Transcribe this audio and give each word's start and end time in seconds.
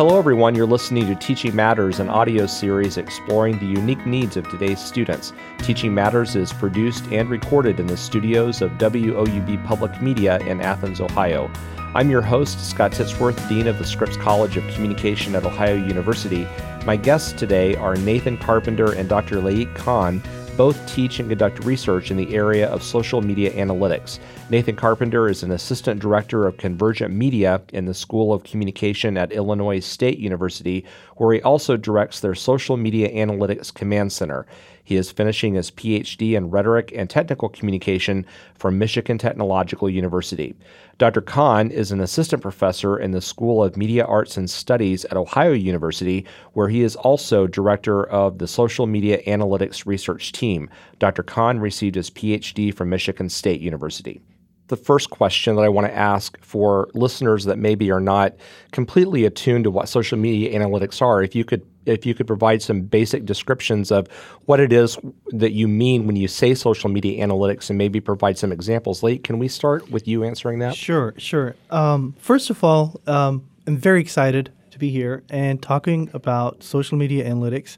Hello, 0.00 0.18
everyone. 0.18 0.54
You're 0.54 0.64
listening 0.64 1.04
to 1.08 1.14
Teaching 1.14 1.54
Matters, 1.54 2.00
an 2.00 2.08
audio 2.08 2.46
series 2.46 2.96
exploring 2.96 3.58
the 3.58 3.66
unique 3.66 4.06
needs 4.06 4.38
of 4.38 4.48
today's 4.48 4.80
students. 4.80 5.34
Teaching 5.58 5.92
Matters 5.92 6.36
is 6.36 6.54
produced 6.54 7.04
and 7.12 7.28
recorded 7.28 7.78
in 7.78 7.86
the 7.86 7.98
studios 7.98 8.62
of 8.62 8.70
WOUB 8.78 9.62
Public 9.66 10.00
Media 10.00 10.38
in 10.38 10.62
Athens, 10.62 11.02
Ohio. 11.02 11.50
I'm 11.94 12.08
your 12.08 12.22
host, 12.22 12.66
Scott 12.66 12.92
Titsworth, 12.92 13.46
Dean 13.50 13.66
of 13.66 13.76
the 13.76 13.84
Scripps 13.84 14.16
College 14.16 14.56
of 14.56 14.66
Communication 14.72 15.34
at 15.34 15.44
Ohio 15.44 15.74
University. 15.74 16.48
My 16.86 16.96
guests 16.96 17.32
today 17.32 17.74
are 17.74 17.94
Nathan 17.94 18.38
Carpenter 18.38 18.92
and 18.92 19.06
Dr. 19.06 19.36
Laeeq 19.42 19.74
Khan, 19.74 20.22
both 20.60 20.86
teach 20.86 21.20
and 21.20 21.30
conduct 21.30 21.64
research 21.64 22.10
in 22.10 22.18
the 22.18 22.34
area 22.34 22.68
of 22.68 22.82
social 22.82 23.22
media 23.22 23.50
analytics. 23.52 24.18
Nathan 24.50 24.76
Carpenter 24.76 25.26
is 25.26 25.42
an 25.42 25.52
assistant 25.52 26.02
director 26.02 26.46
of 26.46 26.58
convergent 26.58 27.14
media 27.14 27.62
in 27.72 27.86
the 27.86 27.94
School 27.94 28.30
of 28.30 28.44
Communication 28.44 29.16
at 29.16 29.32
Illinois 29.32 29.80
State 29.80 30.18
University, 30.18 30.84
where 31.16 31.32
he 31.32 31.40
also 31.40 31.78
directs 31.78 32.20
their 32.20 32.34
social 32.34 32.76
media 32.76 33.08
analytics 33.10 33.72
command 33.72 34.12
center. 34.12 34.44
He 34.90 34.96
is 34.96 35.12
finishing 35.12 35.54
his 35.54 35.70
PhD 35.70 36.32
in 36.32 36.50
rhetoric 36.50 36.90
and 36.92 37.08
technical 37.08 37.48
communication 37.48 38.26
from 38.56 38.76
Michigan 38.76 39.18
Technological 39.18 39.88
University. 39.88 40.56
Dr. 40.98 41.20
Khan 41.20 41.70
is 41.70 41.92
an 41.92 42.00
assistant 42.00 42.42
professor 42.42 42.98
in 42.98 43.12
the 43.12 43.20
School 43.20 43.62
of 43.62 43.76
Media 43.76 44.04
Arts 44.04 44.36
and 44.36 44.50
Studies 44.50 45.04
at 45.04 45.16
Ohio 45.16 45.52
University, 45.52 46.26
where 46.54 46.68
he 46.68 46.82
is 46.82 46.96
also 46.96 47.46
director 47.46 48.04
of 48.08 48.38
the 48.38 48.48
Social 48.48 48.88
Media 48.88 49.22
Analytics 49.28 49.86
Research 49.86 50.32
Team. 50.32 50.68
Dr. 50.98 51.22
Khan 51.22 51.60
received 51.60 51.94
his 51.94 52.10
PhD 52.10 52.74
from 52.74 52.90
Michigan 52.90 53.28
State 53.28 53.60
University 53.60 54.20
the 54.66 54.76
first 54.76 55.10
question 55.10 55.56
that 55.56 55.62
I 55.62 55.68
want 55.68 55.88
to 55.88 55.96
ask 55.96 56.40
for 56.44 56.88
listeners 56.94 57.44
that 57.44 57.58
maybe 57.58 57.90
are 57.90 58.00
not 58.00 58.34
completely 58.70 59.24
attuned 59.24 59.64
to 59.64 59.70
what 59.70 59.88
social 59.88 60.16
media 60.16 60.56
analytics 60.56 61.02
are. 61.02 61.24
If 61.24 61.34
you 61.34 61.44
could 61.44 61.66
if 61.86 62.04
you 62.04 62.14
could 62.14 62.26
provide 62.26 62.62
some 62.62 62.82
basic 62.82 63.24
descriptions 63.24 63.90
of 63.90 64.06
what 64.44 64.60
it 64.60 64.72
is 64.72 64.98
that 65.30 65.52
you 65.52 65.66
mean 65.66 66.06
when 66.06 66.16
you 66.16 66.28
say 66.28 66.54
social 66.54 66.90
media 66.90 67.26
analytics 67.26 67.70
and 67.70 67.78
maybe 67.78 68.00
provide 68.00 68.38
some 68.38 68.52
examples. 68.52 69.00
Laeeq, 69.00 69.24
can 69.24 69.38
we 69.38 69.48
start 69.48 69.90
with 69.90 70.06
you 70.06 70.24
answering 70.24 70.58
that? 70.60 70.74
Sure, 70.74 71.14
sure. 71.16 71.56
Um, 71.70 72.14
first 72.18 72.50
of 72.50 72.62
all, 72.62 73.00
um, 73.06 73.48
I'm 73.66 73.76
very 73.76 74.00
excited 74.00 74.52
to 74.70 74.78
be 74.78 74.90
here 74.90 75.22
and 75.30 75.60
talking 75.62 76.10
about 76.12 76.62
social 76.62 76.96
media 76.98 77.28
analytics. 77.28 77.76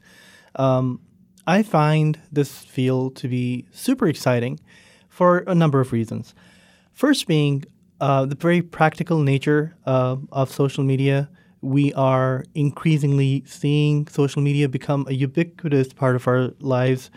Um, 0.55 0.99
I 1.45 1.63
find 1.63 2.19
this 2.31 2.59
field 2.59 3.15
to 3.17 3.27
be 3.27 3.65
super 3.71 4.07
exciting 4.07 4.59
for 5.09 5.39
a 5.39 5.55
number 5.55 5.79
of 5.79 5.91
reasons. 5.91 6.33
First, 6.93 7.27
being 7.27 7.65
uh, 7.99 8.25
the 8.25 8.35
very 8.35 8.61
practical 8.61 9.19
nature 9.19 9.75
uh, 9.85 10.17
of 10.31 10.51
social 10.51 10.83
media. 10.83 11.29
We 11.63 11.93
are 11.93 12.43
increasingly 12.53 13.43
seeing 13.47 14.07
social 14.07 14.41
media 14.41 14.67
become 14.67 15.05
a 15.07 15.13
ubiquitous 15.13 15.93
part 15.93 16.17
of 16.17 16.27
our 16.27 16.51
lives. 16.59 17.09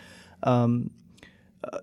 Um, 0.43 0.89
uh, 1.63 1.79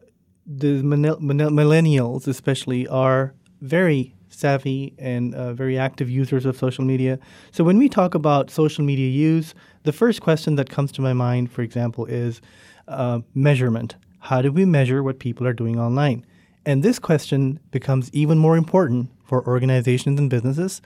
the 0.46 0.82
millennials, 0.82 2.26
especially, 2.26 2.88
are 2.88 3.34
very 3.60 4.14
savvy 4.30 4.94
and 4.98 5.34
uh, 5.34 5.52
very 5.52 5.78
active 5.78 6.08
users 6.08 6.46
of 6.46 6.56
social 6.56 6.84
media. 6.84 7.18
So 7.52 7.64
when 7.64 7.78
we 7.78 7.88
talk 7.88 8.14
about 8.14 8.50
social 8.50 8.82
media 8.82 9.08
use, 9.08 9.54
the 9.82 9.92
first 9.92 10.22
question 10.22 10.56
that 10.56 10.70
comes 10.70 10.90
to 10.92 11.02
my 11.02 11.12
mind, 11.12 11.52
for 11.52 11.60
example, 11.60 12.06
is 12.06 12.40
uh, 12.88 13.20
measurement. 13.34 13.96
How 14.20 14.40
do 14.40 14.50
we 14.50 14.64
measure 14.64 15.02
what 15.02 15.18
people 15.18 15.46
are 15.46 15.52
doing 15.52 15.78
online? 15.78 16.24
And 16.64 16.82
this 16.82 16.98
question 16.98 17.60
becomes 17.72 18.10
even 18.14 18.38
more 18.38 18.56
important 18.56 19.10
for 19.24 19.46
organizations 19.46 20.18
and 20.18 20.30
businesses 20.30 20.80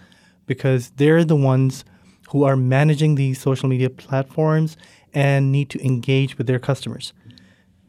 because 0.49 0.91
they're 0.97 1.23
the 1.23 1.37
ones 1.37 1.85
who 2.31 2.43
are 2.43 2.57
managing 2.57 3.15
these 3.15 3.41
social 3.41 3.69
media 3.69 3.89
platforms 3.89 4.77
and 5.15 5.53
need 5.53 5.71
to 5.71 5.85
engage 5.85 6.37
with 6.37 6.49
their 6.49 6.59
customers. 6.59 7.13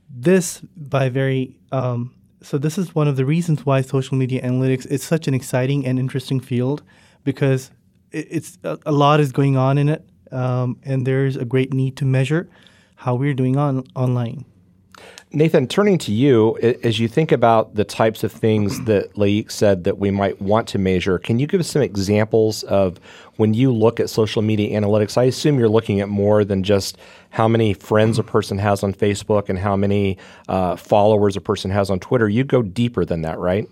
This, 0.09 0.61
by 0.75 1.09
very, 1.09 1.57
um, 1.71 2.13
so 2.41 2.57
this 2.57 2.77
is 2.77 2.93
one 2.93 3.07
of 3.07 3.15
the 3.15 3.25
reasons 3.25 3.65
why 3.65 3.81
social 3.81 4.15
media 4.15 4.41
analytics 4.43 4.85
is 4.85 5.03
such 5.03 5.27
an 5.27 5.33
exciting 5.33 5.85
and 5.85 5.97
interesting 5.97 6.39
field 6.39 6.83
because 7.23 7.71
it's 8.11 8.57
a, 8.63 8.77
a 8.85 8.91
lot 8.91 9.19
is 9.19 9.31
going 9.31 9.57
on 9.57 9.77
in 9.77 9.89
it, 9.89 10.07
um, 10.31 10.77
and 10.83 11.05
there's 11.05 11.35
a 11.35 11.45
great 11.45 11.73
need 11.73 11.97
to 11.97 12.05
measure 12.05 12.49
how 12.95 13.15
we're 13.15 13.33
doing 13.33 13.57
on 13.57 13.83
online. 13.95 14.45
Nathan, 15.31 15.67
turning 15.67 15.99
to 15.99 16.11
you, 16.11 16.57
as 16.83 16.97
you 16.97 17.07
think 17.07 17.31
about 17.31 17.75
the 17.75 17.83
types 17.83 18.23
of 18.23 18.31
things 18.31 18.83
that 18.85 19.13
Laeeq 19.13 19.51
said 19.51 19.83
that 19.83 19.99
we 19.99 20.09
might 20.09 20.41
want 20.41 20.67
to 20.69 20.79
measure, 20.79 21.19
can 21.19 21.37
you 21.37 21.45
give 21.45 21.59
us 21.59 21.67
some 21.67 21.83
examples 21.83 22.63
of 22.63 22.99
when 23.35 23.53
you 23.53 23.71
look 23.71 23.99
at 23.99 24.09
social 24.09 24.41
media 24.41 24.79
analytics? 24.79 25.19
I 25.19 25.25
assume 25.25 25.59
you're 25.59 25.69
looking 25.69 26.01
at 26.01 26.09
more 26.09 26.43
than 26.43 26.63
just 26.63 26.97
how 27.29 27.47
many 27.47 27.75
friends 27.75 28.17
a 28.17 28.23
person 28.23 28.57
has 28.57 28.81
on 28.81 28.91
Facebook 28.91 29.49
and 29.49 29.59
how 29.59 29.75
many 29.75 30.17
uh, 30.47 30.75
followers 30.75 31.37
a 31.37 31.41
person 31.41 31.69
has 31.69 31.91
on 31.91 31.99
Twitter. 31.99 32.27
You 32.27 32.43
go 32.43 32.63
deeper 32.63 33.05
than 33.05 33.21
that, 33.21 33.37
right? 33.37 33.69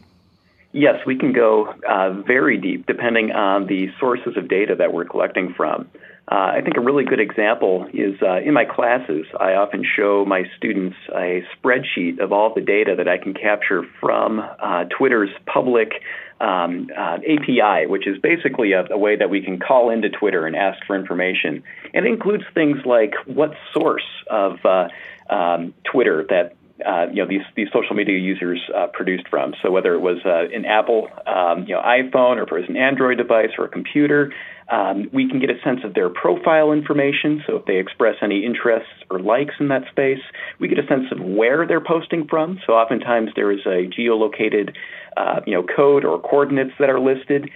Yes, 0.74 1.04
we 1.08 1.18
can 1.18 1.34
go 1.34 1.74
uh, 1.90 2.22
very 2.22 2.58
deep 2.58 2.86
depending 2.86 3.32
on 3.32 3.66
the 3.66 3.92
sources 4.00 4.38
of 4.38 4.48
data 4.48 4.76
that 4.76 4.94
we're 4.94 5.06
collecting 5.06 5.56
from. 5.56 5.90
Uh, 6.30 6.52
I 6.56 6.62
think 6.62 6.76
a 6.76 6.82
really 6.82 7.06
good 7.06 7.22
example 7.22 7.88
is 7.94 8.22
uh, 8.22 8.42
in 8.42 8.54
my 8.54 8.66
classes, 8.66 9.26
I 9.40 9.54
often 9.54 9.86
show 9.86 10.26
my 10.26 10.44
students 10.58 10.98
a 11.16 11.42
spreadsheet 11.56 12.20
of 12.20 12.34
all 12.34 12.54
the 12.54 12.60
data 12.60 12.96
that 12.98 13.08
I 13.08 13.18
can 13.18 13.34
capture 13.34 13.84
from 14.02 14.40
uh, 14.40 14.86
Twitter's 14.98 15.30
public 15.46 15.94
um, 16.42 16.90
uh, 16.96 17.20
API, 17.26 17.88
which 17.88 18.08
is 18.08 18.20
basically 18.20 18.74
a, 18.74 18.86
a, 18.92 18.98
way 18.98 19.16
that 19.16 19.30
we 19.30 19.42
can 19.42 19.58
call 19.58 19.90
into 19.90 20.10
Twitter 20.10 20.46
and 20.46 20.56
ask 20.56 20.86
for 20.86 20.98
information. 20.98 21.64
And 21.94 22.06
it 22.06 22.10
includes 22.10 22.44
things 22.54 22.80
like 22.86 23.16
what 23.26 23.54
source 23.74 24.06
of 24.30 24.64
uh, 24.66 24.90
um, 25.30 25.74
Twitter 25.90 26.26
that 26.30 26.57
uh, 26.86 27.08
you 27.12 27.24
know 27.24 27.28
these 27.28 27.46
these 27.56 27.68
social 27.74 27.96
media 27.96 28.18
users 28.18 28.62
uh, 28.76 28.88
produced 28.94 29.28
from. 29.30 29.54
So 29.62 29.72
whether 29.72 29.94
it 29.94 30.00
was 30.00 30.18
uh, 30.26 30.56
an 30.56 30.66
Apple 30.66 31.08
um, 31.26 31.66
you 31.68 31.76
know 31.76 31.82
iPhone 31.82 32.38
or 32.38 32.44
if 32.44 32.52
it 32.52 32.56
was 32.56 32.70
an 32.70 32.78
Android 32.78 33.18
device 33.18 33.52
or 33.58 33.66
a 33.66 33.70
computer, 33.70 34.34
um, 34.70 35.10
we 35.14 35.30
can 35.30 35.40
get 35.40 35.50
a 35.50 35.60
sense 35.64 35.80
of 35.84 35.94
their 35.94 36.10
profile 36.10 36.72
information. 36.72 37.44
So 37.48 37.56
if 37.56 37.66
they 37.66 37.78
express 37.78 38.16
any 38.22 38.46
interests 38.46 38.90
or 39.10 39.20
likes 39.20 39.56
in 39.60 39.70
that 39.70 39.84
space, 39.90 40.22
we 40.60 40.68
get 40.68 40.78
a 40.78 40.88
sense 40.88 41.06
of 41.12 41.20
where 41.20 41.66
they're 41.66 41.84
posting 41.84 42.28
from. 42.28 42.60
So 42.68 42.74
oftentimes 42.74 43.30
there 43.36 43.52
is 43.52 43.66
a 43.66 43.88
geolocated 43.88 44.76
uh, 45.16 45.42
you 45.46 45.54
know 45.54 45.64
code 45.64 46.06
or 46.06 46.20
coordinates 46.20 46.74
that 46.80 46.90
are 46.90 47.00
listed. 47.00 47.50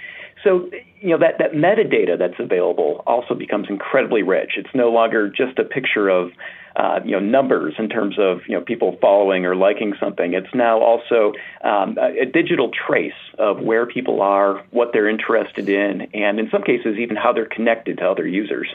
So, 0.44 0.69
you 1.00 1.09
know, 1.09 1.19
that, 1.19 1.38
that 1.38 1.52
metadata 1.52 2.18
that's 2.18 2.40
available 2.40 3.03
also 3.06 3.35
becomes 3.35 3.68
incredibly 3.69 4.24
rich. 4.24 4.53
It's 4.57 4.74
no 4.74 4.91
longer 4.91 5.29
just 5.29 5.59
a 5.59 5.63
picture 5.63 6.09
of, 6.09 6.31
uh, 6.75 7.00
you 7.06 7.12
know, 7.12 7.19
numbers 7.19 7.75
in 7.78 7.90
terms 7.90 8.16
of, 8.18 8.40
you 8.47 8.57
know, 8.57 8.63
people 8.63 8.97
following 9.02 9.46
or 9.46 9.56
liking 9.56 9.94
something. 10.00 10.34
It's 10.34 10.53
now 10.53 10.79
also 10.79 11.34
um, 11.63 11.97
a, 12.00 12.22
a 12.22 12.25
digital 12.25 12.72
trace 12.72 13.13
of 13.38 13.59
where 13.59 13.85
people 13.85 14.22
are, 14.22 14.63
what 14.72 14.91
they're 14.94 15.09
interested 15.09 15.69
in, 15.69 16.02
and 16.13 16.40
in 16.40 16.50
some 16.50 16.63
cases, 16.63 16.97
even 16.97 17.16
how 17.16 17.34
they're 17.34 17.46
connected 17.46 17.97
to 18.00 18.09
other 18.09 18.28
users. 18.28 18.68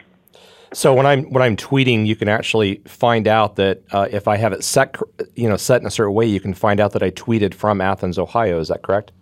So 0.72 0.92
when 0.94 1.06
I'm 1.06 1.24
when 1.30 1.42
I'm 1.42 1.56
tweeting, 1.56 2.06
you 2.06 2.16
can 2.16 2.28
actually 2.28 2.82
find 2.86 3.28
out 3.28 3.56
that 3.56 3.82
uh, 3.92 4.08
if 4.10 4.26
I 4.28 4.36
have 4.36 4.52
it 4.52 4.64
set, 4.64 4.96
you 5.34 5.48
know, 5.48 5.56
set 5.56 5.80
in 5.80 5.86
a 5.86 5.90
certain 5.90 6.12
way, 6.12 6.26
you 6.26 6.40
can 6.40 6.54
find 6.54 6.80
out 6.80 6.92
that 6.92 7.02
I 7.02 7.10
tweeted 7.10 7.54
from 7.54 7.80
Athens, 7.80 8.18
Ohio. 8.18 8.58
Is 8.58 8.68
that 8.68 8.82
correct? 8.82 9.12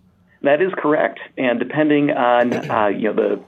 That 0.45 0.61
is 0.61 0.71
correct, 0.77 1.19
and 1.37 1.59
depending 1.59 2.11
on 2.11 2.53
uh, 2.53 2.87
you 2.87 3.11
know 3.11 3.13
the 3.13 3.43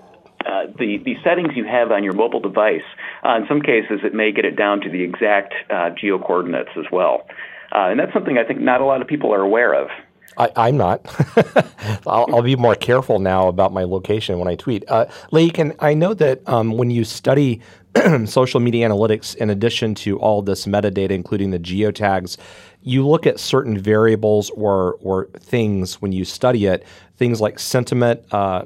uh, 0.48 0.66
the, 0.80 0.98
the 1.04 1.16
settings 1.24 1.50
you 1.56 1.66
have 1.66 1.92
on 1.92 2.04
your 2.04 2.14
mobile 2.14 2.40
device, 2.40 2.82
uh, 3.24 3.36
in 3.36 3.48
some 3.48 3.62
cases 3.62 4.00
it 4.04 4.14
may 4.14 4.32
get 4.32 4.46
it 4.46 4.56
down 4.56 4.82
to 4.82 4.90
the 4.90 5.04
exact 5.04 5.54
uh, 5.70 5.92
geo 5.92 6.18
coordinates 6.18 6.70
as 6.78 6.86
well. 6.92 7.28
Uh, 7.72 7.90
and 7.90 8.00
that's 8.00 8.14
something 8.14 8.38
I 8.38 8.44
think 8.44 8.62
not 8.62 8.82
a 8.82 8.86
lot 8.86 9.02
of 9.02 9.08
people 9.08 9.34
are 9.34 9.42
aware 9.42 9.74
of. 9.74 9.90
I, 10.38 10.70
am 10.70 10.78
not. 10.78 11.02
I'll, 12.08 12.28
I'll, 12.34 12.42
be 12.44 12.56
more 12.56 12.76
careful 12.76 13.20
now 13.20 13.48
about 13.48 13.74
my 13.74 13.84
location 13.84 14.38
when 14.38 14.48
I 14.48 14.56
tweet. 14.56 14.84
Uh, 14.88 15.06
Laeeq, 15.32 15.76
I 15.80 15.94
know 15.96 16.14
that 16.14 16.48
um, 16.48 16.78
when 16.78 16.92
you 16.92 17.04
study 17.04 17.62
social 18.26 18.60
media 18.60 18.88
analytics, 18.88 19.36
in 19.36 19.50
addition 19.50 19.96
to 19.96 20.20
all 20.20 20.42
this 20.42 20.66
metadata, 20.66 21.12
including 21.12 21.52
the 21.52 21.60
geotags, 21.60 22.38
you 22.88 23.08
look 23.08 23.28
at 23.28 23.40
certain 23.40 23.78
variables 23.78 24.50
or 24.52 24.98
or 25.02 25.26
things 25.40 26.02
when 26.02 26.12
you 26.12 26.26
study 26.26 26.66
it, 26.66 26.86
things 27.18 27.42
like 27.42 27.60
sentiment. 27.60 28.22
Uh, 28.32 28.64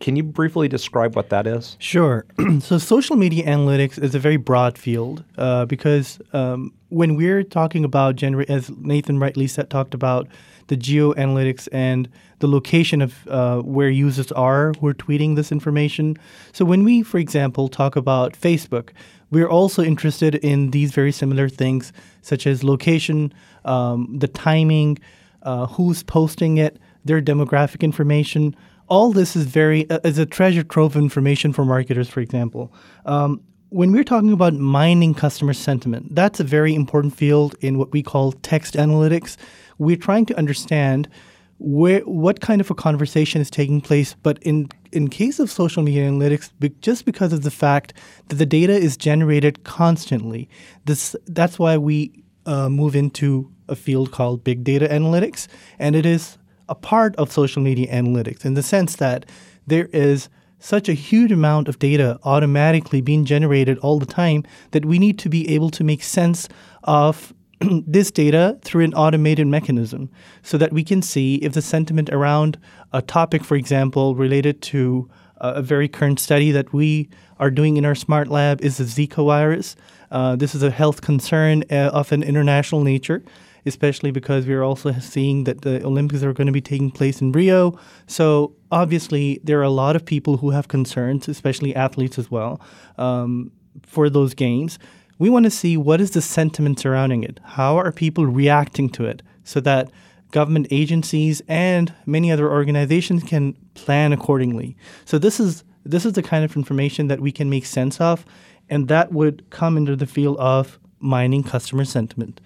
can 0.00 0.14
you 0.14 0.22
briefly 0.22 0.68
describe 0.68 1.16
what 1.16 1.30
that 1.30 1.46
is? 1.46 1.76
Sure. 1.80 2.26
so 2.60 2.78
social 2.78 3.16
media 3.16 3.46
analytics 3.46 4.02
is 4.02 4.14
a 4.14 4.18
very 4.18 4.36
broad 4.36 4.76
field 4.76 5.24
uh, 5.38 5.64
because 5.64 6.20
um, 6.32 6.72
when 6.90 7.16
we're 7.16 7.42
talking 7.42 7.84
about 7.84 8.22
as 8.22 8.70
Nathan 8.70 9.18
rightly 9.18 9.46
said, 9.46 9.70
talked 9.70 9.94
about 9.94 10.28
the 10.68 10.76
geo 10.76 11.14
analytics 11.14 11.68
and 11.72 12.08
the 12.38 12.48
location 12.48 13.02
of 13.02 13.26
uh, 13.28 13.60
where 13.60 13.88
users 13.88 14.30
are 14.32 14.72
who 14.80 14.86
are 14.88 14.94
tweeting 14.94 15.36
this 15.36 15.50
information. 15.50 16.16
So 16.52 16.64
when 16.64 16.84
we, 16.84 17.02
for 17.02 17.18
example, 17.18 17.68
talk 17.68 17.96
about 17.96 18.32
Facebook, 18.34 18.90
we're 19.30 19.48
also 19.48 19.82
interested 19.82 20.36
in 20.36 20.70
these 20.70 20.92
very 20.92 21.12
similar 21.12 21.48
things, 21.48 21.92
such 22.22 22.46
as 22.46 22.62
location, 22.62 23.32
um, 23.64 24.18
the 24.18 24.28
timing, 24.28 24.98
uh, 25.42 25.66
who's 25.66 26.02
posting 26.02 26.58
it, 26.58 26.78
their 27.04 27.22
demographic 27.22 27.82
information. 27.82 28.54
all 28.88 29.12
this 29.12 29.34
is 29.34 29.46
very 29.46 29.88
uh, 29.90 29.98
is 30.04 30.18
a 30.18 30.26
treasure 30.26 30.62
trove 30.62 30.96
of 30.96 31.02
information 31.02 31.52
for 31.52 31.64
marketers, 31.64 32.08
for 32.08 32.20
example. 32.20 32.72
Um, 33.04 33.40
when 33.70 33.92
we're 33.92 34.04
talking 34.04 34.32
about 34.32 34.54
mining 34.54 35.12
customer 35.12 35.52
sentiment, 35.52 36.14
that's 36.14 36.38
a 36.38 36.44
very 36.44 36.74
important 36.74 37.14
field 37.16 37.56
in 37.60 37.78
what 37.78 37.90
we 37.92 38.02
call 38.02 38.32
text 38.32 38.74
analytics. 38.74 39.36
We're 39.78 39.96
trying 39.96 40.26
to 40.26 40.38
understand 40.38 41.08
where 41.58 42.00
what 42.00 42.40
kind 42.40 42.60
of 42.60 42.70
a 42.70 42.74
conversation 42.74 43.40
is 43.40 43.50
taking 43.50 43.80
place. 43.80 44.14
But 44.22 44.38
in 44.42 44.68
in 44.92 45.08
case 45.08 45.38
of 45.38 45.50
social 45.50 45.82
media 45.82 46.08
analytics, 46.08 46.50
be, 46.58 46.70
just 46.80 47.04
because 47.04 47.32
of 47.32 47.42
the 47.42 47.50
fact 47.50 47.92
that 48.28 48.36
the 48.36 48.46
data 48.46 48.72
is 48.72 48.96
generated 48.96 49.64
constantly, 49.64 50.48
this 50.84 51.16
that's 51.26 51.58
why 51.58 51.76
we 51.76 52.24
uh, 52.46 52.68
move 52.68 52.94
into 52.94 53.50
a 53.68 53.76
field 53.76 54.12
called 54.12 54.44
big 54.44 54.64
data 54.64 54.86
analytics, 54.88 55.48
and 55.78 55.96
it 55.96 56.06
is 56.06 56.38
a 56.68 56.74
part 56.74 57.14
of 57.16 57.32
social 57.32 57.62
media 57.62 57.86
analytics 57.92 58.44
in 58.44 58.54
the 58.54 58.62
sense 58.62 58.96
that 58.96 59.26
there 59.66 59.86
is 59.92 60.28
such 60.58 60.88
a 60.88 60.94
huge 60.94 61.30
amount 61.30 61.68
of 61.68 61.78
data 61.78 62.18
automatically 62.24 63.00
being 63.00 63.24
generated 63.24 63.78
all 63.78 63.98
the 63.98 64.06
time 64.06 64.42
that 64.70 64.84
we 64.84 64.98
need 64.98 65.18
to 65.18 65.28
be 65.28 65.48
able 65.54 65.70
to 65.70 65.84
make 65.84 66.02
sense 66.02 66.48
of 66.84 67.34
this 67.86 68.10
data 68.10 68.58
through 68.62 68.84
an 68.84 68.94
automated 68.94 69.46
mechanism 69.46 70.10
so 70.42 70.58
that 70.58 70.72
we 70.72 70.84
can 70.84 71.02
see 71.02 71.36
if 71.36 71.52
the 71.52 71.62
sentiment 71.62 72.10
around 72.10 72.58
a 72.92 73.02
topic, 73.02 73.44
for 73.44 73.56
example, 73.56 74.14
related 74.14 74.62
to 74.62 75.08
a 75.38 75.62
very 75.62 75.88
current 75.88 76.18
study 76.18 76.50
that 76.50 76.72
we 76.72 77.08
are 77.38 77.50
doing 77.50 77.76
in 77.76 77.84
our 77.84 77.94
smart 77.94 78.28
lab 78.28 78.60
is 78.62 78.78
the 78.78 78.84
Zika 78.84 79.24
virus. 79.24 79.76
Uh, 80.10 80.34
this 80.36 80.54
is 80.54 80.62
a 80.62 80.70
health 80.70 81.02
concern 81.02 81.62
uh, 81.70 81.90
of 81.92 82.12
an 82.12 82.22
international 82.22 82.82
nature 82.82 83.22
especially 83.66 84.12
because 84.12 84.46
we're 84.46 84.62
also 84.62 84.92
seeing 85.00 85.44
that 85.44 85.62
the 85.62 85.84
Olympics 85.84 86.22
are 86.22 86.32
going 86.32 86.46
to 86.46 86.52
be 86.52 86.60
taking 86.60 86.90
place 86.90 87.20
in 87.20 87.32
Rio. 87.32 87.78
So 88.06 88.54
obviously, 88.70 89.40
there 89.42 89.58
are 89.58 89.64
a 89.64 89.70
lot 89.70 89.96
of 89.96 90.04
people 90.04 90.36
who 90.38 90.50
have 90.50 90.68
concerns, 90.68 91.28
especially 91.28 91.74
athletes 91.74 92.18
as 92.18 92.30
well, 92.30 92.60
um, 92.96 93.50
for 93.82 94.08
those 94.08 94.34
games. 94.34 94.78
We 95.18 95.30
want 95.30 95.44
to 95.44 95.50
see 95.50 95.76
what 95.76 96.00
is 96.00 96.10
the 96.10 96.20
sentiment 96.20 96.78
surrounding 96.78 97.22
it. 97.24 97.40
How 97.42 97.76
are 97.78 97.92
people 97.92 98.26
reacting 98.26 98.90
to 98.90 99.06
it, 99.06 99.22
so 99.44 99.60
that 99.60 99.90
government 100.30 100.66
agencies 100.70 101.40
and 101.48 101.94
many 102.04 102.30
other 102.30 102.50
organizations 102.50 103.22
can 103.22 103.54
plan 103.74 104.12
accordingly. 104.12 104.76
So 105.04 105.18
this 105.18 105.40
is 105.40 105.64
this 105.84 106.04
is 106.04 106.14
the 106.14 106.22
kind 106.22 106.44
of 106.44 106.56
information 106.56 107.06
that 107.08 107.20
we 107.20 107.32
can 107.32 107.48
make 107.48 107.64
sense 107.64 108.00
of, 108.00 108.24
and 108.68 108.88
that 108.88 109.12
would 109.12 109.48
come 109.50 109.76
into 109.76 109.96
the 109.96 110.06
field 110.06 110.36
of 110.38 110.78
mining 110.98 111.44
customer 111.44 111.84
sentiment. 111.84 112.40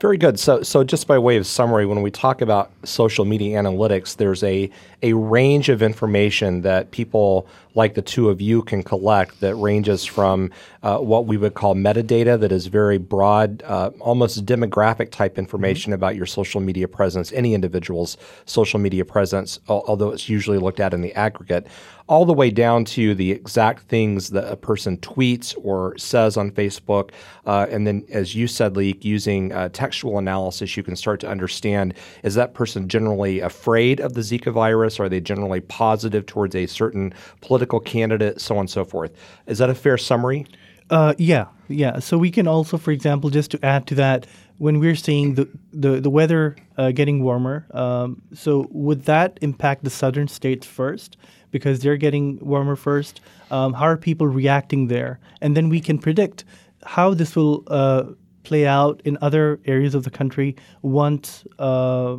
Very 0.00 0.18
good. 0.18 0.38
So, 0.38 0.62
so 0.62 0.84
just 0.84 1.06
by 1.06 1.18
way 1.18 1.36
of 1.36 1.46
summary, 1.46 1.86
when 1.86 2.02
we 2.02 2.10
talk 2.10 2.40
about 2.40 2.70
social 2.84 3.24
media 3.24 3.58
analytics, 3.58 4.16
there's 4.16 4.42
a 4.42 4.70
a 5.02 5.12
range 5.12 5.68
of 5.68 5.82
information 5.82 6.62
that 6.62 6.90
people 6.90 7.46
like 7.74 7.94
the 7.94 8.02
two 8.02 8.30
of 8.30 8.40
you 8.40 8.62
can 8.62 8.82
collect 8.82 9.38
that 9.40 9.54
ranges 9.56 10.04
from 10.04 10.50
uh, 10.82 10.98
what 10.98 11.26
we 11.26 11.36
would 11.36 11.52
call 11.52 11.74
metadata, 11.74 12.40
that 12.40 12.50
is 12.50 12.66
very 12.68 12.96
broad, 12.96 13.62
uh, 13.66 13.90
almost 14.00 14.46
demographic 14.46 15.10
type 15.10 15.38
information 15.38 15.90
mm-hmm. 15.90 16.00
about 16.00 16.16
your 16.16 16.24
social 16.24 16.60
media 16.60 16.88
presence, 16.88 17.32
any 17.32 17.52
individual's 17.52 18.16
social 18.46 18.80
media 18.80 19.04
presence, 19.04 19.60
although 19.68 20.10
it's 20.10 20.28
usually 20.28 20.58
looked 20.58 20.80
at 20.80 20.94
in 20.94 21.02
the 21.02 21.14
aggregate, 21.14 21.66
all 22.08 22.24
the 22.24 22.32
way 22.32 22.50
down 22.50 22.84
to 22.84 23.14
the 23.14 23.32
exact 23.32 23.82
things 23.88 24.30
that 24.30 24.50
a 24.50 24.56
person 24.56 24.96
tweets 24.98 25.56
or 25.62 25.96
says 25.98 26.36
on 26.36 26.50
Facebook. 26.50 27.10
Uh, 27.46 27.66
and 27.70 27.86
then, 27.86 28.04
as 28.10 28.34
you 28.34 28.46
said, 28.46 28.74
Laeeq, 28.74 29.04
using 29.04 29.52
uh, 29.52 29.68
textual 29.70 30.18
analysis, 30.18 30.76
you 30.76 30.82
can 30.82 30.94
start 30.94 31.20
to 31.20 31.28
understand 31.28 31.94
is 32.22 32.34
that 32.34 32.54
person 32.54 32.88
generally 32.88 33.40
afraid 33.40 34.00
of 34.00 34.14
the 34.14 34.20
Zika 34.20 34.52
virus? 34.52 35.00
Are 35.00 35.08
they 35.08 35.20
generally 35.20 35.60
positive 35.60 36.26
towards 36.26 36.54
a 36.54 36.66
certain 36.66 37.12
political 37.40 37.80
candidate? 37.80 38.40
So 38.40 38.54
on 38.54 38.60
and 38.60 38.70
so 38.70 38.84
forth. 38.84 39.12
Is 39.46 39.58
that 39.58 39.70
a 39.70 39.74
fair 39.74 39.98
summary? 39.98 40.46
Uh, 40.88 41.14
yeah, 41.18 41.46
yeah. 41.68 41.98
So 41.98 42.16
we 42.16 42.30
can 42.30 42.46
also, 42.46 42.78
for 42.78 42.92
example, 42.92 43.30
just 43.30 43.50
to 43.50 43.64
add 43.64 43.88
to 43.88 43.96
that, 43.96 44.26
when 44.58 44.78
we're 44.78 44.96
seeing 44.96 45.34
the 45.34 45.48
the, 45.72 46.00
the 46.00 46.08
weather 46.08 46.56
uh, 46.78 46.92
getting 46.92 47.22
warmer, 47.22 47.66
um, 47.72 48.22
so 48.32 48.68
would 48.70 49.04
that 49.04 49.38
impact 49.42 49.84
the 49.84 49.90
southern 49.90 50.28
states 50.28 50.66
first 50.66 51.16
because 51.56 51.80
they're 51.80 51.96
getting 51.96 52.38
warmer 52.52 52.76
first? 52.76 53.20
Um, 53.50 53.72
how 53.72 53.86
are 53.86 53.96
people 53.96 54.26
reacting 54.26 54.88
there? 54.88 55.18
And 55.40 55.56
then 55.56 55.70
we 55.70 55.80
can 55.80 55.98
predict 55.98 56.44
how 56.84 57.14
this 57.14 57.34
will 57.34 57.64
uh, 57.68 58.04
play 58.42 58.66
out 58.66 59.00
in 59.04 59.16
other 59.22 59.58
areas 59.64 59.94
of 59.94 60.02
the 60.04 60.10
country 60.10 60.54
once 60.82 61.46
uh, 61.58 62.16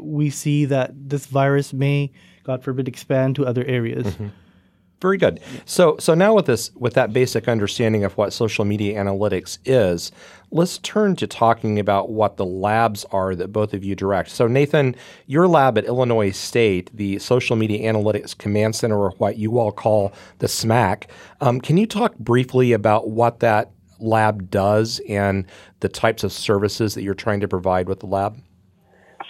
we 0.00 0.30
see 0.30 0.66
that 0.66 0.90
this 0.94 1.26
virus 1.26 1.72
may, 1.72 2.10
God 2.42 2.64
forbid, 2.64 2.88
expand 2.88 3.36
to 3.36 3.46
other 3.46 3.64
areas. 3.64 4.06
Mm-hmm. 4.06 4.28
Very 5.00 5.16
good. 5.16 5.40
So, 5.64 5.96
so 5.98 6.14
now 6.14 6.34
with 6.34 6.44
this, 6.44 6.70
with 6.74 6.92
that 6.92 7.12
basic 7.12 7.48
understanding 7.48 8.04
of 8.04 8.16
what 8.18 8.34
social 8.34 8.66
media 8.66 9.02
analytics 9.02 9.58
is, 9.64 10.12
let's 10.50 10.76
turn 10.78 11.16
to 11.16 11.26
talking 11.26 11.78
about 11.78 12.10
what 12.10 12.36
the 12.36 12.44
labs 12.44 13.06
are 13.06 13.34
that 13.34 13.48
both 13.48 13.72
of 13.72 13.82
you 13.82 13.94
direct. 13.94 14.30
So, 14.30 14.46
Nathan, 14.46 14.94
your 15.26 15.48
lab 15.48 15.78
at 15.78 15.86
Illinois 15.86 16.32
State, 16.32 16.90
the 16.94 17.18
Social 17.18 17.56
Media 17.56 17.90
Analytics 17.90 18.36
Command 18.36 18.76
Center, 18.76 18.98
or 18.98 19.12
what 19.12 19.38
you 19.38 19.58
all 19.58 19.72
call 19.72 20.12
the 20.38 20.48
SMAC, 20.48 21.04
um, 21.40 21.62
can 21.62 21.78
you 21.78 21.86
talk 21.86 22.18
briefly 22.18 22.72
about 22.72 23.08
what 23.08 23.40
that 23.40 23.70
lab 24.00 24.50
does 24.50 25.00
and 25.08 25.46
the 25.80 25.88
types 25.88 26.24
of 26.24 26.32
services 26.32 26.94
that 26.94 27.02
you're 27.02 27.14
trying 27.14 27.40
to 27.40 27.48
provide 27.48 27.88
with 27.88 28.00
the 28.00 28.06
lab? 28.06 28.38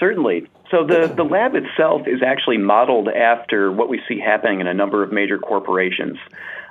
Certainly. 0.00 0.48
So 0.70 0.86
the, 0.86 1.12
the 1.14 1.24
lab 1.24 1.54
itself 1.54 2.02
is 2.06 2.22
actually 2.22 2.56
modeled 2.56 3.08
after 3.08 3.70
what 3.70 3.88
we 3.88 4.00
see 4.08 4.18
happening 4.18 4.60
in 4.60 4.66
a 4.66 4.74
number 4.74 5.02
of 5.02 5.12
major 5.12 5.38
corporations, 5.38 6.16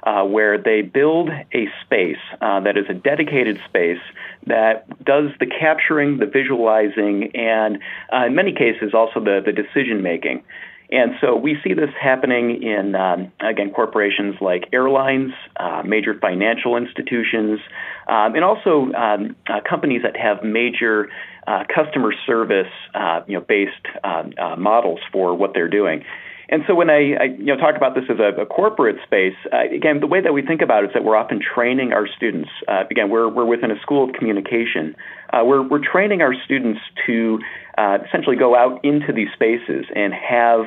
uh, 0.03 0.23
where 0.23 0.57
they 0.57 0.81
build 0.81 1.29
a 1.29 1.67
space 1.85 2.17
uh, 2.41 2.61
that 2.61 2.75
is 2.75 2.85
a 2.89 2.93
dedicated 2.93 3.61
space 3.65 4.01
that 4.47 4.87
does 5.05 5.29
the 5.39 5.45
capturing, 5.45 6.17
the 6.17 6.25
visualizing, 6.25 7.31
and 7.35 7.79
uh, 8.11 8.25
in 8.25 8.35
many 8.35 8.53
cases 8.53 8.93
also 8.93 9.19
the, 9.19 9.41
the 9.45 9.51
decision 9.51 10.01
making. 10.01 10.43
And 10.91 11.11
so 11.21 11.35
we 11.35 11.55
see 11.63 11.73
this 11.73 11.91
happening 12.01 12.63
in, 12.63 12.95
um, 12.95 13.31
again, 13.41 13.71
corporations 13.71 14.37
like 14.41 14.69
airlines, 14.73 15.33
uh, 15.57 15.83
major 15.85 16.17
financial 16.19 16.77
institutions, 16.77 17.59
um, 18.07 18.33
and 18.33 18.43
also 18.43 18.91
um, 18.93 19.35
uh, 19.47 19.59
companies 19.69 20.01
that 20.01 20.17
have 20.17 20.43
major 20.43 21.09
uh, 21.47 21.63
customer 21.73 22.13
service, 22.25 22.71
uh, 22.93 23.21
you 23.27 23.35
know, 23.35 23.45
based 23.47 23.85
um, 24.03 24.33
uh, 24.37 24.55
models 24.55 24.99
for 25.11 25.35
what 25.35 25.53
they're 25.53 25.69
doing. 25.69 26.03
And 26.51 26.63
so 26.65 26.73
when 26.73 26.89
I, 26.89 27.13
I, 27.13 27.23
you 27.37 27.45
know 27.45 27.57
talk 27.57 27.75
about 27.77 27.93
this 27.93 28.05
as 28.09 28.17
a, 28.17 28.41
a 28.41 28.45
corporate 28.45 28.97
space, 29.03 29.35
uh, 29.53 29.69
again, 29.71 29.99
the 29.99 30.07
way 30.07 30.19
that 30.19 30.33
we 30.33 30.41
think 30.41 30.61
about 30.61 30.83
it 30.83 30.87
is 30.87 30.93
that 30.95 31.03
we're 31.03 31.15
often 31.15 31.39
training 31.39 31.93
our 31.93 32.07
students. 32.07 32.49
Uh, 32.67 32.85
again, 32.89 33.11
we're 33.11 33.29
we're 33.29 33.45
within 33.45 33.69
a 33.69 33.79
school 33.81 34.09
of 34.09 34.15
communication. 34.15 34.95
Uh, 35.31 35.43
we're 35.45 35.61
we're 35.61 35.83
training 35.83 36.23
our 36.23 36.33
students 36.45 36.79
to 37.05 37.39
essentially 37.77 38.35
go 38.35 38.57
out 38.57 38.83
into 38.83 39.13
these 39.13 39.29
spaces 39.33 39.85
and 39.95 40.11
have 40.11 40.65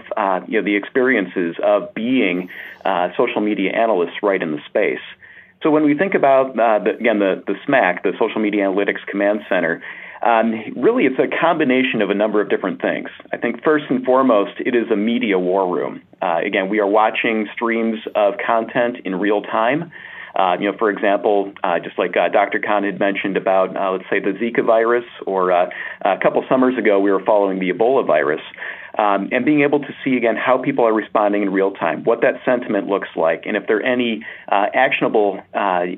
you 0.49 0.61
know 0.61 0.65
the 0.65 0.77
experiences 0.77 1.57
of 1.63 1.93
being 1.95 2.49
social 3.17 3.41
media 3.41 3.73
analysts 3.73 4.23
right 4.23 4.41
in 4.41 4.53
the 4.53 4.61
space. 4.69 5.03
So 5.65 5.71
when 5.71 5.85
we 5.85 5.99
think 5.99 6.15
about 6.15 6.55
the, 6.55 6.95
again 6.99 7.19
the 7.19 7.43
the 7.45 7.55
SMAC, 7.67 8.05
the 8.05 8.13
Social 8.21 8.41
Media 8.41 8.63
Analytics 8.63 9.05
Command 9.11 9.41
Center. 9.49 9.83
Um, 10.23 10.55
really, 10.77 11.05
it's 11.05 11.19
a 11.19 11.27
combination 11.41 12.01
of 12.01 12.11
a 12.11 12.15
number 12.15 12.41
of 12.41 12.49
different 12.49 12.81
things. 12.81 13.09
I 13.33 13.39
think 13.39 13.63
first 13.65 13.87
and 13.91 14.05
foremost, 14.05 14.53
it 14.61 14.75
is 14.75 14.91
a 14.93 14.97
media 14.97 15.39
war 15.39 15.73
room. 15.75 16.01
Uh, 16.21 16.39
again, 16.47 16.69
we 16.69 16.79
are 16.79 16.87
watching 16.87 17.49
streams 17.53 17.99
of 18.15 18.35
content 18.45 18.99
in 19.05 19.17
real 19.17 19.43
time. 19.43 19.91
Uh, 20.35 20.57
you 20.59 20.71
know, 20.71 20.79
for 20.79 20.91
example, 20.91 21.53
uh, 21.63 21.79
just 21.79 21.99
like 21.99 22.17
uh, 22.17 22.29
Dr. 22.29 22.59
Khan 22.59 22.85
had 22.85 22.99
mentioned 22.99 23.37
about, 23.37 23.77
uh, 23.77 23.93
let's 23.93 24.05
say, 24.09 24.19
the 24.19 24.33
Zika 24.39 24.65
virus, 24.65 25.05
or 25.27 25.53
uh, 25.53 25.69
a 26.03 26.17
couple 26.23 26.43
summers 26.49 26.79
ago, 26.79 27.01
we 27.01 27.11
were 27.11 27.23
following 27.25 27.59
the 27.59 27.71
Ebola 27.71 28.07
virus. 28.07 28.41
Um, 28.97 29.29
and 29.33 29.45
being 29.45 29.63
able 29.63 29.81
to 29.81 29.89
see 30.05 30.17
again 30.17 30.37
how 30.37 30.59
people 30.59 30.87
are 30.87 30.93
responding 30.93 31.43
in 31.43 31.51
real 31.51 31.73
time, 31.73 32.05
what 32.05 32.21
that 32.21 32.35
sentiment 32.45 32.89
looks 32.89 33.09
like, 33.17 33.45
and 33.47 33.57
if 33.57 33.67
there 33.67 33.79
are 33.79 33.83
any 33.83 34.23
uh, 34.51 34.67
actionable 34.75 35.41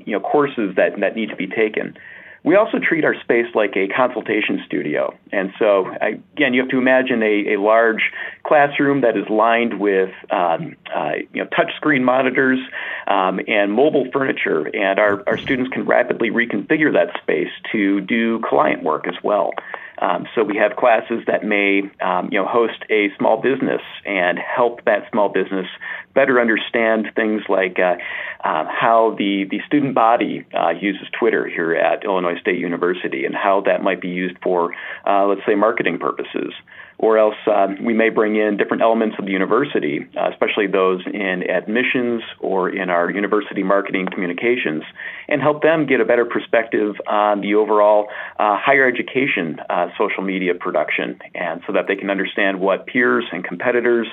you 0.07 0.13
know 0.13 0.21
courses 0.21 0.77
that 0.77 0.99
that 1.01 1.17
need 1.17 1.29
to 1.31 1.37
be 1.37 1.49
taken. 1.49 1.97
We 2.45 2.57
also 2.57 2.79
treat 2.79 3.07
our 3.07 3.15
space 3.23 3.47
like 3.55 3.75
a 3.75 3.89
consultation 3.89 4.63
studio. 4.67 5.15
And 5.33 5.51
so, 5.59 5.87
again, 6.01 6.53
you 6.53 6.61
have 6.61 6.69
to 6.71 6.79
imagine 6.79 7.23
a, 7.23 7.55
a 7.55 7.57
large 7.59 8.13
classroom 8.45 9.01
that 9.01 9.17
is 9.17 9.25
lined 9.31 9.81
with 9.81 10.11
um, 10.31 10.77
uh, 10.95 11.13
you 11.33 11.43
know, 11.43 11.49
touchscreen 11.49 12.03
monitors 12.03 12.59
um, 13.07 13.41
and 13.47 13.73
mobile 13.73 14.07
furniture. 14.13 14.67
And 14.75 14.99
our, 14.99 15.23
our 15.27 15.39
students 15.39 15.73
can 15.73 15.85
rapidly 15.87 16.31
reconfigure 16.31 16.93
that 16.93 17.21
space 17.23 17.53
to 17.73 18.01
do 18.01 18.41
client 18.41 18.83
work 18.83 19.07
as 19.07 19.15
well. 19.23 19.53
Um, 19.99 20.27
so 20.35 20.43
we 20.43 20.57
have 20.57 20.77
classes 20.77 21.23
that 21.29 21.45
may, 21.45 21.83
um, 22.03 22.29
you 22.33 22.39
know, 22.39 22.47
host 22.47 22.85
a 22.91 23.11
small 23.17 23.41
business 23.41 23.81
and 24.05 24.39
help 24.39 24.85
that 24.85 25.09
small 25.13 25.29
business 25.29 25.67
better 26.15 26.41
understand 26.41 27.07
things 27.15 27.43
like 27.49 27.79
uh, 27.79 27.95
uh, 28.43 28.65
how 28.69 29.15
the, 29.17 29.45
the 29.51 29.61
student 29.67 29.95
body 29.95 30.45
uh, 30.53 30.71
uses 30.71 31.07
Twitter 31.19 31.47
here 31.47 31.75
at 31.75 32.05
Illinois 32.05 32.39
State 32.41 32.59
University 32.59 33.25
and 33.25 33.35
how 33.35 33.63
that 33.67 33.83
might 33.83 34.01
be 34.01 34.09
used 34.09 34.37
for, 34.43 34.75
uh, 35.07 35.27
let's 35.27 35.43
say, 35.47 35.55
marketing 35.55 35.99
purposes. 35.99 36.53
Or 36.99 37.19
else 37.19 37.35
uh, 37.47 37.69
we 37.83 37.93
may 37.93 38.09
bring 38.09 38.37
in 38.37 38.57
different 38.57 38.83
elements 38.83 39.17
of 39.19 39.25
the 39.25 39.33
university, 39.33 40.07
uh, 40.17 40.31
especially 40.31 40.67
those 40.67 41.03
in 41.07 41.43
admissions 41.49 42.23
or 42.41 42.71
in 42.71 42.91
our 42.91 43.11
university 43.11 43.63
marketing 43.63 44.07
communications, 44.13 44.83
and 45.29 45.43
help 45.43 45.63
them 45.63 45.87
get 45.87 46.01
a 46.01 46.05
better 46.05 46.25
perspective 46.25 46.95
on 47.09 47.41
the 47.41 47.55
overall 47.55 48.09
uh, 48.39 48.57
higher 48.59 48.87
education 48.87 49.61
uh, 49.69 49.89
social 49.99 50.23
media 50.23 50.55
production, 50.55 51.19
and 51.35 51.63
so 51.67 51.73
that 51.73 51.87
they 51.89 51.97
can 51.97 52.11
understand 52.11 52.61
what 52.61 52.87
peers 52.87 53.25
and 53.33 53.45
competitors, 53.45 54.07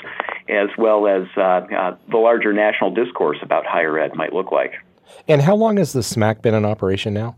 as 0.50 0.70
well 0.78 1.08
as 1.08 1.28
uh, 1.38 1.42
uh, 1.42 1.96
the 2.10 2.18
larger 2.18 2.54
national 2.54 2.94
discourse 2.94 3.38
about 3.42 3.66
higher 3.66 4.00
ed, 4.00 4.16
might 4.16 4.34
look 4.34 4.52
like. 4.52 4.74
And 5.28 5.42
how 5.42 5.56
long 5.56 5.78
has 5.78 5.94
the 5.94 6.00
SMAC 6.00 6.42
been 6.42 6.54
in 6.54 6.66
operation 6.66 7.14
now? 7.14 7.36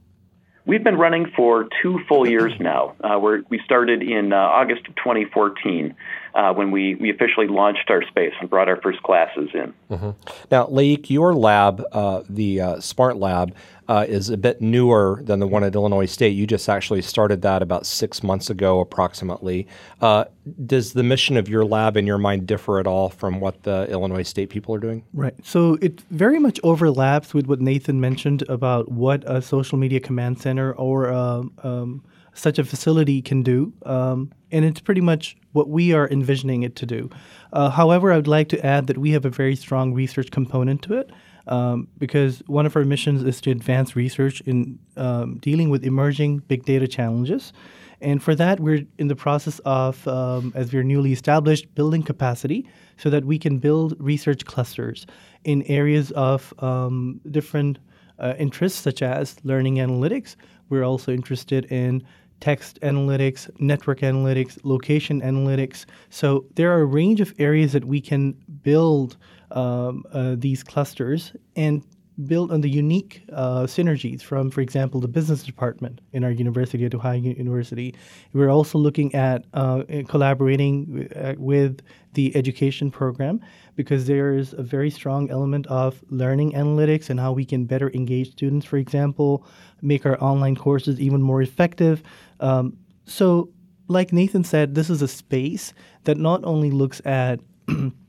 We've 0.65 0.83
been 0.83 0.97
running 0.97 1.31
for 1.35 1.67
two 1.81 1.99
full 2.07 2.27
years 2.27 2.53
now. 2.59 2.95
Uh, 3.03 3.19
we 3.49 3.59
started 3.65 4.01
in 4.01 4.31
uh, 4.31 4.37
August 4.37 4.87
of 4.87 4.95
2014 4.95 5.95
uh, 6.35 6.53
when 6.53 6.71
we, 6.71 6.95
we 6.95 7.09
officially 7.09 7.47
launched 7.47 7.89
our 7.89 8.03
space 8.03 8.33
and 8.39 8.49
brought 8.49 8.67
our 8.67 8.81
first 8.81 9.01
classes 9.03 9.49
in. 9.53 9.73
Mm-hmm. 9.91 10.09
Now, 10.51 10.65
Laeeq, 10.67 11.09
your 11.09 11.35
lab, 11.35 11.83
uh, 11.91 12.23
the 12.27 12.61
uh, 12.61 12.79
Smart 12.79 13.17
Lab, 13.17 13.55
uh, 13.87 14.05
is 14.07 14.29
a 14.29 14.37
bit 14.37 14.61
newer 14.61 15.21
than 15.23 15.39
the 15.39 15.47
one 15.47 15.63
at 15.63 15.75
Illinois 15.75 16.05
State. 16.05 16.29
You 16.29 16.47
just 16.47 16.69
actually 16.69 17.01
started 17.01 17.41
that 17.41 17.61
about 17.61 17.85
six 17.85 18.23
months 18.23 18.49
ago, 18.49 18.79
approximately. 18.79 19.67
Uh, 20.01 20.25
does 20.65 20.93
the 20.93 21.03
mission 21.03 21.37
of 21.37 21.49
your 21.49 21.65
lab, 21.65 21.97
in 21.97 22.07
your 22.07 22.17
mind, 22.17 22.47
differ 22.47 22.79
at 22.79 22.87
all 22.87 23.09
from 23.09 23.39
what 23.39 23.63
the 23.63 23.87
Illinois 23.91 24.23
State 24.23 24.49
people 24.49 24.73
are 24.73 24.79
doing? 24.79 25.03
Right. 25.13 25.35
So 25.45 25.77
it 25.81 26.01
very 26.09 26.39
much 26.39 26.59
overlaps 26.63 27.33
with 27.33 27.47
what 27.47 27.59
Nathan 27.59 27.99
mentioned 27.99 28.43
about 28.49 28.89
what 28.89 29.23
a 29.29 29.41
social 29.41 29.77
media 29.77 29.99
command 29.99 30.39
center 30.39 30.73
or 30.73 31.11
um, 31.11 31.51
um, 31.63 32.03
such 32.33 32.59
a 32.59 32.63
facility 32.63 33.21
can 33.21 33.43
do. 33.43 33.73
Um, 33.85 34.31
and 34.51 34.65
it's 34.65 34.81
pretty 34.81 35.01
much 35.01 35.35
what 35.51 35.69
we 35.69 35.93
are 35.93 36.07
envisioning 36.09 36.63
it 36.63 36.75
to 36.77 36.85
do. 36.85 37.09
Uh, 37.51 37.69
however, 37.69 38.11
I 38.11 38.15
would 38.15 38.27
like 38.27 38.49
to 38.49 38.65
add 38.65 38.87
that 38.87 38.97
we 38.97 39.11
have 39.11 39.25
a 39.25 39.29
very 39.29 39.55
strong 39.55 39.93
research 39.93 40.31
component 40.31 40.81
to 40.83 40.93
it. 40.95 41.11
Um, 41.45 41.89
because 41.97 42.41
one 42.47 42.65
of 42.65 42.75
our 42.77 42.85
missions 42.85 43.21
is 43.23 43.41
to 43.41 43.51
advance 43.51 43.97
research 43.97 44.39
in 44.41 44.79
um, 44.95 45.39
dealing 45.39 45.69
with 45.69 45.83
emerging 45.83 46.37
big 46.47 46.63
data 46.63 46.87
challenges. 46.87 47.51
And 47.99 48.23
for 48.23 48.33
that, 48.35 48.59
we're 48.59 48.85
in 48.97 49.07
the 49.07 49.15
process 49.15 49.59
of, 49.65 50.07
um, 50.07 50.53
as 50.55 50.73
we're 50.73 50.83
newly 50.83 51.11
established, 51.11 51.73
building 51.75 52.03
capacity 52.03 52.65
so 52.97 53.09
that 53.09 53.25
we 53.25 53.37
can 53.37 53.59
build 53.59 53.95
research 53.99 54.45
clusters 54.45 55.05
in 55.43 55.63
areas 55.63 56.11
of 56.11 56.53
um, 56.59 57.19
different 57.29 57.79
uh, 58.19 58.35
interests, 58.37 58.79
such 58.79 59.01
as 59.01 59.35
learning 59.43 59.75
analytics. 59.75 60.35
We're 60.69 60.83
also 60.83 61.11
interested 61.11 61.65
in 61.65 62.03
text 62.39 62.79
analytics, 62.81 63.49
network 63.59 63.99
analytics, 63.99 64.59
location 64.63 65.21
analytics. 65.21 65.85
So 66.09 66.45
there 66.55 66.71
are 66.71 66.81
a 66.81 66.85
range 66.85 67.21
of 67.21 67.33
areas 67.39 67.71
that 67.73 67.85
we 67.85 68.01
can 68.01 68.33
build 68.63 69.17
um, 69.51 70.03
uh, 70.11 70.35
these 70.37 70.63
clusters 70.63 71.33
and 71.55 71.83
build 72.25 72.51
on 72.51 72.61
the 72.61 72.69
unique 72.69 73.23
uh, 73.33 73.63
synergies 73.63 74.21
from, 74.21 74.51
for 74.51 74.61
example, 74.61 74.99
the 74.99 75.07
business 75.07 75.43
department 75.43 76.01
in 76.11 76.23
our 76.23 76.31
university 76.31 76.85
at 76.85 76.93
Ohio 76.93 77.19
University. 77.19 77.95
We're 78.33 78.49
also 78.49 78.77
looking 78.77 79.13
at 79.15 79.45
uh, 79.53 79.83
collaborating 80.07 81.09
uh, 81.15 81.33
with 81.37 81.81
the 82.13 82.35
education 82.35 82.91
program 82.91 83.41
because 83.75 84.05
there 84.05 84.35
is 84.35 84.53
a 84.53 84.61
very 84.61 84.89
strong 84.89 85.29
element 85.31 85.65
of 85.67 86.03
learning 86.09 86.53
analytics 86.53 87.09
and 87.09 87.19
how 87.19 87.31
we 87.31 87.45
can 87.45 87.65
better 87.65 87.89
engage 87.93 88.31
students, 88.31 88.65
for 88.65 88.77
example, 88.77 89.45
make 89.81 90.05
our 90.05 90.21
online 90.23 90.55
courses 90.55 90.99
even 90.99 91.21
more 91.21 91.41
effective. 91.41 92.03
Um, 92.39 92.77
so, 93.05 93.49
like 93.87 94.13
Nathan 94.13 94.43
said, 94.43 94.75
this 94.75 94.89
is 94.89 95.01
a 95.01 95.07
space 95.07 95.73
that 96.03 96.17
not 96.17 96.43
only 96.45 96.71
looks 96.71 97.01
at 97.05 97.39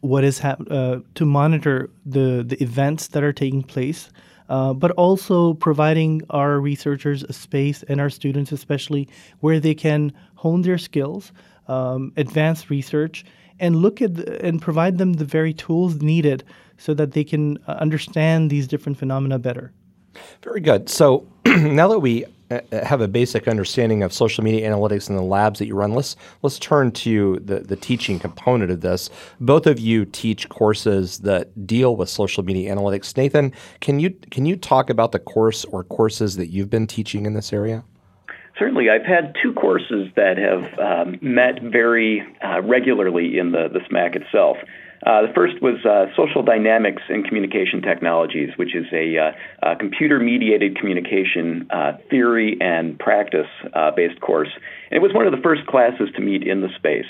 what 0.00 0.24
is 0.24 0.38
hap- 0.38 0.70
uh, 0.70 0.98
to 1.14 1.24
monitor 1.24 1.90
the 2.06 2.44
the 2.46 2.62
events 2.62 3.08
that 3.08 3.22
are 3.22 3.32
taking 3.32 3.62
place, 3.62 4.10
uh, 4.48 4.72
but 4.72 4.90
also 4.92 5.54
providing 5.54 6.22
our 6.30 6.60
researchers 6.60 7.22
a 7.24 7.32
space 7.32 7.82
and 7.84 8.00
our 8.00 8.10
students 8.10 8.52
especially 8.52 9.08
where 9.40 9.60
they 9.60 9.74
can 9.74 10.12
hone 10.36 10.62
their 10.62 10.78
skills, 10.78 11.32
um, 11.66 12.12
advance 12.16 12.70
research, 12.70 13.24
and 13.60 13.76
look 13.76 14.00
at 14.00 14.14
the, 14.14 14.44
and 14.44 14.62
provide 14.62 14.98
them 14.98 15.14
the 15.14 15.24
very 15.24 15.52
tools 15.52 16.00
needed 16.00 16.44
so 16.76 16.94
that 16.94 17.12
they 17.12 17.24
can 17.24 17.58
uh, 17.66 17.72
understand 17.72 18.50
these 18.50 18.68
different 18.68 18.98
phenomena 18.98 19.38
better. 19.38 19.72
Very 20.42 20.60
good. 20.60 20.88
So 20.88 21.26
now 21.46 21.88
that 21.88 21.98
we 21.98 22.24
have 22.72 23.00
a 23.00 23.08
basic 23.08 23.46
understanding 23.46 24.02
of 24.02 24.12
social 24.12 24.42
media 24.42 24.68
analytics 24.68 25.08
and 25.08 25.18
the 25.18 25.22
labs 25.22 25.58
that 25.58 25.66
you 25.66 25.74
run, 25.74 25.92
let's 25.92 26.16
let's 26.42 26.58
turn 26.58 26.90
to 26.92 27.38
the, 27.44 27.60
the 27.60 27.76
teaching 27.76 28.18
component 28.18 28.70
of 28.70 28.80
this. 28.80 29.10
Both 29.40 29.66
of 29.66 29.78
you 29.78 30.04
teach 30.04 30.48
courses 30.48 31.18
that 31.18 31.66
deal 31.66 31.96
with 31.96 32.08
social 32.08 32.42
media 32.42 32.74
analytics. 32.74 33.16
Nathan, 33.16 33.52
can 33.80 34.00
you 34.00 34.10
can 34.30 34.46
you 34.46 34.56
talk 34.56 34.90
about 34.90 35.12
the 35.12 35.18
course 35.18 35.64
or 35.66 35.84
courses 35.84 36.36
that 36.36 36.48
you've 36.48 36.70
been 36.70 36.86
teaching 36.86 37.26
in 37.26 37.34
this 37.34 37.52
area? 37.52 37.84
Certainly, 38.58 38.90
I've 38.90 39.06
had 39.06 39.36
two 39.40 39.52
courses 39.52 40.08
that 40.16 40.36
have 40.36 40.78
um, 40.80 41.18
met 41.22 41.62
very 41.62 42.26
uh, 42.44 42.60
regularly 42.62 43.38
in 43.38 43.52
the, 43.52 43.68
the 43.72 43.78
SMAC 43.80 44.16
itself. 44.16 44.56
Uh, 45.06 45.22
the 45.22 45.32
first 45.34 45.62
was 45.62 45.84
uh, 45.84 46.06
Social 46.16 46.42
Dynamics 46.42 47.02
and 47.08 47.24
Communication 47.24 47.82
Technologies, 47.82 48.50
which 48.56 48.74
is 48.74 48.86
a, 48.92 49.16
uh, 49.16 49.72
a 49.72 49.76
computer 49.76 50.18
mediated 50.18 50.76
communication 50.76 51.68
uh, 51.70 51.92
theory 52.10 52.56
and 52.60 52.98
practice 52.98 53.46
uh, 53.74 53.90
course. 54.20 54.50
And 54.90 54.96
it 54.96 55.02
was 55.02 55.12
one 55.14 55.26
of 55.26 55.32
the 55.32 55.42
first 55.42 55.66
classes 55.66 56.08
to 56.16 56.20
meet 56.20 56.42
in 56.42 56.60
the 56.60 56.68
space. 56.76 57.06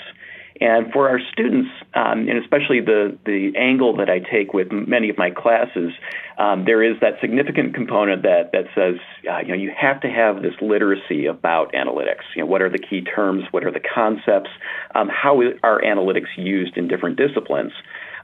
And 0.61 0.91
for 0.91 1.07
our 1.09 1.19
students, 1.31 1.69
um, 1.93 2.27
and 2.27 2.37
especially 2.37 2.81
the, 2.81 3.17
the 3.25 3.53
angle 3.57 3.95
that 3.97 4.09
I 4.09 4.19
take 4.19 4.53
with 4.53 4.71
many 4.71 5.09
of 5.09 5.17
my 5.17 5.31
classes, 5.31 5.91
um, 6.37 6.65
there 6.65 6.83
is 6.83 6.99
that 6.99 7.13
significant 7.21 7.73
component 7.73 8.23
that, 8.23 8.51
that 8.51 8.65
says, 8.75 8.95
uh, 9.29 9.39
you 9.39 9.49
know, 9.49 9.53
you 9.55 9.71
have 9.79 10.01
to 10.01 10.09
have 10.09 10.41
this 10.41 10.53
literacy 10.61 11.27
about 11.27 11.71
analytics. 11.73 12.27
You 12.35 12.43
know, 12.43 12.47
what 12.47 12.61
are 12.61 12.69
the 12.69 12.79
key 12.79 13.01
terms? 13.01 13.43
What 13.51 13.63
are 13.63 13.71
the 13.71 13.79
concepts? 13.79 14.49
Um, 14.93 15.09
how 15.09 15.41
are 15.63 15.81
analytics 15.81 16.27
used 16.35 16.75
in 16.75 16.89
different 16.89 17.17
disciplines? 17.17 17.71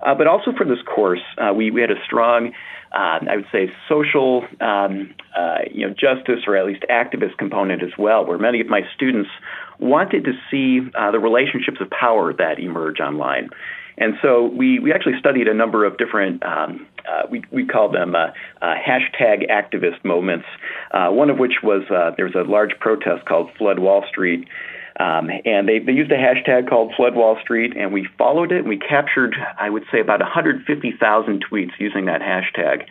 Uh, 0.01 0.15
but 0.15 0.27
also 0.27 0.51
for 0.57 0.65
this 0.65 0.81
course, 0.83 1.23
uh, 1.37 1.53
we, 1.53 1.71
we 1.71 1.81
had 1.81 1.91
a 1.91 2.01
strong 2.05 2.51
um, 2.95 3.27
I 3.29 3.35
would 3.35 3.47
say, 3.51 3.69
social, 3.89 4.45
um, 4.61 5.13
uh, 5.37 5.57
you 5.69 5.85
know, 5.85 5.93
justice 5.93 6.45
or 6.47 6.55
at 6.55 6.65
least 6.65 6.85
activist 6.89 7.37
component 7.37 7.83
as 7.83 7.91
well, 7.97 8.25
where 8.25 8.37
many 8.37 8.61
of 8.61 8.67
my 8.67 8.81
students 8.95 9.29
wanted 9.79 10.23
to 10.23 10.31
see 10.49 10.79
uh, 10.97 11.11
the 11.11 11.19
relationships 11.19 11.79
of 11.81 11.89
power 11.89 12.31
that 12.33 12.57
emerge 12.57 13.01
online. 13.01 13.49
And 13.97 14.13
so 14.21 14.45
we, 14.45 14.79
we 14.79 14.93
actually 14.93 15.19
studied 15.19 15.47
a 15.47 15.53
number 15.53 15.85
of 15.85 15.97
different, 15.97 16.43
um, 16.45 16.87
uh, 17.09 17.23
we, 17.29 17.43
we 17.51 17.65
call 17.65 17.91
them 17.91 18.15
uh, 18.15 18.27
uh, 18.61 18.75
hashtag 18.75 19.49
activist 19.49 20.03
moments, 20.05 20.45
uh, 20.91 21.09
one 21.09 21.29
of 21.29 21.37
which 21.37 21.63
was 21.63 21.83
uh, 21.89 22.11
there 22.15 22.25
was 22.25 22.35
a 22.35 22.49
large 22.49 22.79
protest 22.79 23.25
called 23.25 23.49
Flood 23.57 23.79
Wall 23.79 24.05
Street. 24.09 24.47
Um, 24.97 25.29
and 25.43 25.67
they, 25.67 25.79
they 25.79 25.91
used 25.91 26.11
a 26.11 26.17
hashtag 26.17 26.69
called 26.69 26.93
Flood 26.95 27.15
Wall 27.15 27.37
Street, 27.41 27.75
and 27.75 27.91
we 27.91 28.07
followed 28.17 28.51
it, 28.51 28.59
and 28.59 28.69
we 28.69 28.77
captured, 28.77 29.35
I 29.59 29.69
would 29.69 29.83
say, 29.91 29.99
about 29.99 30.21
150,000 30.21 31.45
tweets 31.45 31.71
using 31.79 32.05
that 32.05 32.21
hashtag. 32.21 32.85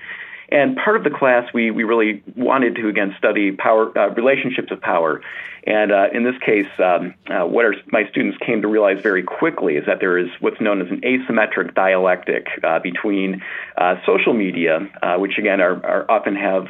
And 0.51 0.77
part 0.77 0.97
of 0.97 1.05
the 1.05 1.11
class, 1.11 1.53
we, 1.55 1.71
we 1.71 1.85
really 1.85 2.23
wanted 2.37 2.77
to 2.77 2.89
again 2.89 3.15
study 3.19 3.53
power 3.53 3.97
uh, 3.99 4.11
relationships 4.11 4.71
of 4.71 4.81
power. 4.81 5.23
And 5.67 5.91
uh, 5.91 6.09
in 6.13 6.25
this 6.25 6.35
case, 6.45 6.69
um, 6.79 7.15
uh, 7.27 7.47
what 7.47 7.65
our, 7.65 7.75
my 7.87 8.07
students 8.11 8.37
came 8.45 8.61
to 8.61 8.69
realize 8.69 9.01
very 9.03 9.23
quickly 9.23 9.77
is 9.77 9.87
that 9.87 9.99
there 10.01 10.19
is 10.19 10.29
what's 10.41 10.61
known 10.61 10.83
as 10.83 10.89
an 10.91 11.01
asymmetric 11.01 11.75
dialectic 11.75 12.47
uh, 12.63 12.79
between 12.81 13.43
uh, 13.79 13.97
social 14.05 14.35
media, 14.35 14.81
uh, 15.03 15.17
which 15.17 15.39
again 15.39 15.63
are, 15.63 15.85
are 15.85 16.11
often 16.11 16.37
have 16.37 16.69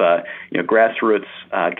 you 0.49 0.61
know 0.61 0.63
grassroots 0.63 1.27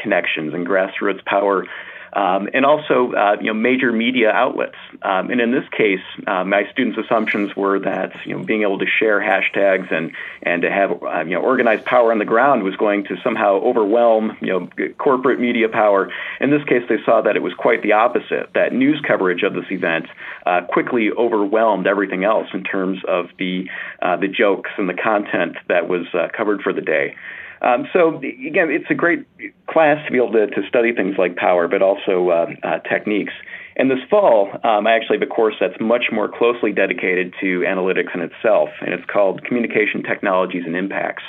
connections 0.02 0.54
and 0.54 0.68
grassroots 0.68 1.24
power 1.24 1.66
um, 2.16 2.48
and 2.54 2.66
also 2.66 3.12
uh, 3.12 3.36
you 3.40 3.48
know 3.48 3.54
major 3.54 3.92
media 3.92 4.32
outlets. 4.32 4.78
Um, 5.02 5.30
and 5.30 5.42
in 5.42 5.52
this 5.52 5.68
case, 5.70 6.00
uh, 6.26 6.46
my 6.46 6.64
students' 6.72 6.98
assumptions 6.98 7.56
were 7.56 7.80
that 7.80 8.14
you 8.26 8.38
know 8.38 8.44
being 8.44 8.62
able 8.62 8.80
to 8.80 8.86
share 8.86 9.20
hashtags 9.20 9.92
and 9.92 10.12
and 10.42 10.62
to 10.62 10.72
have 10.72 11.04
uh, 11.04 11.24
you 11.26 11.36
know 11.36 11.42
organized 11.42 11.86
power 11.86 12.12
on 12.12 12.20
the 12.20 12.26
ground 12.26 12.64
was 12.64 12.76
going 12.78 13.04
to 13.06 13.18
somehow 13.24 13.56
overwhelm 13.56 14.38
you 14.42 14.48
know 14.48 14.70
corporate 14.98 15.40
media 15.40 15.68
power. 15.68 16.10
In 16.40 16.52
this 16.52 16.64
case, 16.64 16.84
they 16.88 16.98
saw 17.06 17.22
that 17.22 17.36
it 17.36 17.44
was 17.44 17.54
quite 17.54 17.84
the 17.84 17.94
opposite. 17.94 18.54
That 18.54 18.74
news 18.74 19.02
coverage 19.06 19.44
of 19.44 19.54
this 19.54 19.66
event 19.70 20.06
uh, 20.46 20.62
quickly 20.70 21.10
overwhelmed 21.12 21.86
everything 21.86 22.24
else 22.24 22.48
in 22.54 22.64
terms 22.64 23.00
of 23.08 23.26
the 23.38 23.66
uh, 24.02 24.16
the 24.16 24.30
jokes 24.30 24.72
and 24.78 24.88
the 24.88 24.94
content 24.94 25.58
that 25.68 25.90
was 25.90 26.06
uh, 26.14 26.30
covered 26.36 26.62
for 26.62 26.72
the 26.72 26.82
day. 26.82 27.16
Um, 27.62 27.88
so 27.94 28.18
again, 28.18 28.70
it's 28.70 28.90
a 28.90 28.94
great 28.94 29.26
class 29.70 30.04
to 30.06 30.12
be 30.12 30.18
able 30.18 30.34
to, 30.34 30.48
to 30.48 30.68
study 30.68 30.94
things 30.94 31.16
like 31.18 31.36
power, 31.36 31.68
but 31.68 31.82
also 31.82 32.30
uh, 32.30 32.48
uh, 32.64 32.80
techniques. 32.80 33.34
And 33.78 33.92
this 33.92 34.00
fall, 34.10 34.52
um, 34.64 34.88
I 34.88 34.94
actually 34.96 35.18
have 35.20 35.28
a 35.28 35.32
course 35.32 35.56
that's 35.60 35.76
much 35.80 36.06
more 36.12 36.30
closely 36.30 36.72
dedicated 36.72 37.34
to 37.42 37.62
analytics 37.62 38.14
in 38.14 38.22
itself, 38.22 38.70
and 38.80 38.94
it's 38.94 39.04
called 39.12 39.44
Communication 39.44 40.02
Technologies 40.04 40.64
and 40.66 40.76
Impacts. 40.76 41.24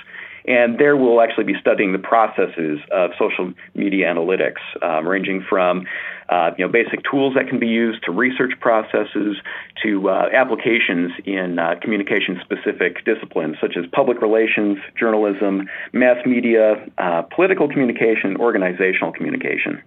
And 0.46 0.78
there 0.78 0.96
we'll 0.96 1.20
actually 1.20 1.44
be 1.44 1.58
studying 1.60 1.92
the 1.92 1.98
processes 1.98 2.78
of 2.92 3.10
social 3.18 3.52
media 3.74 4.06
analytics, 4.06 4.60
um, 4.82 5.06
ranging 5.06 5.44
from 5.48 5.86
uh, 6.28 6.50
you 6.58 6.64
know, 6.64 6.70
basic 6.70 7.00
tools 7.08 7.34
that 7.34 7.48
can 7.48 7.58
be 7.58 7.66
used 7.66 8.02
to 8.04 8.12
research 8.12 8.52
processes 8.60 9.36
to 9.82 10.08
uh, 10.08 10.28
applications 10.32 11.12
in 11.24 11.58
uh, 11.58 11.74
communication-specific 11.80 13.04
disciplines 13.04 13.56
such 13.60 13.76
as 13.76 13.84
public 13.92 14.20
relations, 14.20 14.78
journalism, 14.98 15.68
mass 15.92 16.24
media, 16.26 16.84
uh, 16.98 17.22
political 17.22 17.68
communication, 17.68 18.36
organizational 18.38 19.12
communication. 19.12 19.82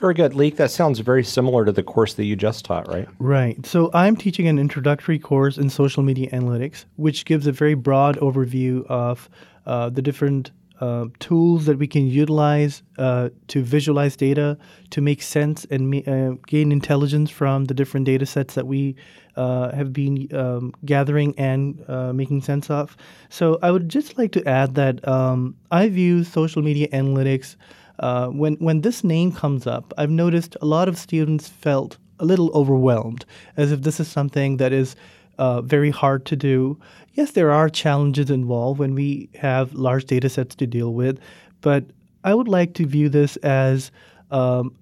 Very 0.00 0.14
good. 0.14 0.32
Laeeq, 0.32 0.56
that 0.56 0.70
sounds 0.70 0.98
very 0.98 1.24
similar 1.24 1.64
to 1.64 1.72
the 1.72 1.82
course 1.82 2.14
that 2.14 2.24
you 2.24 2.36
just 2.36 2.64
taught, 2.64 2.88
right? 2.88 3.08
Right. 3.18 3.64
So 3.64 3.90
I'm 3.94 4.16
teaching 4.16 4.48
an 4.48 4.58
introductory 4.58 5.18
course 5.18 5.56
in 5.56 5.70
social 5.70 6.02
media 6.02 6.30
analytics, 6.30 6.84
which 6.96 7.24
gives 7.24 7.46
a 7.46 7.52
very 7.52 7.74
broad 7.74 8.16
overview 8.18 8.84
of 8.86 9.28
uh, 9.66 9.90
the 9.90 10.02
different 10.02 10.50
uh, 10.80 11.06
tools 11.20 11.66
that 11.66 11.78
we 11.78 11.86
can 11.86 12.06
utilize 12.06 12.82
uh, 12.98 13.28
to 13.48 13.62
visualize 13.62 14.16
data, 14.16 14.58
to 14.90 15.00
make 15.00 15.22
sense 15.22 15.64
and 15.70 15.90
ma- 15.90 15.98
uh, 16.06 16.34
gain 16.46 16.72
intelligence 16.72 17.30
from 17.30 17.66
the 17.66 17.74
different 17.74 18.06
data 18.06 18.26
sets 18.26 18.54
that 18.54 18.66
we 18.66 18.96
uh, 19.36 19.74
have 19.74 19.92
been 19.92 20.28
um, 20.34 20.72
gathering 20.84 21.34
and 21.38 21.82
uh, 21.88 22.12
making 22.12 22.42
sense 22.42 22.70
of. 22.70 22.96
So 23.28 23.58
I 23.62 23.70
would 23.70 23.88
just 23.88 24.18
like 24.18 24.32
to 24.32 24.46
add 24.48 24.74
that 24.74 25.06
um, 25.06 25.56
I 25.70 25.88
view 25.88 26.24
social 26.24 26.62
media 26.62 26.88
analytics. 26.88 27.56
Uh, 28.00 28.26
when 28.26 28.54
when 28.56 28.80
this 28.80 29.04
name 29.04 29.30
comes 29.30 29.68
up, 29.68 29.94
I've 29.96 30.10
noticed 30.10 30.56
a 30.60 30.66
lot 30.66 30.88
of 30.88 30.98
students 30.98 31.48
felt 31.48 31.96
a 32.18 32.24
little 32.24 32.50
overwhelmed, 32.52 33.24
as 33.56 33.70
if 33.72 33.82
this 33.82 34.00
is 34.00 34.08
something 34.08 34.56
that 34.56 34.72
is 34.72 34.96
uh, 35.38 35.60
very 35.62 35.90
hard 35.90 36.24
to 36.26 36.36
do. 36.36 36.78
Yes, 37.14 37.32
there 37.32 37.50
are 37.50 37.68
challenges 37.68 38.30
involved 38.30 38.78
when 38.78 38.94
we 38.94 39.28
have 39.34 39.72
large 39.74 40.04
data 40.04 40.28
sets 40.28 40.54
to 40.56 40.66
deal 40.66 40.94
with, 40.94 41.18
but 41.60 41.84
I 42.24 42.34
would 42.34 42.48
like 42.48 42.74
to 42.74 42.86
view 42.86 43.08
this 43.08 43.36
as 43.36 43.90
um, 44.30 44.74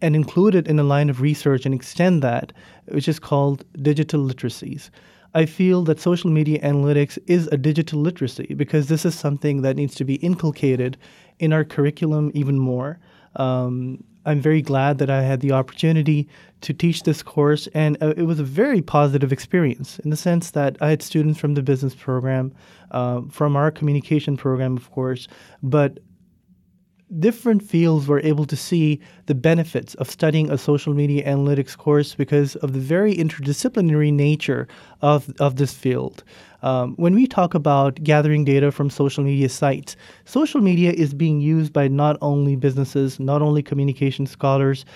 and 0.00 0.14
include 0.14 0.54
it 0.54 0.68
in 0.68 0.78
a 0.78 0.84
line 0.84 1.10
of 1.10 1.20
research 1.20 1.64
and 1.64 1.74
extend 1.74 2.22
that, 2.22 2.52
which 2.88 3.08
is 3.08 3.18
called 3.18 3.64
digital 3.82 4.20
literacies. 4.20 4.90
I 5.34 5.46
feel 5.46 5.82
that 5.84 5.98
social 5.98 6.30
media 6.30 6.60
analytics 6.60 7.18
is 7.26 7.48
a 7.48 7.56
digital 7.56 8.00
literacy 8.00 8.54
because 8.54 8.86
this 8.86 9.04
is 9.04 9.14
something 9.14 9.62
that 9.62 9.76
needs 9.76 9.94
to 9.96 10.04
be 10.04 10.14
inculcated 10.16 10.96
in 11.40 11.52
our 11.52 11.64
curriculum 11.64 12.30
even 12.34 12.58
more. 12.58 13.00
Um, 13.36 14.04
I'm 14.26 14.40
very 14.40 14.62
glad 14.62 14.98
that 14.98 15.10
I 15.10 15.22
had 15.22 15.40
the 15.40 15.52
opportunity 15.52 16.28
to 16.64 16.72
teach 16.72 17.02
this 17.02 17.22
course, 17.22 17.68
and 17.74 17.96
uh, 18.02 18.14
it 18.16 18.22
was 18.22 18.40
a 18.40 18.44
very 18.44 18.82
positive 18.82 19.32
experience 19.32 19.98
in 20.00 20.10
the 20.10 20.16
sense 20.16 20.50
that 20.52 20.76
I 20.80 20.90
had 20.90 21.02
students 21.02 21.38
from 21.38 21.54
the 21.54 21.62
business 21.62 21.94
program, 21.94 22.52
uh, 22.90 23.20
from 23.30 23.54
our 23.54 23.70
communication 23.70 24.36
program, 24.36 24.76
of 24.76 24.90
course, 24.90 25.28
but 25.62 25.98
different 27.18 27.62
fields 27.62 28.08
were 28.08 28.20
able 28.20 28.46
to 28.46 28.56
see 28.56 28.98
the 29.26 29.34
benefits 29.34 29.94
of 29.96 30.10
studying 30.10 30.50
a 30.50 30.58
social 30.58 30.94
media 30.94 31.22
analytics 31.28 31.76
course 31.76 32.14
because 32.14 32.56
of 32.56 32.72
the 32.72 32.80
very 32.80 33.14
interdisciplinary 33.14 34.12
nature 34.12 34.66
of, 35.02 35.30
of 35.38 35.56
this 35.56 35.74
field. 35.74 36.24
Um, 36.62 36.94
when 36.96 37.14
we 37.14 37.26
talk 37.26 37.54
about 37.54 38.02
gathering 38.02 38.44
data 38.44 38.72
from 38.72 38.88
social 38.88 39.22
media 39.22 39.50
sites, 39.50 39.96
social 40.24 40.62
media 40.62 40.92
is 40.92 41.12
being 41.12 41.40
used 41.40 41.72
by 41.74 41.88
not 41.88 42.16
only 42.22 42.56
businesses, 42.56 43.20
not 43.20 43.42
only 43.42 43.62
communication 43.62 44.26
scholars, 44.26 44.86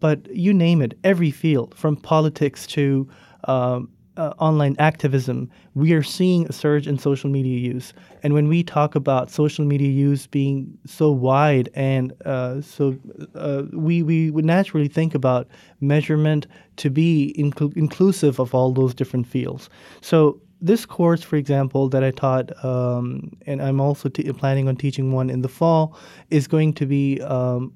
but 0.00 0.34
you 0.34 0.52
name 0.52 0.82
it, 0.82 0.98
every 1.04 1.30
field, 1.30 1.74
from 1.74 1.96
politics 1.96 2.66
to 2.68 3.08
um, 3.44 3.88
uh, 4.16 4.34
online 4.38 4.76
activism, 4.78 5.48
we 5.74 5.92
are 5.92 6.02
seeing 6.02 6.46
a 6.46 6.52
surge 6.52 6.86
in 6.86 6.98
social 6.98 7.30
media 7.30 7.58
use. 7.58 7.94
And 8.22 8.34
when 8.34 8.48
we 8.48 8.62
talk 8.62 8.94
about 8.94 9.30
social 9.30 9.64
media 9.64 9.88
use 9.88 10.26
being 10.26 10.76
so 10.84 11.10
wide 11.10 11.70
and 11.74 12.12
uh, 12.26 12.60
so, 12.60 12.96
uh, 13.34 13.62
we, 13.72 14.02
we 14.02 14.30
would 14.30 14.44
naturally 14.44 14.88
think 14.88 15.14
about 15.14 15.48
measurement 15.80 16.46
to 16.76 16.90
be 16.90 17.34
inclu- 17.38 17.74
inclusive 17.76 18.38
of 18.40 18.54
all 18.54 18.72
those 18.72 18.94
different 18.94 19.26
fields. 19.26 19.70
So 20.00 20.40
this 20.60 20.84
course, 20.84 21.22
for 21.22 21.36
example, 21.36 21.88
that 21.88 22.04
I 22.04 22.10
taught, 22.10 22.52
um, 22.62 23.30
and 23.46 23.62
I'm 23.62 23.80
also 23.80 24.10
t- 24.10 24.30
planning 24.32 24.68
on 24.68 24.76
teaching 24.76 25.12
one 25.12 25.30
in 25.30 25.40
the 25.40 25.48
fall, 25.48 25.96
is 26.30 26.46
going 26.46 26.74
to 26.74 26.84
be 26.84 27.20
um, 27.22 27.72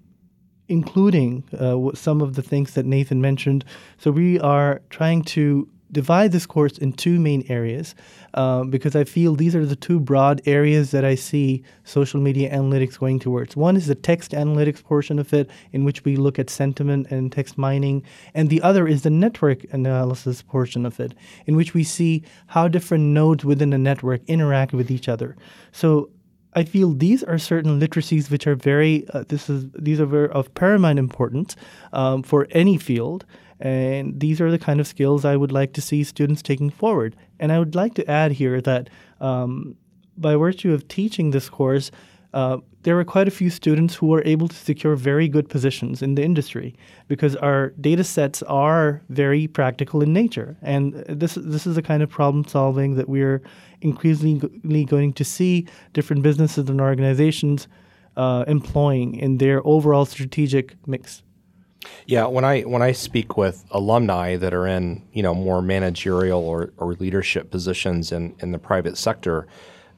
including 0.69 1.45
uh, 1.59 1.91
some 1.95 2.21
of 2.21 2.35
the 2.35 2.43
things 2.43 2.75
that 2.75 2.87
Nathan 2.87 3.21
mentioned. 3.21 3.65
So 3.99 4.11
we 4.11 4.41
are 4.41 4.81
trying 4.91 5.23
to 5.25 5.69
divide 5.95 6.33
this 6.33 6.45
course 6.45 6.77
in 6.77 6.93
two 6.93 7.19
main 7.21 7.45
areas 7.49 7.95
um, 8.35 8.69
because 8.69 8.97
I 8.97 9.05
feel 9.05 9.35
these 9.35 9.55
are 9.55 9.65
the 9.65 9.77
two 9.77 10.01
broad 10.01 10.43
areas 10.45 10.91
that 10.91 11.05
I 11.05 11.15
see 11.15 11.63
social 11.85 12.21
media 12.21 12.53
analytics 12.53 12.99
going 12.99 13.21
towards. 13.21 13.57
One 13.57 13.77
is 13.77 13.87
the 13.87 13.95
text 13.95 14.33
analytics 14.33 14.83
portion 14.83 15.19
of 15.19 15.33
it, 15.33 15.49
in 15.73 15.85
which 15.85 16.05
we 16.05 16.17
look 16.17 16.39
at 16.39 16.51
sentiment 16.51 17.07
and 17.11 17.31
text 17.31 17.57
mining, 17.57 18.03
and 18.35 18.51
the 18.51 18.61
other 18.61 18.89
is 18.89 19.03
the 19.03 19.11
network 19.11 19.65
analysis 19.73 20.43
portion 20.43 20.85
of 20.85 20.99
it, 20.99 21.15
in 21.47 21.55
which 21.55 21.75
we 21.75 21.85
see 21.85 22.25
how 22.49 22.67
different 22.67 23.05
nodes 23.05 23.45
within 23.45 23.73
a 23.73 23.79
network 23.79 24.21
interact 24.27 24.73
with 24.73 24.91
each 24.91 25.09
other. 25.09 25.37
So 25.71 26.11
I 26.55 26.65
feel 26.65 26.93
these 26.93 27.23
are 27.25 27.39
certain 27.39 27.81
literacies 27.81 28.31
which 28.31 28.47
are 28.47 28.55
very 28.55 29.07
uh, 29.13 29.25
this 29.29 29.51
is 29.51 29.67
these 29.79 30.01
are 30.01 30.07
very 30.07 30.29
of 30.29 30.53
paramount 30.55 30.99
importance 30.99 31.57
um, 31.93 32.23
for 32.23 32.47
any 32.51 32.79
field. 32.79 33.25
And 33.61 34.21
these 34.21 34.41
are 34.41 34.51
the 34.51 34.59
kind 34.59 34.81
of 34.81 34.87
skills 34.87 35.25
I 35.25 35.37
would 35.37 35.53
like 35.53 35.73
to 35.75 35.81
see 35.81 36.05
students 36.05 36.43
taking 36.43 36.71
forward. 36.71 37.17
And 37.39 37.53
I 37.53 37.59
would 37.59 37.75
like 37.75 37.95
to 37.95 38.11
add 38.11 38.33
here 38.33 38.61
that 38.61 38.91
um, 39.21 39.77
by 40.17 40.35
virtue 40.35 40.73
of 40.73 40.87
teaching 40.89 41.31
this 41.31 41.49
course, 41.49 41.91
uh, 42.35 42.59
there 42.83 42.97
were 42.97 43.05
quite 43.05 43.29
a 43.29 43.31
few 43.31 43.49
students 43.49 43.95
who 43.95 44.09
were 44.09 44.23
able 44.25 44.49
to 44.49 44.57
secure 44.57 44.97
very 44.97 45.29
good 45.29 45.49
positions 45.49 46.03
in 46.03 46.17
the 46.17 46.23
industry 46.23 46.75
because 47.07 47.37
our 47.37 47.71
data 47.81 48.03
sets 48.05 48.43
are 48.43 49.01
very 49.09 49.47
practical 49.47 50.03
in 50.03 50.13
nature. 50.13 50.57
And 50.61 50.95
this, 51.09 51.35
this 51.37 51.67
is 51.67 51.77
the 51.77 51.83
kind 51.83 52.03
of 52.03 52.11
problem 52.11 52.45
solving 52.45 52.97
that 52.97 53.09
we're 53.09 53.41
increasingly 53.85 54.85
going 54.85 55.13
to 55.13 55.25
see 55.25 55.67
different 55.93 56.23
businesses 56.23 56.69
and 56.69 56.81
organizations 56.81 57.69
uh, 58.17 58.45
employing 58.49 59.15
in 59.15 59.39
their 59.39 59.65
overall 59.67 60.05
strategic 60.05 60.75
mix. 60.87 61.23
Yeah, 62.07 62.27
when 62.27 62.45
I 62.45 62.63
when 62.63 62.81
I 62.81 62.93
speak 62.93 63.37
with 63.37 63.65
alumni 63.71 64.37
that 64.37 64.55
are 64.55 64.67
in 64.67 65.03
you 65.13 65.23
know 65.23 65.35
more 65.35 65.61
managerial 65.61 66.41
or, 66.41 66.73
or 66.79 66.95
leadership 66.95 67.51
positions 67.51 68.11
in, 68.11 68.35
in 68.39 68.53
the 68.53 68.59
private 68.59 68.97
sector, 68.97 69.47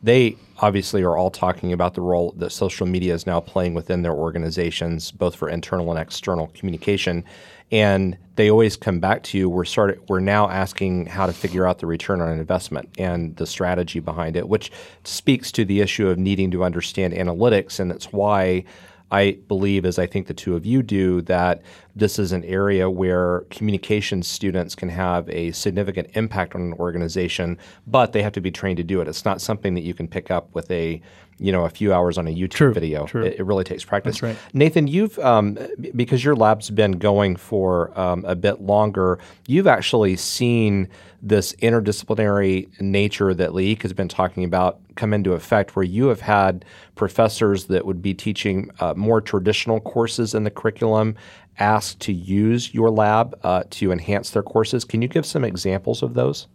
they 0.06 0.36
obviously 0.58 1.02
are 1.02 1.16
all 1.16 1.32
talking 1.32 1.72
about 1.72 1.94
the 1.94 2.00
role 2.00 2.32
that 2.36 2.50
social 2.50 2.86
media 2.86 3.12
is 3.12 3.26
now 3.26 3.40
playing 3.40 3.74
within 3.74 4.02
their 4.02 4.12
organizations, 4.12 5.10
both 5.10 5.34
for 5.34 5.48
internal 5.48 5.90
and 5.90 5.98
external 5.98 6.46
communication. 6.54 7.24
And 7.72 8.16
they 8.36 8.48
always 8.48 8.76
come 8.76 9.00
back 9.00 9.24
to 9.24 9.38
you. 9.38 9.50
We're 9.50 9.64
of, 9.64 9.98
we're 10.08 10.20
now 10.20 10.48
asking 10.48 11.06
how 11.06 11.26
to 11.26 11.32
figure 11.32 11.66
out 11.66 11.80
the 11.80 11.86
return 11.86 12.20
on 12.20 12.38
investment 12.38 12.88
and 12.96 13.34
the 13.34 13.46
strategy 13.46 13.98
behind 13.98 14.36
it, 14.36 14.48
which 14.48 14.70
speaks 15.02 15.50
to 15.52 15.64
the 15.64 15.80
issue 15.80 16.08
of 16.08 16.18
needing 16.18 16.52
to 16.52 16.62
understand 16.62 17.12
analytics, 17.12 17.80
and 17.80 17.90
it's 17.90 18.12
why 18.12 18.62
I 19.10 19.38
believe, 19.46 19.84
as 19.84 19.98
I 19.98 20.06
think 20.06 20.26
the 20.26 20.34
two 20.34 20.56
of 20.56 20.66
you 20.66 20.82
do, 20.82 21.22
that 21.22 21.62
this 21.94 22.18
is 22.18 22.32
an 22.32 22.44
area 22.44 22.90
where 22.90 23.40
communication 23.50 24.22
students 24.22 24.74
can 24.74 24.88
have 24.88 25.28
a 25.30 25.52
significant 25.52 26.10
impact 26.14 26.54
on 26.54 26.60
an 26.60 26.72
organization, 26.74 27.58
but 27.86 28.12
they 28.12 28.22
have 28.22 28.32
to 28.32 28.40
be 28.40 28.50
trained 28.50 28.78
to 28.78 28.84
do 28.84 29.00
it. 29.00 29.08
It's 29.08 29.24
not 29.24 29.40
something 29.40 29.74
that 29.74 29.84
you 29.84 29.94
can 29.94 30.08
pick 30.08 30.30
up 30.30 30.52
with 30.54 30.70
a 30.70 31.00
you 31.38 31.52
know 31.52 31.64
a 31.64 31.70
few 31.70 31.92
hours 31.92 32.18
on 32.18 32.26
a 32.26 32.34
YouTube 32.34 32.50
true, 32.50 32.72
video. 32.72 33.06
True. 33.06 33.24
It, 33.24 33.38
it, 33.38 33.42
really 33.44 33.64
takes 33.64 33.84
practice. 33.84 34.22
Right. 34.22 34.36
Nathan, 34.54 34.86
you've 34.86 35.18
um, 35.18 35.58
because 35.94 36.24
your 36.24 36.34
lab's 36.34 36.70
been 36.70 36.92
going 36.92 37.36
for 37.36 37.98
um, 37.98 38.24
a 38.24 38.34
bit 38.34 38.60
longer. 38.60 39.18
You've 39.46 39.66
actually 39.66 40.16
seen 40.16 40.88
this 41.22 41.52
interdisciplinary 41.54 42.68
nature 42.80 43.34
that 43.34 43.50
Laeeq 43.50 43.82
has 43.82 43.92
been 43.92 44.08
talking 44.08 44.44
about 44.44 44.80
come 44.94 45.12
into 45.12 45.32
effect, 45.32 45.76
where 45.76 45.84
you 45.84 46.06
have 46.06 46.20
had 46.20 46.64
professors 46.94 47.66
that 47.66 47.84
would 47.84 48.00
be 48.00 48.14
teaching 48.14 48.70
uh, 48.80 48.94
more 48.96 49.20
traditional 49.20 49.80
courses 49.80 50.34
in 50.34 50.44
the 50.44 50.50
curriculum 50.50 51.14
asked 51.58 52.00
to 52.00 52.12
use 52.12 52.74
your 52.74 52.90
lab 52.90 53.38
uh, 53.42 53.64
to 53.70 53.92
enhance 53.92 54.30
their 54.30 54.42
courses. 54.42 54.84
Can 54.84 55.02
you 55.02 55.08
give 55.08 55.24
some 55.24 55.44
examples 55.44 56.02
of 56.02 56.14
those? 56.14 56.46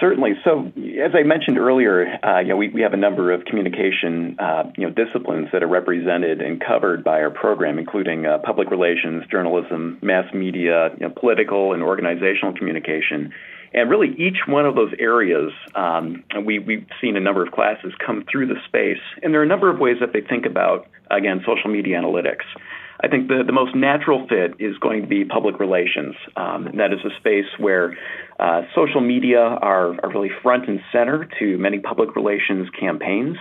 Certainly. 0.00 0.34
So, 0.44 0.70
as 1.04 1.10
I 1.14 1.24
mentioned 1.24 1.58
earlier, 1.58 2.06
uh, 2.24 2.38
you 2.38 2.48
know, 2.48 2.56
we, 2.56 2.68
we 2.68 2.82
have 2.82 2.92
a 2.92 2.96
number 2.96 3.32
of 3.32 3.44
communication, 3.44 4.36
uh, 4.38 4.70
you 4.76 4.86
know, 4.86 4.92
disciplines 4.92 5.48
that 5.52 5.64
are 5.64 5.68
represented 5.68 6.40
and 6.40 6.60
covered 6.60 7.02
by 7.02 7.20
our 7.20 7.30
program, 7.30 7.80
including 7.80 8.24
uh, 8.24 8.38
public 8.38 8.70
relations, 8.70 9.24
journalism, 9.28 9.98
mass 10.00 10.32
media, 10.32 10.90
you 11.00 11.08
know, 11.08 11.10
political 11.10 11.72
and 11.72 11.82
organizational 11.82 12.54
communication. 12.54 13.32
And 13.74 13.90
really, 13.90 14.14
each 14.16 14.38
one 14.46 14.66
of 14.66 14.76
those 14.76 14.92
areas, 15.00 15.50
um, 15.74 16.22
we, 16.44 16.60
we've 16.60 16.86
seen 17.00 17.16
a 17.16 17.20
number 17.20 17.44
of 17.44 17.52
classes 17.52 17.92
come 18.04 18.24
through 18.30 18.46
the 18.46 18.60
space, 18.66 19.02
and 19.22 19.34
there 19.34 19.40
are 19.40 19.44
a 19.44 19.48
number 19.48 19.68
of 19.68 19.80
ways 19.80 19.96
that 20.00 20.12
they 20.12 20.20
think 20.20 20.46
about, 20.46 20.86
again, 21.10 21.44
social 21.44 21.70
media 21.70 22.00
analytics. 22.00 22.44
I 23.00 23.08
think 23.08 23.28
the, 23.28 23.44
the 23.46 23.52
most 23.52 23.76
natural 23.76 24.26
fit 24.26 24.54
is 24.58 24.76
going 24.78 25.02
to 25.02 25.08
be 25.08 25.24
public 25.24 25.60
relations. 25.60 26.16
Um, 26.36 26.70
that 26.76 26.92
is 26.92 26.98
a 27.04 27.14
space 27.18 27.46
where 27.58 27.96
uh, 28.38 28.62
social 28.74 29.00
media 29.00 29.40
are, 29.40 29.96
are 30.02 30.10
really 30.10 30.30
front 30.42 30.68
and 30.68 30.80
center 30.92 31.28
to 31.38 31.58
many 31.58 31.78
public 31.78 32.14
relations 32.14 32.68
campaigns. 32.78 33.36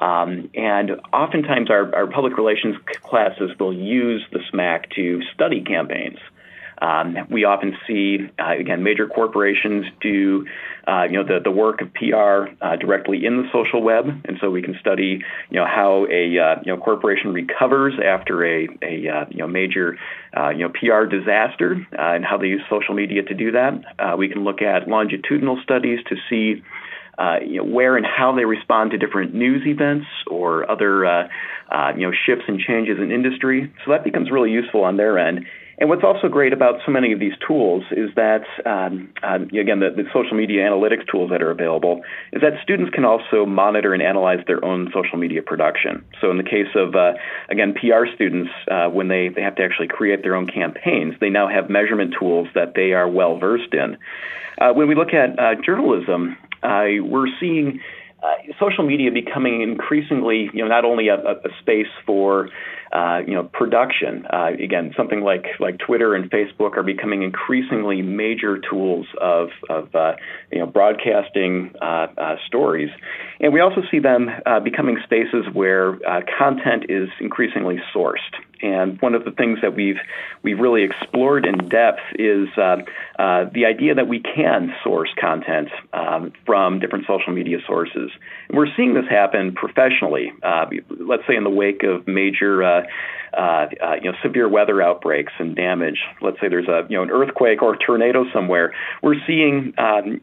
Um, 0.00 0.50
and 0.54 0.90
oftentimes, 1.12 1.70
our, 1.70 1.94
our 1.94 2.06
public 2.06 2.36
relations 2.36 2.76
classes 3.02 3.52
will 3.58 3.72
use 3.72 4.24
the 4.32 4.40
SMAC 4.52 4.90
to 4.96 5.22
study 5.34 5.62
campaigns. 5.62 6.18
Um, 6.80 7.16
we 7.30 7.44
often 7.44 7.76
see, 7.86 8.18
uh, 8.38 8.52
again, 8.58 8.82
major 8.82 9.06
corporations 9.06 9.86
do, 10.00 10.46
uh, 10.86 11.04
you 11.04 11.12
know, 11.12 11.24
the, 11.24 11.40
the 11.42 11.50
work 11.50 11.80
of 11.80 11.92
PR 11.94 12.52
uh, 12.60 12.76
directly 12.76 13.24
in 13.24 13.42
the 13.42 13.48
social 13.52 13.82
web, 13.82 14.06
and 14.24 14.38
so 14.40 14.50
we 14.50 14.62
can 14.62 14.76
study, 14.80 15.22
you 15.50 15.60
know, 15.60 15.66
how 15.66 16.06
a 16.10 16.38
uh, 16.38 16.60
you 16.64 16.74
know 16.74 16.76
corporation 16.76 17.32
recovers 17.32 17.94
after 18.04 18.44
a, 18.44 18.68
a 18.82 19.08
uh, 19.08 19.24
you 19.30 19.38
know 19.38 19.46
major 19.46 19.96
uh, 20.36 20.50
you 20.50 20.58
know 20.58 20.68
PR 20.68 21.04
disaster, 21.06 21.86
and 21.92 22.24
how 22.24 22.36
they 22.36 22.48
use 22.48 22.62
social 22.68 22.94
media 22.94 23.22
to 23.22 23.34
do 23.34 23.52
that. 23.52 24.18
we 24.18 24.28
can 24.28 24.44
look 24.44 24.60
at 24.60 24.88
longitudinal 24.88 25.60
studies 25.62 26.00
to 26.08 26.16
see. 26.28 26.62
Uh, 27.16 27.38
you 27.46 27.58
know, 27.58 27.62
where 27.62 27.96
and 27.96 28.04
how 28.04 28.34
they 28.34 28.44
respond 28.44 28.90
to 28.90 28.98
different 28.98 29.32
news 29.32 29.64
events 29.68 30.04
or 30.26 30.68
other, 30.68 31.06
uh, 31.06 31.28
uh, 31.70 31.92
you 31.96 32.04
know, 32.04 32.12
shifts 32.26 32.42
and 32.48 32.58
changes 32.58 32.98
in 32.98 33.12
industry. 33.12 33.72
So 33.84 33.92
that 33.92 34.02
becomes 34.02 34.32
really 34.32 34.50
useful 34.50 34.82
on 34.82 34.96
their 34.96 35.16
end. 35.16 35.46
And 35.78 35.88
what's 35.88 36.04
also 36.04 36.28
great 36.28 36.52
about 36.52 36.80
so 36.86 36.92
many 36.92 37.12
of 37.12 37.18
these 37.18 37.32
tools 37.46 37.84
is 37.90 38.10
that, 38.14 38.44
um, 38.64 39.12
uh, 39.22 39.38
again, 39.58 39.80
the, 39.80 39.90
the, 39.90 40.04
social 40.12 40.36
media 40.36 40.62
analytics 40.62 41.10
tools 41.10 41.30
that 41.30 41.42
are 41.42 41.50
available, 41.50 42.02
is 42.32 42.40
that 42.42 42.52
students 42.62 42.94
can 42.94 43.04
also 43.04 43.44
monitor 43.44 43.92
and 43.92 44.02
analyze 44.02 44.38
their 44.46 44.64
own 44.64 44.90
social 44.94 45.18
media 45.18 45.42
production. 45.42 46.04
So, 46.20 46.30
in 46.30 46.36
the 46.36 46.44
case 46.44 46.68
of, 46.76 46.94
uh, 46.94 47.14
again, 47.48 47.74
PR 47.74 48.06
students, 48.14 48.50
uh, 48.70 48.88
when 48.88 49.08
they, 49.08 49.28
they 49.28 49.42
have 49.42 49.56
to 49.56 49.62
actually 49.64 49.88
create 49.88 50.22
their 50.22 50.36
own 50.36 50.46
campaigns, 50.46 51.14
they 51.20 51.30
now 51.30 51.48
have 51.48 51.68
measurement 51.68 52.14
tools 52.18 52.48
that 52.54 52.74
they 52.74 52.92
are 52.92 53.08
well 53.08 53.38
versed 53.38 53.74
in. 53.74 53.96
Uh, 54.60 54.72
when 54.72 54.86
we 54.86 54.94
look 54.94 55.12
at 55.12 55.38
uh, 55.38 55.60
journalism, 55.64 56.36
we're 56.62 57.26
seeing 57.40 57.80
uh, 58.24 58.52
social 58.58 58.84
media 58.84 59.10
becoming 59.12 59.60
increasingly, 59.60 60.50
you 60.54 60.62
know, 60.62 60.68
not 60.68 60.84
only 60.84 61.08
a, 61.08 61.16
a 61.16 61.50
space 61.60 61.92
for 62.06 62.48
uh, 62.94 63.22
you 63.26 63.34
know, 63.34 63.42
production. 63.42 64.24
Uh, 64.32 64.50
again, 64.62 64.94
something 64.96 65.22
like 65.22 65.44
like 65.58 65.78
Twitter 65.78 66.14
and 66.14 66.30
Facebook 66.30 66.76
are 66.76 66.84
becoming 66.84 67.22
increasingly 67.22 68.02
major 68.02 68.58
tools 68.58 69.06
of 69.20 69.48
of 69.68 69.92
uh, 69.96 70.12
you 70.52 70.60
know 70.60 70.66
broadcasting 70.66 71.72
uh, 71.82 72.06
uh, 72.16 72.36
stories, 72.46 72.90
and 73.40 73.52
we 73.52 73.60
also 73.60 73.82
see 73.90 73.98
them 73.98 74.30
becoming 74.62 74.98
spaces 75.02 75.44
where 75.52 75.98
content 76.38 76.84
is 76.88 77.08
increasingly 77.20 77.80
sourced. 77.92 78.20
And 78.64 79.00
one 79.02 79.14
of 79.14 79.24
the 79.24 79.30
things 79.30 79.58
that 79.60 79.76
we've 79.76 79.98
we've 80.42 80.58
really 80.58 80.84
explored 80.84 81.44
in 81.44 81.68
depth 81.68 82.00
is 82.18 82.48
uh, 82.56 82.76
uh, 83.18 83.44
the 83.52 83.66
idea 83.66 83.94
that 83.94 84.08
we 84.08 84.20
can 84.20 84.74
source 84.82 85.10
content 85.20 85.68
um, 85.92 86.32
from 86.46 86.80
different 86.80 87.06
social 87.06 87.34
media 87.34 87.58
sources. 87.66 88.10
And 88.48 88.56
we're 88.56 88.74
seeing 88.74 88.94
this 88.94 89.04
happen 89.08 89.52
professionally. 89.54 90.32
Uh, 90.42 90.66
let's 90.88 91.24
say 91.26 91.36
in 91.36 91.44
the 91.44 91.50
wake 91.50 91.82
of 91.82 92.08
major 92.08 92.62
uh, 92.62 92.86
uh, 93.36 93.66
uh, 93.82 93.94
you 94.00 94.10
know, 94.10 94.16
severe 94.22 94.48
weather 94.48 94.80
outbreaks 94.80 95.32
and 95.38 95.54
damage. 95.54 95.98
Let's 96.22 96.40
say 96.40 96.48
there's 96.48 96.68
a, 96.68 96.86
you 96.88 96.96
know, 96.96 97.02
an 97.02 97.10
earthquake 97.10 97.62
or 97.62 97.74
a 97.74 97.78
tornado 97.78 98.24
somewhere. 98.32 98.72
We're 99.02 99.20
seeing 99.26 99.74
um, 99.76 100.20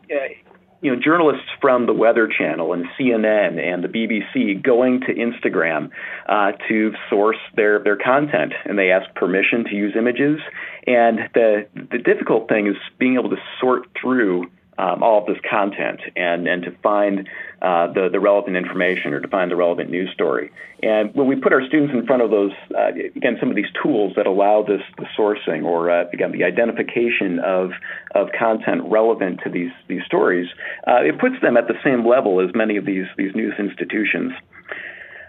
you 0.82 0.94
know, 0.94 1.00
journalists 1.02 1.48
from 1.60 1.86
the 1.86 1.94
Weather 1.94 2.28
Channel 2.28 2.74
and 2.74 2.86
CNN 3.00 3.60
and 3.60 3.84
the 3.84 3.88
BBC 3.88 4.62
going 4.62 5.02
to 5.02 5.14
Instagram 5.14 5.92
uh, 6.28 6.54
to 6.68 6.94
source 7.10 7.38
their, 7.56 7.84
their 7.84 7.96
content, 7.96 8.54
and 8.66 8.78
they 8.78 8.92
ask 8.92 9.14
permission 9.16 9.64
to 9.66 9.76
use 9.76 9.94
images. 9.98 10.40
And 10.88 11.20
the 11.34 11.68
the 11.92 12.00
difficult 12.00 12.50
thing 12.50 12.68
is 12.68 12.76
being 12.98 13.14
able 13.14 13.30
to 13.30 13.42
sort 13.60 13.88
through 14.00 14.50
um, 14.78 15.04
all 15.04 15.20
of 15.20 15.28
this 15.28 15.38
content 15.48 16.02
and, 16.16 16.48
and 16.48 16.64
to 16.64 16.72
find 16.82 17.30
uh, 17.62 17.88
the, 17.94 18.10
the 18.12 18.20
relevant 18.20 18.58
information 18.58 19.14
or 19.14 19.20
to 19.20 19.28
find 19.28 19.52
the 19.52 19.56
relevant 19.56 19.90
news 19.90 20.10
story. 20.14 20.52
And 20.82 21.14
when 21.14 21.28
we 21.28 21.36
put 21.36 21.54
our 21.54 21.64
students 21.68 21.94
in 21.94 22.06
front 22.08 22.24
of 22.24 22.32
those, 22.32 22.52
uh, 22.76 22.88
again, 23.16 23.38
some 23.40 23.50
of 23.50 23.56
these 23.56 23.72
tools 23.84 24.14
that 24.16 24.26
allow 24.26 24.64
this 24.64 24.82
the 24.98 25.06
sourcing 25.18 25.64
or, 25.64 25.92
uh, 25.92 26.06
again, 26.12 26.32
the 26.32 26.44
identification 26.44 27.40
of, 27.40 27.72
of 28.16 28.30
content 28.38 28.82
relevant 28.86 29.42
to 29.44 29.50
these, 29.50 29.72
these 29.88 30.02
stories, 30.06 30.48
uh, 30.88 31.04
it 31.04 31.20
puts 31.20 31.36
them 31.42 31.56
at 31.56 31.68
the 31.68 31.76
same 31.84 32.08
level 32.08 32.42
as 32.42 32.50
many 32.56 32.78
of 32.78 32.86
these, 32.86 33.06
these 33.16 33.36
news 33.36 33.54
institutions. 33.60 34.34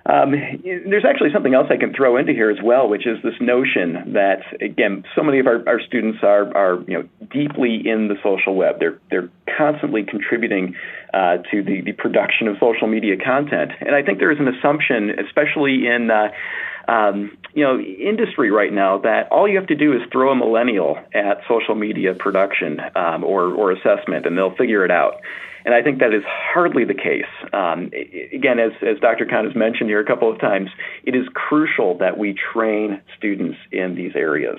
Um, 0.04 0.32
there's 0.32 1.04
actually 1.04 1.30
something 1.32 1.54
else 1.54 1.68
I 1.70 1.76
can 1.76 1.94
throw 1.94 2.16
into 2.16 2.32
here 2.32 2.50
as 2.50 2.58
well, 2.62 2.88
which 2.88 3.06
is 3.06 3.22
this 3.22 3.34
notion 3.40 4.14
that 4.14 4.42
again, 4.60 5.04
so 5.14 5.22
many 5.22 5.38
of 5.38 5.46
our, 5.46 5.62
our 5.68 5.80
students 5.80 6.18
are, 6.22 6.54
are 6.56 6.82
you 6.88 6.98
know 6.98 7.08
deeply 7.32 7.86
in 7.86 8.08
the 8.08 8.16
social 8.22 8.54
web. 8.56 8.80
They're 8.80 8.98
they're 9.10 9.30
constantly 9.56 10.02
contributing 10.02 10.74
uh, 11.14 11.38
to 11.50 11.62
the, 11.62 11.82
the 11.82 11.92
production 11.92 12.48
of 12.48 12.56
social 12.58 12.88
media 12.88 13.16
content, 13.16 13.72
and 13.80 13.94
I 13.94 14.02
think 14.02 14.18
there 14.18 14.32
is 14.32 14.40
an 14.40 14.48
assumption, 14.48 15.10
especially 15.20 15.86
in 15.86 16.10
uh, 16.10 16.32
um, 16.88 17.36
you 17.54 17.64
know, 17.64 17.78
industry 17.78 18.50
right 18.50 18.72
now 18.72 18.98
that 18.98 19.30
all 19.30 19.48
you 19.48 19.56
have 19.56 19.68
to 19.68 19.74
do 19.74 19.92
is 19.92 20.02
throw 20.10 20.32
a 20.32 20.34
millennial 20.34 20.98
at 21.14 21.42
social 21.48 21.74
media 21.74 22.14
production 22.14 22.80
um, 22.96 23.24
or, 23.24 23.52
or 23.54 23.72
assessment 23.72 24.26
and 24.26 24.36
they'll 24.36 24.56
figure 24.56 24.84
it 24.84 24.90
out. 24.90 25.20
And 25.64 25.74
I 25.74 25.82
think 25.82 26.00
that 26.00 26.12
is 26.12 26.22
hardly 26.26 26.84
the 26.84 26.94
case. 26.94 27.30
Um, 27.52 27.90
again, 28.32 28.58
as, 28.58 28.72
as 28.82 28.98
Dr. 29.00 29.26
Khan 29.26 29.44
has 29.44 29.54
mentioned 29.54 29.88
here 29.90 30.00
a 30.00 30.06
couple 30.06 30.30
of 30.30 30.40
times, 30.40 30.70
it 31.04 31.14
is 31.14 31.26
crucial 31.34 31.98
that 31.98 32.18
we 32.18 32.34
train 32.52 33.00
students 33.16 33.58
in 33.70 33.94
these 33.94 34.12
areas. 34.14 34.58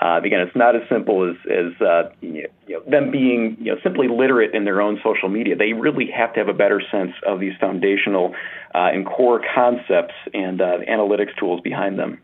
Uh, 0.00 0.20
again, 0.24 0.40
it's 0.40 0.56
not 0.56 0.76
as 0.76 0.82
simple 0.88 1.28
as, 1.28 1.36
as 1.50 1.80
uh, 1.80 2.10
you 2.20 2.48
know, 2.68 2.80
them 2.88 3.10
being 3.10 3.56
you 3.60 3.72
know, 3.72 3.80
simply 3.82 4.08
literate 4.08 4.54
in 4.54 4.64
their 4.64 4.80
own 4.80 5.00
social 5.04 5.28
media. 5.28 5.56
They 5.56 5.72
really 5.72 6.10
have 6.16 6.32
to 6.34 6.40
have 6.40 6.48
a 6.48 6.54
better 6.54 6.82
sense 6.90 7.12
of 7.26 7.40
these 7.40 7.54
foundational 7.60 8.34
uh, 8.74 8.90
and 8.92 9.06
core 9.06 9.40
concepts 9.54 10.14
and 10.32 10.60
uh, 10.60 10.78
analytics 10.88 11.36
tools 11.38 11.60
behind 11.62 11.98
them. 11.98 12.20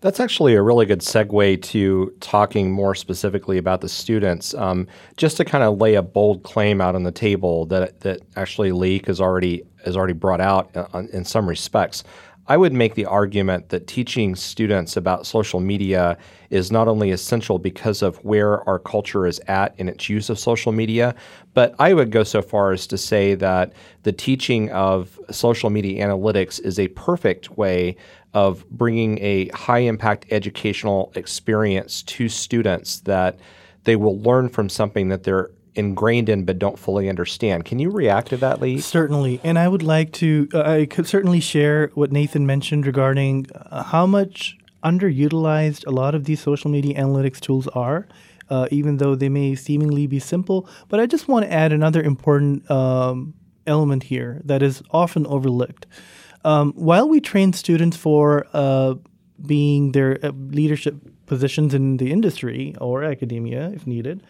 That's 0.00 0.20
actually 0.20 0.54
a 0.54 0.62
really 0.62 0.86
good 0.86 1.00
segue 1.00 1.62
to 1.62 2.14
talking 2.20 2.70
more 2.70 2.94
specifically 2.94 3.58
about 3.58 3.80
the 3.80 3.88
students. 3.88 4.54
Um, 4.54 4.86
just 5.16 5.36
to 5.38 5.44
kind 5.44 5.64
of 5.64 5.78
lay 5.78 5.94
a 5.94 6.02
bold 6.02 6.42
claim 6.42 6.80
out 6.80 6.94
on 6.94 7.02
the 7.02 7.12
table 7.12 7.66
that 7.66 8.00
that 8.00 8.20
actually 8.36 8.70
Laeeq 8.70 9.06
has 9.06 9.20
already 9.20 9.62
has 9.84 9.96
already 9.96 10.14
brought 10.14 10.40
out 10.40 10.70
uh, 10.76 11.02
in 11.12 11.24
some 11.24 11.48
respects. 11.48 12.04
I 12.50 12.56
would 12.56 12.72
make 12.72 12.96
the 12.96 13.06
argument 13.06 13.68
that 13.68 13.86
teaching 13.86 14.34
students 14.34 14.96
about 14.96 15.24
social 15.24 15.60
media 15.60 16.18
is 16.50 16.72
not 16.72 16.88
only 16.88 17.12
essential 17.12 17.60
because 17.60 18.02
of 18.02 18.16
where 18.24 18.68
our 18.68 18.80
culture 18.80 19.24
is 19.24 19.40
at 19.46 19.72
in 19.78 19.88
its 19.88 20.08
use 20.08 20.28
of 20.30 20.36
social 20.36 20.72
media, 20.72 21.14
but 21.54 21.76
I 21.78 21.94
would 21.94 22.10
go 22.10 22.24
so 22.24 22.42
far 22.42 22.72
as 22.72 22.88
to 22.88 22.98
say 22.98 23.36
that 23.36 23.72
the 24.02 24.10
teaching 24.10 24.68
of 24.70 25.16
social 25.30 25.70
media 25.70 26.04
analytics 26.04 26.60
is 26.60 26.80
a 26.80 26.88
perfect 26.88 27.56
way 27.56 27.94
of 28.34 28.68
bringing 28.70 29.18
a 29.18 29.48
high 29.48 29.80
impact 29.80 30.26
educational 30.30 31.12
experience 31.14 32.02
to 32.02 32.28
students 32.28 33.00
that 33.00 33.38
they 33.84 33.96
will 33.96 34.20
learn 34.20 34.48
from 34.48 34.68
something 34.68 35.08
that 35.08 35.24
they're 35.24 35.50
ingrained 35.74 36.28
in 36.28 36.44
but 36.44 36.58
don't 36.58 36.78
fully 36.78 37.08
understand. 37.08 37.64
Can 37.64 37.78
you 37.78 37.90
react 37.90 38.28
to 38.28 38.36
that, 38.38 38.60
Lee? 38.60 38.80
Certainly. 38.80 39.40
And 39.42 39.58
I 39.58 39.68
would 39.68 39.82
like 39.82 40.12
to, 40.14 40.48
uh, 40.52 40.62
I 40.62 40.86
could 40.86 41.06
certainly 41.06 41.40
share 41.40 41.90
what 41.94 42.12
Nathan 42.12 42.46
mentioned 42.46 42.86
regarding 42.86 43.46
uh, 43.54 43.82
how 43.84 44.06
much 44.06 44.56
underutilized 44.84 45.86
a 45.86 45.90
lot 45.90 46.14
of 46.14 46.24
these 46.24 46.40
social 46.40 46.70
media 46.70 47.00
analytics 47.00 47.40
tools 47.40 47.66
are. 47.68 48.08
Uh, 48.48 48.66
even 48.72 48.96
though 48.96 49.14
they 49.14 49.28
may 49.28 49.54
seemingly 49.54 50.08
be 50.08 50.18
simple, 50.18 50.68
but 50.88 50.98
I 50.98 51.06
just 51.06 51.28
want 51.28 51.44
to 51.44 51.52
add 51.52 51.72
another 51.72 52.02
important 52.02 52.68
um, 52.68 53.32
element 53.64 54.02
here 54.02 54.42
that 54.44 54.60
is 54.60 54.82
often 54.90 55.24
overlooked. 55.28 55.86
Um, 56.44 56.72
while 56.74 57.08
we 57.08 57.20
train 57.20 57.52
students 57.52 57.96
for 57.96 58.46
uh, 58.52 58.94
being 59.46 59.92
their 59.92 60.18
uh, 60.24 60.30
leadership 60.30 60.96
positions 61.26 61.74
in 61.74 61.98
the 61.98 62.10
industry 62.10 62.74
or 62.80 63.04
academia, 63.04 63.70
if 63.74 63.86
needed, 63.86 64.22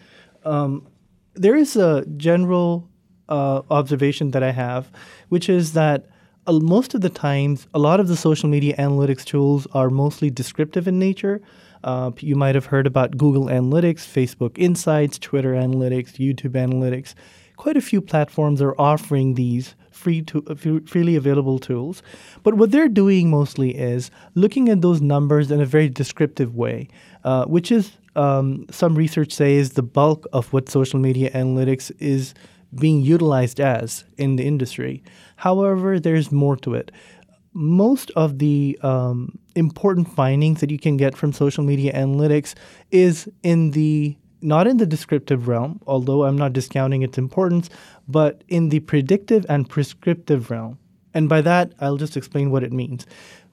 um, 0.45 0.87
there 1.35 1.57
is 1.57 1.77
a 1.77 2.05
general 2.17 2.89
uh, 3.29 3.63
observation 3.71 4.33
that 4.33 4.43
I 4.43 4.51
have, 4.51 4.91
which 5.29 5.49
is 5.49 5.73
that 5.75 6.07
uh, 6.47 6.53
most 6.53 6.95
of 6.95 7.01
the 7.01 7.11
times, 7.11 7.67
a 7.75 7.79
lot 7.79 8.01
of 8.01 8.09
the 8.09 8.17
social 8.17 8.49
media 8.49 8.75
analytics 8.77 9.25
tools 9.25 9.67
are 9.73 9.91
mostly 9.91 10.31
descriptive 10.31 10.89
in 10.89 10.99
nature. 10.99 11.41
Uh, 11.85 12.11
you 12.19 12.35
might 12.35 12.55
have 12.55 12.67
heard 12.67 12.87
about 12.87 13.17
Google 13.17 13.47
Analytics, 13.47 14.07
Facebook 14.07 14.59
Insights, 14.59 15.19
Twitter 15.19 15.53
Analytics, 15.53 16.15
YouTube 16.19 16.53
Analytics. 16.53 17.15
Quite 17.57 17.77
a 17.77 17.81
few 17.81 18.01
platforms 18.01 18.61
are 18.61 18.75
offering 18.79 19.35
these 19.35 19.75
free 20.01 20.23
to 20.23 20.37
uh, 20.49 20.55
freely 20.93 21.17
available 21.17 21.59
tools. 21.59 22.03
But 22.43 22.55
what 22.55 22.71
they're 22.73 22.95
doing 23.03 23.31
mostly 23.31 23.71
is 23.77 24.11
looking 24.35 24.69
at 24.69 24.81
those 24.81 25.01
numbers 25.01 25.51
in 25.51 25.61
a 25.61 25.67
very 25.67 25.89
descriptive 25.89 26.55
way, 26.55 26.89
uh, 27.25 27.45
which 27.45 27.71
is 27.71 27.93
um, 28.17 28.67
some 28.71 28.95
research 28.95 29.33
says 29.33 29.73
the 29.73 29.83
bulk 29.83 30.27
of 30.33 30.53
what 30.53 30.69
social 30.69 30.99
media 30.99 31.31
analytics 31.31 31.93
is 31.99 32.35
being 32.75 33.01
utilized 33.01 33.61
as 33.61 34.05
in 34.17 34.37
the 34.37 34.47
industry. 34.47 35.03
However, 35.37 36.01
there's 36.01 36.31
more 36.33 36.57
to 36.59 36.75
it. 36.75 36.91
Most 37.53 38.11
of 38.15 38.39
the 38.39 38.79
um, 38.83 39.39
important 39.57 40.09
findings 40.09 40.61
that 40.61 40.71
you 40.71 40.79
can 40.79 40.97
get 40.97 41.17
from 41.17 41.33
social 41.33 41.65
media 41.65 41.93
analytics 41.93 42.55
is 42.91 43.29
in 43.43 43.73
the 43.73 44.17
not 44.43 44.67
in 44.67 44.79
the 44.79 44.87
descriptive 44.87 45.49
realm, 45.49 45.81
although 45.87 46.25
I'm 46.25 46.39
not 46.39 46.55
discounting 46.55 47.03
its 47.03 47.19
importance, 47.19 47.69
but 48.11 48.45
in 48.49 48.69
the 48.69 48.81
predictive 48.81 49.47
and 49.49 49.69
prescriptive 49.69 50.51
realm. 50.51 50.79
And 51.13 51.29
by 51.29 51.41
that, 51.43 51.73
I'll 51.81 51.97
just 51.97 52.17
explain 52.17 52.51
what 52.51 52.63
it 52.63 52.73
means. 52.73 53.07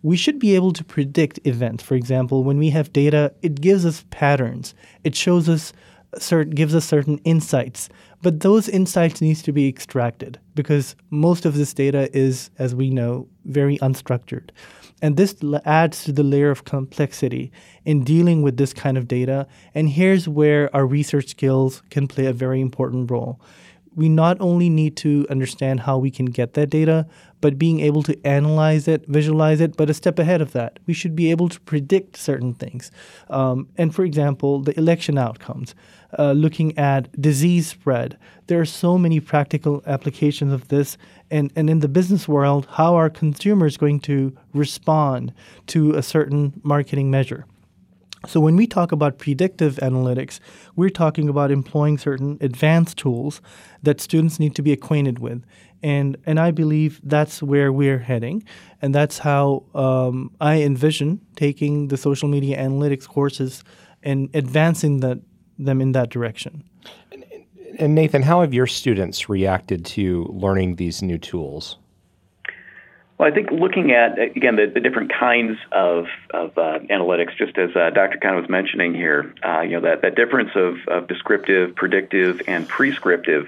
We 0.04 0.16
should 0.16 0.40
be 0.40 0.56
able 0.56 0.74
to 0.74 0.84
predict 0.84 1.40
events. 1.44 1.84
For 1.84 1.96
example, 1.96 2.44
when 2.44 2.58
we 2.58 2.70
have 2.70 2.94
data, 2.94 3.34
it 3.42 3.62
gives 3.62 3.86
us 3.86 4.06
patterns. 4.12 4.76
It 5.04 5.16
shows 5.16 5.50
us 5.50 5.74
certain 6.18 6.54
gives 6.54 6.74
us 6.74 6.86
certain 6.86 7.18
insights. 7.20 7.90
But 8.22 8.40
those 8.40 8.70
insights 8.70 9.22
needs 9.22 9.42
to 9.44 9.52
be 9.52 9.68
extracted 9.68 10.40
because 10.56 10.96
most 11.10 11.46
of 11.46 11.56
this 11.56 11.74
data 11.74 12.10
is, 12.18 12.50
as 12.58 12.74
we 12.74 12.90
know, 12.90 13.28
very 13.46 13.78
unstructured. 13.80 14.50
And 15.02 15.16
this 15.16 15.36
adds 15.66 16.04
to 16.06 16.12
the 16.12 16.24
layer 16.24 16.50
of 16.50 16.64
complexity 16.64 17.52
in 17.86 18.04
dealing 18.04 18.42
with 18.42 18.58
this 18.58 18.74
kind 18.74 18.98
of 18.98 19.08
data. 19.08 19.48
And 19.76 19.90
here's 19.90 20.28
where 20.28 20.76
our 20.76 20.88
research 20.88 21.28
skills 21.30 21.84
can 21.92 22.08
play 22.08 22.26
a 22.26 22.34
very 22.34 22.62
important 22.62 23.12
role. 23.12 23.40
We 23.98 24.10
not 24.10 24.38
only 24.40 24.70
need 24.70 24.96
to 24.98 25.26
understand 25.28 25.82
how 25.82 25.98
we 25.98 26.12
can 26.12 26.28
get 26.28 26.54
that 26.54 26.70
data, 26.70 27.08
but 27.42 27.58
being 27.58 27.80
able 27.80 28.04
to 28.04 28.16
analyze 28.26 28.88
it, 28.88 29.06
visualize 29.08 29.60
it, 29.60 29.76
but 29.76 29.90
a 29.90 29.94
step 29.94 30.20
ahead 30.20 30.40
of 30.40 30.54
that, 30.54 30.78
we 30.86 30.94
should 30.94 31.16
be 31.16 31.32
able 31.32 31.50
to 31.50 31.60
predict 31.62 32.16
certain 32.16 32.54
things. 32.54 32.92
Um, 33.30 33.68
and 33.76 33.94
for 33.94 34.06
example, 34.06 34.62
the 34.62 34.78
election 34.78 35.18
outcomes, 35.18 35.74
uh, 36.18 36.34
looking 36.34 36.78
at 36.78 37.20
disease 37.20 37.68
spread. 37.68 38.18
There 38.46 38.62
are 38.62 38.66
so 38.66 39.00
many 39.00 39.20
practical 39.20 39.82
applications 39.88 40.54
of 40.54 40.68
this 40.68 40.98
and, 41.32 41.52
and 41.56 41.68
in 41.68 41.80
the 41.80 41.90
business 41.90 42.28
world, 42.28 42.68
how 42.70 42.96
are 42.96 43.10
consumers 43.10 43.78
going 43.78 44.00
to 44.02 44.38
respond 44.54 45.34
to 45.68 45.96
a 45.96 46.04
certain 46.04 46.54
marketing 46.64 47.10
measure? 47.12 47.46
So, 48.26 48.40
when 48.40 48.56
we 48.56 48.66
talk 48.66 48.92
about 48.92 49.20
predictive 49.20 49.76
analytics, 49.76 50.40
we're 50.76 50.90
talking 50.90 51.30
about 51.30 51.52
employing 51.52 51.98
certain 51.98 52.38
advanced 52.42 52.98
tools 52.98 53.42
that 53.84 54.02
students 54.02 54.40
need 54.40 54.56
to 54.56 54.62
be 54.62 54.72
acquainted 54.72 55.20
with. 55.20 55.44
And, 55.84 56.18
and 56.26 56.40
I 56.40 56.52
believe 56.52 57.00
that's 57.04 57.44
where 57.44 57.72
we're 57.72 58.00
heading. 58.00 58.44
And 58.82 58.96
that's 58.96 59.20
how 59.20 59.64
um, 59.76 60.32
I 60.42 60.62
envision 60.64 61.22
taking 61.36 61.90
the 61.90 61.98
social 61.98 62.28
media 62.28 62.58
analytics 62.58 63.08
courses 63.08 63.64
and 64.02 64.30
advancing 64.34 65.02
that, 65.02 65.20
them 65.60 65.82
in 65.82 65.92
that 65.92 66.10
direction. 66.10 66.64
And 67.80 67.94
Nathan, 67.94 68.24
how 68.24 68.42
have 68.42 68.54
your 68.54 68.66
students 68.66 69.30
reacted 69.30 69.86
to 69.86 70.24
learning 70.32 70.78
these 70.78 71.04
new 71.04 71.20
tools? 71.20 71.78
Well, 73.18 73.28
I 73.32 73.34
think 73.34 73.50
looking 73.50 73.92
at 73.92 74.20
again 74.20 74.58
the, 74.58 74.72
the 74.72 74.80
different 74.80 75.12
kinds 75.12 75.58
of, 75.72 76.06
of 76.30 76.56
uh, 76.56 76.80
analytics, 76.92 77.36
just 77.36 77.58
as 77.58 77.76
uh, 77.76 77.90
Dr. 77.90 78.20
Khan 78.22 78.36
was 78.36 78.48
mentioning 78.48 78.94
here, 78.94 79.34
uh, 79.44 79.62
you 79.62 79.72
know 79.72 79.82
that, 79.82 80.04
that 80.04 80.16
difference 80.16 80.52
of, 80.56 80.76
of 80.88 81.08
descriptive, 81.08 81.76
predictive, 81.76 82.42
and 82.48 82.68
prescriptive, 82.68 83.48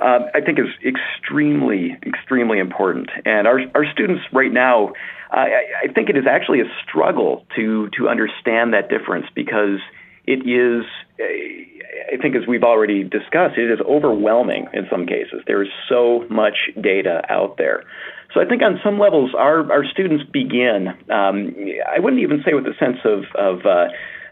um, 0.00 0.24
I 0.34 0.40
think 0.40 0.58
is 0.58 0.72
extremely 0.82 1.98
extremely 2.06 2.60
important. 2.60 3.10
And 3.26 3.46
our 3.46 3.60
our 3.74 3.84
students 3.92 4.22
right 4.32 4.52
now, 4.52 4.94
I, 5.30 5.66
I 5.84 5.92
think 5.92 6.08
it 6.08 6.16
is 6.16 6.24
actually 6.26 6.62
a 6.62 6.70
struggle 6.82 7.44
to 7.56 7.90
to 7.98 8.08
understand 8.08 8.72
that 8.72 8.88
difference 8.88 9.26
because 9.34 9.80
it 10.24 10.48
is 10.48 10.86
I 11.20 12.16
think, 12.16 12.36
as 12.36 12.46
we've 12.46 12.64
already 12.64 13.04
discussed, 13.04 13.58
it 13.58 13.70
is 13.70 13.80
overwhelming 13.80 14.68
in 14.72 14.86
some 14.90 15.06
cases. 15.06 15.42
There 15.46 15.62
is 15.62 15.68
so 15.88 16.24
much 16.30 16.70
data 16.80 17.22
out 17.28 17.56
there. 17.56 17.84
So 18.32 18.40
I 18.40 18.44
think 18.44 18.62
on 18.62 18.80
some 18.84 18.98
levels, 18.98 19.32
our, 19.36 19.70
our 19.72 19.84
students 19.84 20.24
begin, 20.30 20.88
um, 21.10 21.54
I 21.88 21.98
wouldn't 21.98 22.22
even 22.22 22.42
say 22.44 22.54
with 22.54 22.66
a 22.66 22.74
sense 22.78 22.98
of, 23.04 23.24
of 23.34 23.66
uh, 23.66 23.88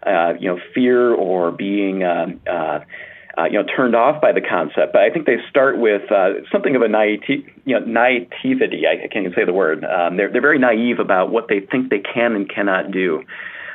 uh, 0.09 0.35
you 0.39 0.49
know, 0.49 0.59
fear 0.75 1.13
or 1.13 1.51
being, 1.51 2.05
uh, 2.05 2.27
uh, 2.47 3.45
you 3.45 3.61
know, 3.61 3.65
turned 3.77 3.97
off 3.97 4.21
by 4.21 4.33
the 4.33 4.41
concept. 4.41 4.93
But 4.93 5.03
I 5.03 5.11
think 5.11 5.27
they 5.27 5.39
start 5.51 5.79
with 5.79 6.11
uh, 6.13 6.45
something 6.53 6.77
of 6.77 6.83
a 6.83 6.89
naivety, 6.89 7.47
you 7.65 7.79
know, 7.79 7.85
naivety. 7.85 8.85
I, 8.87 9.05
I 9.05 9.09
can't 9.09 9.27
even 9.27 9.35
say 9.35 9.45
the 9.45 9.53
word. 9.53 9.85
Um, 9.85 10.17
they're, 10.17 10.31
they're 10.31 10.43
very 10.43 10.59
naive 10.59 11.01
about 11.01 11.31
what 11.31 11.49
they 11.49 11.61
think 11.61 11.91
they 11.91 12.01
can 12.01 12.35
and 12.35 12.49
cannot 12.49 12.91
do. 12.93 13.25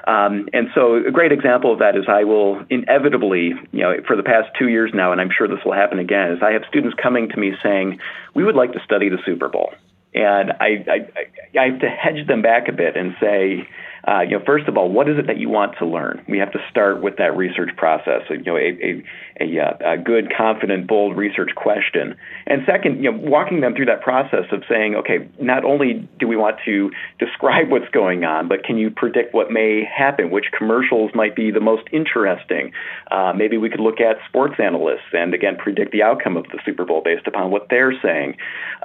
Um, 0.06 0.50
and 0.52 0.68
so 0.76 0.96
a 0.96 1.12
great 1.12 1.32
example 1.32 1.72
of 1.72 1.80
that 1.80 1.96
is 1.96 2.04
I 2.10 2.26
will 2.26 2.62
inevitably, 2.70 3.54
you 3.72 3.80
know, 3.80 3.96
for 4.06 4.18
the 4.18 4.24
past 4.24 4.50
two 4.60 4.68
years 4.68 4.92
now, 4.94 5.14
and 5.14 5.22
I'm 5.22 5.30
sure 5.36 5.48
this 5.48 5.64
will 5.64 5.74
happen 5.74 5.98
again, 6.00 6.32
is 6.32 6.40
I 6.42 6.52
have 6.52 6.64
students 6.68 6.98
coming 7.02 7.30
to 7.30 7.38
me 7.38 7.54
saying, 7.64 8.00
we 8.34 8.44
would 8.44 8.56
like 8.56 8.74
to 8.74 8.80
study 8.84 9.08
the 9.08 9.20
Super 9.26 9.48
Bowl. 9.48 9.74
And 10.16 10.52
I, 10.60 10.86
I, 10.88 11.60
I 11.60 11.66
have 11.66 11.80
to 11.80 11.90
hedge 11.90 12.28
them 12.28 12.42
back 12.42 12.68
a 12.68 12.72
bit 12.72 12.96
and 12.96 13.16
say, 13.20 13.68
uh, 14.08 14.22
you 14.22 14.38
know, 14.38 14.44
first 14.46 14.68
of 14.68 14.78
all, 14.78 14.90
what 14.92 15.10
is 15.10 15.18
it 15.18 15.28
that 15.28 15.38
you 15.38 15.48
want 15.48 15.78
to 15.80 15.86
learn? 15.86 16.24
We 16.28 16.38
have 16.40 16.52
to 16.52 16.60
start 16.70 17.02
with 17.02 17.18
that 17.18 17.38
research 17.38 17.70
process. 17.78 18.22
So, 18.28 18.34
you 18.34 18.44
know, 18.44 18.58
a, 18.58 18.78
a, 18.84 19.04
a, 19.40 19.60
uh, 19.60 19.94
a, 19.94 19.98
good, 19.98 20.32
confident, 20.36 20.88
bold 20.88 21.16
research 21.16 21.52
question. 21.56 22.16
And 22.46 22.64
second, 22.66 23.02
you 23.02 23.12
know, 23.12 23.18
walking 23.18 23.62
them 23.62 23.76
through 23.76 23.86
that 23.86 24.02
process 24.02 24.46
of 24.52 24.64
saying, 24.70 24.96
okay, 24.96 25.30
not 25.40 25.64
only 25.64 26.08
do 26.20 26.28
we 26.28 26.36
want 26.36 26.58
to 26.66 26.92
describe 27.18 27.70
what's 27.70 27.90
going 27.94 28.26
on, 28.26 28.50
but 28.50 28.66
can 28.66 28.78
you 28.78 28.92
predict 28.92 29.34
what 29.34 29.52
may 29.52 29.84
happen? 29.86 30.32
Which 30.32 30.48
commercials 30.58 31.12
might 31.16 31.36
be 31.36 31.52
the 31.52 31.62
most 31.62 31.84
interesting? 31.94 32.74
Uh, 33.10 33.32
maybe 33.34 33.58
we 33.58 33.70
could 33.70 33.80
look 33.80 34.02
at 34.02 34.18
sports 34.28 34.56
analysts 34.60 35.14
and 35.14 35.34
again 35.34 35.56
predict 35.56 35.94
the 35.94 36.04
outcome 36.04 36.36
of 36.36 36.44
the 36.46 36.60
Super 36.66 36.84
Bowl 36.84 37.02
based 37.04 37.26
upon 37.26 37.52
what 37.52 37.68
they're 37.70 37.94
saying. 38.02 38.36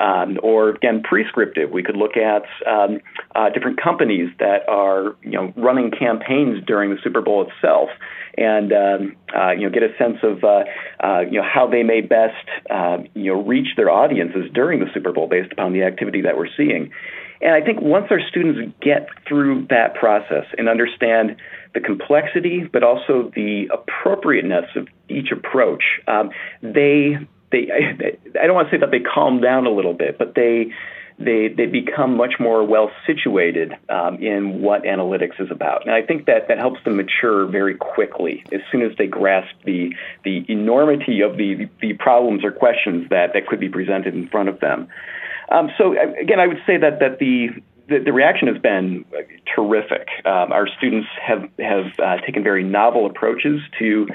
Um, 0.00 0.38
or 0.44 0.70
again, 0.70 1.02
prescriptive, 1.02 1.70
we 1.70 1.82
could 1.82 1.96
look 1.96 2.16
at 2.16 2.44
um, 2.66 3.00
uh, 3.34 3.50
different 3.50 3.82
companies 3.82 4.30
that 4.38 4.68
are 4.68 5.07
you 5.22 5.32
know 5.32 5.52
running 5.56 5.90
campaigns 5.90 6.64
during 6.66 6.90
the 6.90 6.98
Super 7.02 7.20
Bowl 7.20 7.46
itself, 7.48 7.90
and 8.36 8.72
um, 8.72 9.16
uh, 9.36 9.50
you 9.52 9.62
know 9.62 9.70
get 9.70 9.82
a 9.82 9.96
sense 9.98 10.18
of 10.22 10.44
uh, 10.44 10.64
uh, 11.02 11.20
you 11.20 11.40
know 11.40 11.46
how 11.46 11.66
they 11.66 11.82
may 11.82 12.00
best 12.00 12.34
uh, 12.70 12.98
you 13.14 13.32
know 13.32 13.42
reach 13.42 13.68
their 13.76 13.90
audiences 13.90 14.50
during 14.52 14.80
the 14.80 14.86
Super 14.94 15.12
Bowl 15.12 15.28
based 15.28 15.52
upon 15.52 15.72
the 15.72 15.82
activity 15.82 16.22
that 16.22 16.36
we're 16.36 16.52
seeing. 16.56 16.90
And 17.40 17.54
I 17.54 17.60
think 17.64 17.80
once 17.80 18.06
our 18.10 18.20
students 18.28 18.74
get 18.82 19.08
through 19.28 19.66
that 19.70 19.94
process 19.94 20.44
and 20.56 20.68
understand 20.68 21.36
the 21.72 21.80
complexity, 21.80 22.68
but 22.72 22.82
also 22.82 23.30
the 23.34 23.68
appropriateness 23.72 24.64
of 24.74 24.88
each 25.08 25.30
approach, 25.30 25.84
um, 26.08 26.30
they 26.62 27.16
they 27.52 27.68
I, 27.70 28.18
I 28.42 28.46
don't 28.46 28.54
want 28.54 28.70
to 28.70 28.76
say 28.76 28.80
that 28.80 28.90
they 28.90 29.00
calm 29.00 29.40
down 29.40 29.66
a 29.66 29.70
little 29.70 29.94
bit, 29.94 30.18
but 30.18 30.34
they 30.34 30.72
they, 31.18 31.48
they 31.48 31.66
become 31.66 32.16
much 32.16 32.34
more 32.38 32.64
well 32.64 32.90
situated 33.06 33.72
um, 33.88 34.16
in 34.22 34.62
what 34.62 34.84
analytics 34.84 35.40
is 35.40 35.50
about. 35.50 35.84
And 35.84 35.92
I 35.94 36.02
think 36.02 36.26
that 36.26 36.48
that 36.48 36.58
helps 36.58 36.82
them 36.84 36.96
mature 36.96 37.46
very 37.46 37.74
quickly 37.74 38.44
as 38.52 38.60
soon 38.70 38.82
as 38.82 38.96
they 38.96 39.06
grasp 39.06 39.54
the, 39.64 39.94
the 40.24 40.44
enormity 40.48 41.22
of 41.22 41.36
the, 41.36 41.68
the 41.80 41.94
problems 41.94 42.44
or 42.44 42.52
questions 42.52 43.08
that, 43.10 43.32
that 43.34 43.46
could 43.48 43.58
be 43.58 43.68
presented 43.68 44.14
in 44.14 44.28
front 44.28 44.48
of 44.48 44.60
them. 44.60 44.88
Um, 45.50 45.70
so 45.76 45.92
again, 45.92 46.38
I 46.38 46.46
would 46.46 46.62
say 46.66 46.76
that, 46.76 47.00
that 47.00 47.18
the, 47.18 47.48
the, 47.88 48.00
the 48.04 48.12
reaction 48.12 48.48
has 48.48 48.58
been 48.58 49.04
terrific. 49.54 50.08
Um, 50.24 50.52
our 50.52 50.68
students 50.78 51.08
have 51.26 51.48
have 51.58 51.86
uh, 51.98 52.16
taken 52.24 52.42
very 52.42 52.62
novel 52.62 53.06
approaches 53.06 53.60
to 53.78 54.06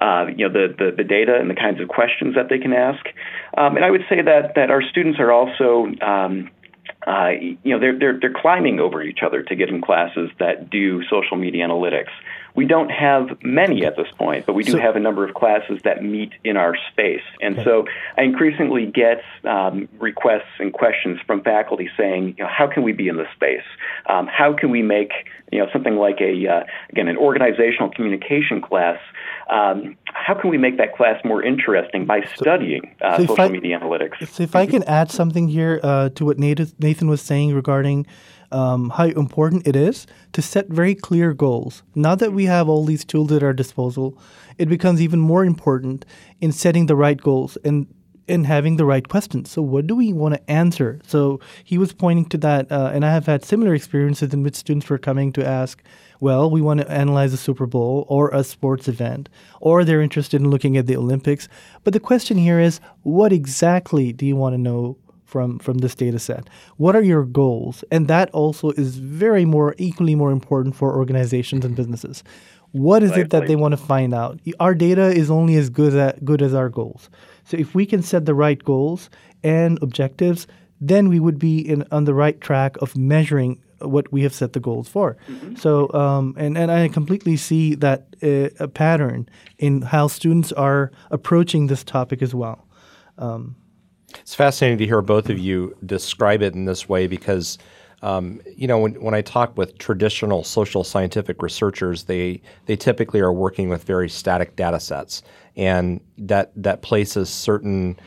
uh, 0.00 0.26
you 0.34 0.48
know 0.48 0.52
the, 0.52 0.74
the, 0.76 0.96
the 0.96 1.04
data 1.04 1.36
and 1.38 1.50
the 1.50 1.54
kinds 1.54 1.80
of 1.80 1.88
questions 1.88 2.34
that 2.36 2.48
they 2.48 2.58
can 2.58 2.72
ask. 2.72 3.04
Um, 3.56 3.76
and 3.76 3.84
I 3.84 3.90
would 3.90 4.04
say 4.08 4.22
that 4.22 4.54
that 4.54 4.70
our 4.70 4.82
students 4.82 5.18
are 5.18 5.32
also 5.32 5.86
um, 6.00 6.50
uh, 7.06 7.30
you 7.30 7.58
know 7.64 7.80
they're, 7.80 7.98
they're 7.98 8.20
they're 8.20 8.34
climbing 8.34 8.80
over 8.80 9.02
each 9.02 9.20
other 9.24 9.42
to 9.42 9.56
get 9.56 9.68
in 9.68 9.80
classes 9.82 10.30
that 10.38 10.70
do 10.70 11.02
social 11.10 11.36
media 11.36 11.66
analytics. 11.66 12.12
We 12.56 12.66
don't 12.66 12.90
have 12.90 13.38
many 13.42 13.84
at 13.84 13.96
this 13.96 14.08
point, 14.18 14.46
but 14.46 14.54
we 14.54 14.64
do 14.64 14.72
so, 14.72 14.78
have 14.78 14.96
a 14.96 15.00
number 15.00 15.26
of 15.26 15.34
classes 15.34 15.80
that 15.84 16.02
meet 16.02 16.32
in 16.42 16.56
our 16.56 16.74
space. 16.90 17.22
And 17.40 17.54
okay. 17.54 17.64
so 17.64 17.84
I 18.16 18.22
increasingly 18.22 18.86
get 18.86 19.22
um, 19.44 19.88
requests 19.98 20.58
and 20.58 20.72
questions 20.72 21.18
from 21.26 21.42
faculty 21.42 21.88
saying, 21.96 22.36
you 22.38 22.44
know, 22.44 22.50
how 22.50 22.66
can 22.66 22.82
we 22.82 22.92
be 22.92 23.08
in 23.08 23.16
this 23.16 23.28
space? 23.34 23.66
Um, 24.08 24.26
how 24.26 24.54
can 24.54 24.70
we 24.70 24.82
make 24.82 25.12
you 25.52 25.60
know 25.60 25.68
something 25.72 25.96
like 25.96 26.20
a 26.20 26.48
uh, 26.48 26.64
again 26.90 27.06
an 27.06 27.16
organizational 27.16 27.90
communication 27.90 28.60
class 28.60 28.98
um, 29.48 29.96
how 30.04 30.34
can 30.34 30.50
we 30.50 30.58
make 30.58 30.76
that 30.78 30.96
class 30.96 31.22
more 31.24 31.42
interesting 31.42 32.04
by 32.04 32.22
studying 32.34 32.96
uh, 33.00 33.16
so 33.16 33.26
social 33.26 33.44
I, 33.44 33.48
media 33.48 33.78
analytics? 33.78 34.26
So, 34.28 34.42
if 34.42 34.56
I 34.56 34.66
can 34.66 34.82
add 34.84 35.10
something 35.10 35.46
here 35.46 35.78
uh, 35.82 36.08
to 36.10 36.24
what 36.24 36.38
Nathan 36.38 37.08
was 37.08 37.22
saying 37.22 37.54
regarding 37.54 38.06
um, 38.52 38.90
how 38.90 39.06
important 39.06 39.66
it 39.66 39.76
is 39.76 40.06
to 40.32 40.42
set 40.42 40.68
very 40.68 40.94
clear 40.94 41.32
goals. 41.34 41.82
Now 41.94 42.14
that 42.14 42.32
we 42.32 42.44
have 42.46 42.68
all 42.68 42.84
these 42.84 43.04
tools 43.04 43.32
at 43.32 43.42
our 43.42 43.52
disposal, 43.52 44.18
it 44.58 44.68
becomes 44.68 45.00
even 45.00 45.20
more 45.20 45.44
important 45.44 46.04
in 46.40 46.52
setting 46.52 46.86
the 46.86 46.96
right 46.96 47.20
goals 47.20 47.56
and 47.64 47.86
in 48.28 48.44
having 48.44 48.76
the 48.76 48.84
right 48.84 49.08
questions. 49.08 49.50
So, 49.50 49.62
what 49.62 49.86
do 49.86 49.94
we 49.94 50.12
want 50.12 50.34
to 50.34 50.50
answer? 50.50 51.00
So, 51.06 51.40
he 51.62 51.78
was 51.78 51.92
pointing 51.92 52.26
to 52.26 52.38
that, 52.38 52.70
uh, 52.70 52.90
and 52.92 53.04
I 53.04 53.12
have 53.12 53.26
had 53.26 53.44
similar 53.44 53.74
experiences 53.74 54.32
in 54.32 54.42
which 54.42 54.56
students 54.56 54.88
were 54.88 54.98
coming 54.98 55.32
to 55.34 55.46
ask, 55.46 55.82
well, 56.20 56.50
we 56.50 56.60
want 56.60 56.80
to 56.80 56.90
analyze 56.90 57.32
a 57.32 57.36
Super 57.36 57.66
Bowl 57.66 58.06
or 58.08 58.30
a 58.30 58.42
sports 58.42 58.88
event, 58.88 59.28
or 59.60 59.84
they're 59.84 60.00
interested 60.00 60.40
in 60.40 60.50
looking 60.50 60.76
at 60.76 60.86
the 60.86 60.96
Olympics. 60.96 61.48
But 61.84 61.92
the 61.92 62.00
question 62.00 62.38
here 62.38 62.58
is, 62.58 62.80
what 63.02 63.32
exactly 63.32 64.12
do 64.12 64.26
you 64.26 64.34
want 64.34 64.54
to 64.54 64.58
know 64.58 64.96
from 65.26 65.58
from 65.58 65.78
this 65.78 65.94
data 65.94 66.18
set? 66.18 66.48
What 66.76 66.96
are 66.96 67.02
your 67.02 67.24
goals? 67.24 67.84
And 67.90 68.08
that 68.08 68.30
also 68.30 68.70
is 68.70 68.96
very 68.96 69.44
more 69.44 69.74
equally 69.76 70.14
more 70.14 70.30
important 70.30 70.76
for 70.76 70.96
organizations 70.96 71.64
and 71.64 71.76
businesses. 71.76 72.24
What 72.72 73.02
is 73.02 73.10
right, 73.10 73.20
it 73.20 73.30
that 73.30 73.40
right. 73.40 73.48
they 73.48 73.56
want 73.56 73.72
to 73.72 73.76
find 73.76 74.14
out? 74.14 74.40
Our 74.60 74.74
data 74.74 75.06
is 75.06 75.30
only 75.30 75.56
as 75.56 75.70
good 75.70 75.94
as 75.94 76.18
good 76.24 76.42
as 76.42 76.54
our 76.54 76.68
goals. 76.68 77.10
So 77.44 77.56
if 77.56 77.74
we 77.74 77.86
can 77.86 78.02
set 78.02 78.26
the 78.26 78.34
right 78.34 78.62
goals 78.62 79.10
and 79.42 79.78
objectives, 79.82 80.46
then 80.80 81.08
we 81.08 81.20
would 81.20 81.38
be 81.38 81.58
in, 81.58 81.84
on 81.90 82.04
the 82.04 82.14
right 82.14 82.40
track 82.40 82.76
of 82.82 82.96
measuring 82.96 83.62
what 83.80 84.10
we 84.12 84.22
have 84.22 84.34
set 84.34 84.52
the 84.52 84.60
goals 84.60 84.88
for. 84.88 85.16
Mm-hmm. 85.28 85.56
So, 85.56 85.92
um, 85.92 86.34
and, 86.38 86.56
and 86.56 86.70
I 86.70 86.88
completely 86.88 87.36
see 87.36 87.74
that 87.76 88.06
uh, 88.22 88.48
a 88.58 88.68
pattern 88.68 89.28
in 89.58 89.82
how 89.82 90.08
students 90.08 90.52
are 90.52 90.90
approaching 91.10 91.66
this 91.66 91.84
topic 91.84 92.22
as 92.22 92.34
well. 92.34 92.66
Um, 93.18 93.56
fascinating 94.36 94.78
to 94.78 94.86
hear 94.86 95.00
both 95.00 95.30
of 95.30 95.38
you 95.38 95.74
describe 95.84 96.42
it 96.42 96.54
in 96.54 96.66
this 96.66 96.88
way 96.88 97.06
because 97.06 97.58
um, 98.02 98.42
you 98.54 98.66
know, 98.66 98.78
when, 98.78 98.92
when 99.00 99.14
I 99.14 99.22
talk 99.22 99.56
with 99.56 99.78
traditional 99.78 100.44
social 100.44 100.84
scientific 100.84 101.40
researchers, 101.40 102.04
they 102.04 102.42
they 102.66 102.76
typically 102.76 103.20
are 103.20 103.32
working 103.32 103.70
with 103.70 103.84
very 103.84 104.08
static 104.08 104.54
data 104.54 104.78
sets, 104.78 105.22
and 105.56 106.00
that 106.18 106.52
that 106.56 106.82
places 106.82 107.30
certain 107.30 107.98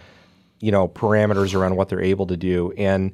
you 0.59 0.71
know 0.71 0.87
parameters 0.87 1.55
around 1.55 1.75
what 1.75 1.89
they're 1.89 2.01
able 2.01 2.27
to 2.27 2.37
do. 2.37 2.71
And 2.77 3.11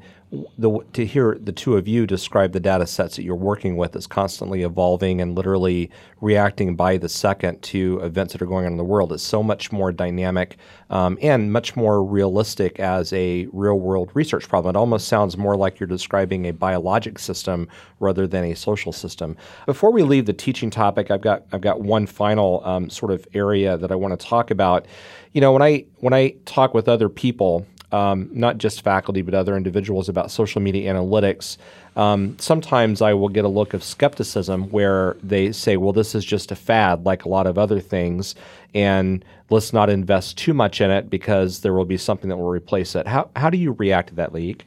the, 0.58 0.80
to 0.94 1.06
hear 1.06 1.38
the 1.40 1.52
two 1.52 1.78
of 1.78 1.88
you 1.88 2.08
describe 2.08 2.52
the 2.52 2.60
data 2.60 2.88
sets 2.88 3.16
that 3.16 3.24
you're 3.24 3.36
working 3.36 3.78
with 3.78 3.96
is 3.96 4.08
constantly 4.08 4.64
evolving 4.64 5.22
and 5.22 5.36
literally 5.36 5.92
reacting 6.20 6.76
by 6.76 6.98
the 6.98 7.08
second 7.08 7.62
to 7.62 8.00
events 8.02 8.34
that 8.34 8.42
are 8.42 8.48
going 8.48 8.66
on 8.66 8.74
in 8.74 8.78
the 8.78 8.84
world 8.84 9.14
is 9.14 9.22
so 9.22 9.44
much 9.44 9.72
more 9.72 9.92
dynamic 9.92 10.58
um, 10.90 11.18
and 11.22 11.54
much 11.54 11.76
more 11.76 12.04
realistic 12.04 12.80
as 12.80 13.14
a 13.14 13.48
real 13.54 13.80
world 13.80 14.10
research 14.14 14.50
problem. 14.50 14.76
It 14.76 14.80
almost 14.80 15.08
sounds 15.08 15.38
more 15.38 15.56
like 15.56 15.80
you're 15.80 15.88
describing 15.88 16.46
a 16.46 16.52
biologic 16.52 17.20
system 17.20 17.68
rather 18.00 18.28
than 18.28 18.46
a 18.46 18.56
social 18.56 18.92
system. 18.92 19.38
Before 19.66 19.92
we 19.92 20.04
leave 20.04 20.26
the 20.26 20.34
teaching 20.34 20.70
topic, 20.70 21.12
I've 21.12 21.22
got 21.22 21.44
I've 21.52 21.62
got 21.62 21.82
one 21.82 22.08
final 22.08 22.66
um, 22.66 22.90
sort 22.90 23.12
of 23.12 23.28
area 23.34 23.78
that 23.78 23.92
I 23.92 23.96
want 23.96 24.20
to 24.20 24.26
talk 24.26 24.52
about. 24.52 24.86
You 25.34 25.42
know, 25.42 25.52
when 25.52 25.62
I 25.62 25.86
when 25.98 26.14
I 26.14 26.36
talk 26.46 26.74
with 26.74 26.88
other 26.88 27.10
people 27.10 27.66
um, 27.96 28.30
not 28.34 28.58
just 28.58 28.82
faculty, 28.82 29.22
but 29.22 29.34
other 29.34 29.56
individuals 29.56 30.10
about 30.10 30.30
social 30.30 30.62
media 30.62 30.94
analytics, 30.94 31.56
um, 31.96 32.38
sometimes 32.40 33.02
I 33.02 33.14
will 33.14 33.30
get 33.30 33.46
a 33.46 33.48
look 33.48 33.74
of 33.74 33.86
skepticism 33.86 34.70
where 34.70 35.16
they 35.24 35.54
say, 35.54 35.78
well, 35.78 35.94
this 35.94 36.14
is 36.14 36.26
just 36.26 36.52
a 36.52 36.56
fad 36.58 37.06
like 37.06 37.24
a 37.24 37.30
lot 37.30 37.48
of 37.48 37.58
other 37.58 37.80
things, 37.80 38.36
and 38.74 39.24
let's 39.50 39.72
not 39.72 39.90
invest 39.90 40.38
too 40.38 40.54
much 40.54 40.82
in 40.82 40.92
it 40.92 41.10
because 41.10 41.62
there 41.62 41.72
will 41.72 41.86
be 41.86 41.98
something 41.98 42.30
that 42.30 42.36
will 42.36 42.50
replace 42.50 42.96
it. 42.96 43.08
How, 43.08 43.30
how 43.38 43.50
do 43.50 43.58
you 43.58 43.72
react 43.72 44.10
to 44.10 44.16
that, 44.16 44.34
Laeeq? 44.34 44.62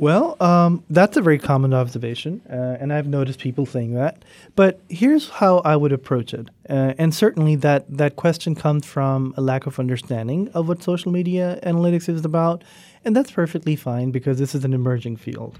Well, 0.00 0.36
um, 0.40 0.84
that's 0.88 1.16
a 1.16 1.20
very 1.20 1.40
common 1.40 1.74
observation, 1.74 2.40
uh, 2.48 2.76
and 2.80 2.92
I've 2.92 3.08
noticed 3.08 3.40
people 3.40 3.66
saying 3.66 3.94
that. 3.94 4.24
But 4.54 4.80
here's 4.88 5.28
how 5.28 5.58
I 5.58 5.74
would 5.74 5.92
approach 5.92 6.32
it, 6.32 6.48
uh, 6.70 6.94
and 6.98 7.12
certainly 7.12 7.56
that 7.56 7.84
that 7.98 8.14
question 8.14 8.54
comes 8.54 8.86
from 8.86 9.34
a 9.36 9.40
lack 9.40 9.66
of 9.66 9.80
understanding 9.80 10.50
of 10.54 10.68
what 10.68 10.84
social 10.84 11.10
media 11.10 11.58
analytics 11.64 12.08
is 12.08 12.24
about, 12.24 12.62
and 13.04 13.16
that's 13.16 13.32
perfectly 13.32 13.74
fine 13.74 14.12
because 14.12 14.38
this 14.38 14.54
is 14.54 14.64
an 14.64 14.72
emerging 14.72 15.16
field. 15.16 15.58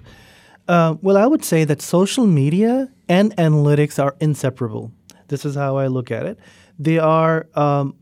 Uh, 0.68 0.94
well, 1.02 1.16
I 1.16 1.26
would 1.26 1.44
say 1.44 1.64
that 1.64 1.82
social 1.82 2.24
media 2.24 2.88
and 3.08 3.34
analytics 3.38 4.00
are 4.00 4.14
inseparable. 4.20 4.92
This 5.26 5.44
is 5.44 5.56
how 5.56 5.78
I 5.78 5.88
look 5.88 6.12
at 6.12 6.26
it. 6.26 6.38
They 6.78 6.98
are 6.98 7.48
um, 7.54 7.96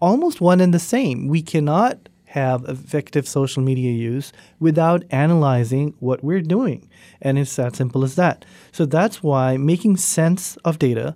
almost 0.00 0.40
one 0.40 0.62
and 0.62 0.72
the 0.72 0.78
same. 0.78 1.28
We 1.28 1.42
cannot 1.42 2.08
have 2.34 2.64
effective 2.64 3.28
social 3.28 3.62
media 3.62 3.92
use 3.92 4.32
without 4.58 5.04
analyzing 5.10 5.94
what 6.00 6.24
we're 6.24 6.42
doing. 6.42 6.90
And 7.22 7.38
it's 7.38 7.54
that 7.54 7.76
simple 7.76 8.02
as 8.02 8.16
that. 8.16 8.44
So 8.72 8.86
that's 8.86 9.22
why 9.22 9.56
making 9.56 9.98
sense 9.98 10.56
of 10.64 10.80
data, 10.80 11.14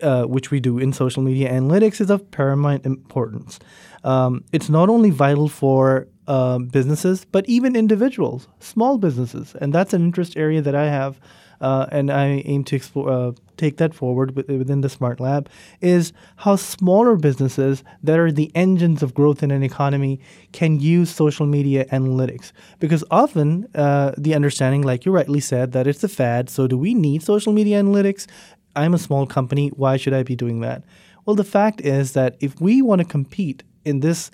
uh, 0.00 0.24
which 0.24 0.50
we 0.50 0.58
do 0.60 0.78
in 0.78 0.94
social 0.94 1.22
media 1.22 1.52
analytics, 1.52 2.00
is 2.00 2.08
of 2.08 2.30
paramount 2.30 2.86
importance. 2.86 3.58
Um, 4.02 4.44
it's 4.50 4.70
not 4.70 4.88
only 4.88 5.10
vital 5.10 5.48
for 5.48 6.08
uh, 6.26 6.58
businesses, 6.58 7.26
but 7.26 7.46
even 7.46 7.76
individuals, 7.76 8.48
small 8.58 8.96
businesses. 8.96 9.54
And 9.60 9.74
that's 9.74 9.92
an 9.92 10.02
interest 10.02 10.38
area 10.38 10.62
that 10.62 10.74
I 10.74 10.86
have 10.86 11.20
uh, 11.60 11.86
and 11.92 12.10
I 12.10 12.42
aim 12.46 12.64
to 12.64 12.76
explore, 12.76 13.10
uh, 13.10 13.32
take 13.56 13.76
that 13.78 13.94
forward 13.94 14.36
within 14.36 14.80
the 14.80 14.88
Smart 14.88 15.20
Lab, 15.20 15.48
is 15.80 16.12
how 16.36 16.56
smaller 16.56 17.16
businesses 17.16 17.82
that 18.02 18.18
are 18.18 18.32
the 18.32 18.50
engines 18.54 19.02
of 19.02 19.14
growth 19.14 19.42
in 19.42 19.50
an 19.50 19.62
economy 19.62 20.20
can 20.52 20.80
use 20.80 21.10
social 21.10 21.46
media 21.46 21.84
analytics. 21.86 22.52
Because 22.78 23.04
often 23.10 23.66
uh, 23.74 24.12
the 24.16 24.34
understanding, 24.34 24.82
like 24.82 25.04
you 25.04 25.12
rightly 25.12 25.40
said, 25.40 25.72
that 25.72 25.86
it's 25.86 26.04
a 26.04 26.08
fad. 26.08 26.50
So 26.50 26.66
do 26.66 26.76
we 26.76 26.94
need 26.94 27.22
social 27.22 27.52
media 27.52 27.82
analytics? 27.82 28.26
I'm 28.74 28.94
a 28.94 28.98
small 28.98 29.26
company. 29.26 29.68
Why 29.68 29.96
should 29.96 30.12
I 30.12 30.22
be 30.22 30.36
doing 30.36 30.60
that? 30.60 30.84
Well, 31.24 31.36
the 31.36 31.44
fact 31.44 31.80
is 31.80 32.12
that 32.12 32.36
if 32.40 32.60
we 32.60 32.82
want 32.82 33.00
to 33.00 33.04
compete 33.04 33.64
in 33.84 34.00
this 34.00 34.30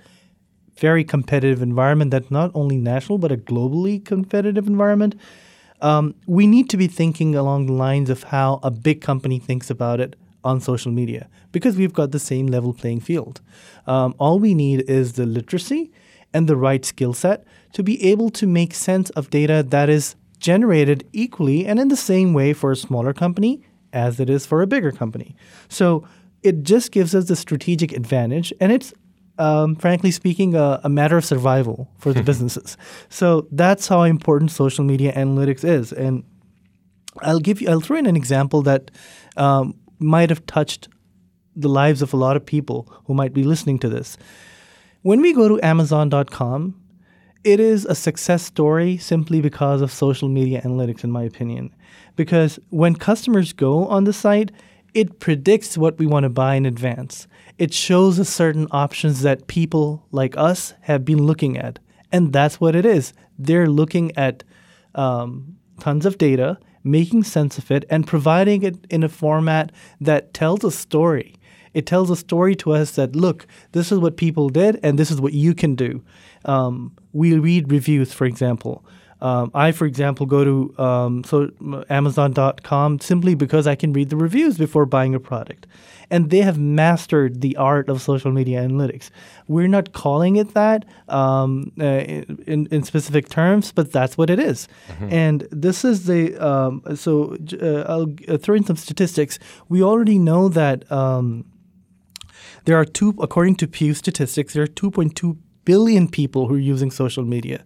very 0.76 1.04
competitive 1.04 1.62
environment 1.62 2.10
that's 2.10 2.30
not 2.30 2.50
only 2.54 2.76
national 2.76 3.18
but 3.18 3.30
a 3.30 3.36
globally 3.36 4.04
competitive 4.04 4.66
environment, 4.66 5.14
um, 5.82 6.14
we 6.26 6.46
need 6.46 6.70
to 6.70 6.76
be 6.76 6.86
thinking 6.86 7.34
along 7.34 7.66
the 7.66 7.72
lines 7.72 8.08
of 8.08 8.22
how 8.24 8.60
a 8.62 8.70
big 8.70 9.00
company 9.00 9.38
thinks 9.38 9.68
about 9.68 10.00
it 10.00 10.16
on 10.44 10.60
social 10.60 10.90
media 10.90 11.28
because 11.50 11.76
we've 11.76 11.92
got 11.92 12.12
the 12.12 12.18
same 12.18 12.46
level 12.46 12.72
playing 12.72 13.00
field. 13.00 13.40
Um, 13.86 14.14
all 14.18 14.38
we 14.38 14.54
need 14.54 14.88
is 14.88 15.14
the 15.14 15.26
literacy 15.26 15.92
and 16.32 16.48
the 16.48 16.56
right 16.56 16.84
skill 16.84 17.12
set 17.12 17.44
to 17.72 17.82
be 17.82 18.02
able 18.02 18.30
to 18.30 18.46
make 18.46 18.74
sense 18.74 19.10
of 19.10 19.30
data 19.30 19.62
that 19.68 19.88
is 19.88 20.16
generated 20.38 21.06
equally 21.12 21.66
and 21.66 21.78
in 21.78 21.88
the 21.88 21.96
same 21.96 22.32
way 22.32 22.52
for 22.52 22.72
a 22.72 22.76
smaller 22.76 23.12
company 23.12 23.62
as 23.92 24.18
it 24.18 24.30
is 24.30 24.46
for 24.46 24.62
a 24.62 24.66
bigger 24.66 24.90
company. 24.90 25.36
So 25.68 26.06
it 26.42 26.62
just 26.62 26.90
gives 26.90 27.14
us 27.14 27.26
the 27.26 27.36
strategic 27.36 27.92
advantage, 27.92 28.52
and 28.60 28.72
it's 28.72 28.92
um, 29.42 29.74
frankly 29.74 30.12
speaking, 30.12 30.54
a, 30.54 30.80
a, 30.84 30.88
matter 30.88 31.16
of 31.16 31.24
survival 31.24 31.90
for 31.98 32.12
the 32.12 32.22
businesses. 32.30 32.76
So 33.08 33.48
that's 33.50 33.88
how 33.88 34.02
important 34.02 34.52
social 34.52 34.84
media 34.84 35.12
analytics 35.14 35.64
is. 35.64 35.92
And 35.92 36.22
I'll 37.20 37.40
give 37.40 37.60
you, 37.60 37.68
I'll 37.68 37.80
throw 37.80 37.96
in 37.96 38.06
an 38.06 38.14
example 38.16 38.62
that 38.62 38.92
um, 39.36 39.74
might 39.98 40.30
have 40.30 40.46
touched 40.46 40.88
the 41.56 41.68
lives 41.68 42.02
of 42.02 42.14
a 42.14 42.16
lot 42.16 42.36
of 42.36 42.46
people 42.46 42.88
who 43.06 43.14
might 43.14 43.32
be 43.32 43.42
listening 43.42 43.80
to 43.80 43.88
this. 43.88 44.16
When 45.02 45.20
we 45.20 45.34
go 45.34 45.48
to 45.48 45.60
Amazon.com, 45.66 46.80
it 47.42 47.58
is 47.58 47.84
a 47.84 47.96
success 47.96 48.44
story 48.44 48.96
simply 48.96 49.40
because 49.40 49.82
of 49.82 49.90
social 49.90 50.28
media 50.28 50.62
analytics, 50.62 51.02
in 51.02 51.10
my 51.10 51.24
opinion. 51.24 51.74
Because 52.14 52.60
when 52.70 52.94
customers 52.94 53.52
go 53.52 53.86
on 53.88 54.04
the 54.04 54.12
site, 54.12 54.52
it 54.94 55.18
predicts 55.18 55.78
what 55.78 55.98
we 55.98 56.06
want 56.06 56.24
to 56.24 56.30
buy 56.30 56.54
in 56.54 56.66
advance 56.66 57.26
it 57.62 57.72
shows 57.72 58.18
us 58.18 58.28
certain 58.28 58.66
options 58.72 59.22
that 59.22 59.46
people 59.46 60.04
like 60.10 60.36
us 60.36 60.74
have 60.80 61.04
been 61.04 61.22
looking 61.22 61.56
at. 61.56 61.78
And 62.10 62.32
that's 62.32 62.60
what 62.60 62.74
it 62.74 62.84
is. 62.84 63.12
They're 63.38 63.68
looking 63.68 64.10
at 64.16 64.42
um, 64.96 65.56
tons 65.78 66.04
of 66.04 66.18
data, 66.18 66.58
making 66.82 67.22
sense 67.22 67.58
of 67.58 67.70
it, 67.70 67.84
and 67.88 68.04
providing 68.04 68.64
it 68.64 68.84
in 68.90 69.04
a 69.04 69.08
format 69.08 69.70
that 70.00 70.34
tells 70.34 70.64
a 70.64 70.72
story. 70.72 71.36
It 71.72 71.86
tells 71.86 72.10
a 72.10 72.16
story 72.16 72.56
to 72.56 72.72
us 72.72 72.96
that, 72.96 73.14
look, 73.16 73.46
this 73.70 73.92
is 73.92 73.98
what 74.00 74.16
people 74.16 74.48
did, 74.48 74.80
and 74.82 74.98
this 74.98 75.12
is 75.12 75.20
what 75.20 75.32
you 75.32 75.54
can 75.54 75.74
do. 75.74 76.02
Um, 76.44 76.96
we 77.12 77.38
read 77.38 77.70
reviews, 77.70 78.12
for 78.12 78.24
example. 78.24 78.84
Um, 79.22 79.52
I, 79.54 79.70
for 79.70 79.86
example, 79.86 80.26
go 80.26 80.42
to 80.44 80.82
um, 80.82 81.22
so 81.22 81.48
Amazon.com 81.88 82.98
simply 82.98 83.36
because 83.36 83.68
I 83.68 83.76
can 83.76 83.92
read 83.92 84.10
the 84.10 84.16
reviews 84.16 84.58
before 84.58 84.84
buying 84.84 85.14
a 85.14 85.20
product. 85.20 85.68
And 86.10 86.28
they 86.28 86.42
have 86.42 86.58
mastered 86.58 87.40
the 87.40 87.56
art 87.56 87.88
of 87.88 88.02
social 88.02 88.32
media 88.32 88.60
analytics. 88.60 89.10
We're 89.46 89.68
not 89.68 89.92
calling 89.92 90.36
it 90.36 90.54
that 90.54 90.84
um, 91.08 91.72
uh, 91.80 91.84
in, 91.84 92.66
in 92.70 92.82
specific 92.82 93.28
terms, 93.28 93.70
but 93.70 93.92
that's 93.92 94.18
what 94.18 94.28
it 94.28 94.40
is. 94.40 94.66
Mm-hmm. 94.88 95.12
And 95.12 95.48
this 95.52 95.84
is 95.84 96.06
the 96.06 96.36
um, 96.44 96.82
so 96.96 97.36
uh, 97.62 97.84
I'll 97.88 98.12
uh, 98.28 98.38
throw 98.38 98.56
in 98.56 98.64
some 98.64 98.76
statistics. 98.76 99.38
We 99.68 99.84
already 99.84 100.18
know 100.18 100.48
that 100.48 100.90
um, 100.90 101.46
there 102.64 102.76
are 102.76 102.84
two, 102.84 103.14
according 103.20 103.56
to 103.56 103.68
Pew 103.68 103.94
statistics, 103.94 104.54
there 104.54 104.64
are 104.64 104.66
2.2 104.66 105.38
billion 105.64 106.08
people 106.08 106.48
who 106.48 106.54
are 106.54 106.58
using 106.58 106.90
social 106.90 107.24
media. 107.24 107.64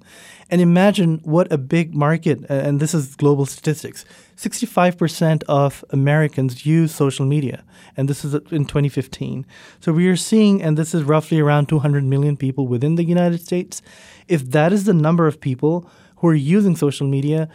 And 0.51 0.61
imagine 0.61 1.21
what 1.25 1.51
a 1.51 1.59
big 1.59 1.95
market, 1.95 2.45
and 2.49 2.79
this 2.79 2.95
is 2.95 3.17
global 3.17 3.47
statistics 3.47 4.05
65% 4.37 5.43
of 5.49 5.85
Americans 5.91 6.67
use 6.67 6.95
social 6.95 7.25
media, 7.25 7.65
and 7.97 8.09
this 8.09 8.25
is 8.25 8.35
in 8.35 8.67
2015. 8.67 9.47
So 9.81 9.93
we 9.93 10.09
are 10.09 10.17
seeing, 10.17 10.63
and 10.63 10.77
this 10.77 10.95
is 10.95 11.03
roughly 11.03 11.41
around 11.41 11.69
200 11.69 12.05
million 12.05 12.37
people 12.37 12.67
within 12.67 12.97
the 12.97 13.05
United 13.05 13.41
States. 13.41 13.81
If 14.29 14.51
that 14.51 14.73
is 14.73 14.85
the 14.85 14.93
number 14.93 15.27
of 15.27 15.41
people 15.41 15.91
who 16.17 16.29
are 16.29 16.35
using 16.35 16.77
social 16.77 17.07
media, 17.07 17.49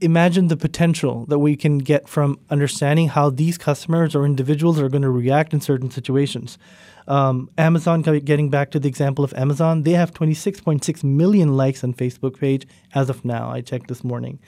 imagine 0.00 0.48
the 0.48 0.56
potential 0.56 1.26
that 1.26 1.38
we 1.38 1.56
can 1.56 1.78
get 1.78 2.08
from 2.08 2.38
understanding 2.50 3.08
how 3.08 3.30
these 3.30 3.58
customers 3.58 4.14
or 4.14 4.24
individuals 4.24 4.80
are 4.80 4.88
going 4.88 5.02
to 5.02 5.10
react 5.10 5.52
in 5.52 5.60
certain 5.60 5.90
situations. 5.90 6.58
Um, 7.06 7.50
Amazon, 7.58 8.02
getting 8.02 8.50
back 8.50 8.70
to 8.70 8.78
the 8.78 8.88
example 8.88 9.24
of 9.24 9.34
Amazon, 9.34 9.82
they 9.82 9.92
have 9.92 10.12
26.6 10.12 11.04
million 11.04 11.56
likes 11.56 11.82
on 11.82 11.92
Facebook 11.92 12.38
page 12.38 12.66
as 12.94 13.10
of 13.10 13.24
now. 13.24 13.50
I 13.50 13.60
checked 13.60 13.88
this 13.88 14.04
morning. 14.04 14.38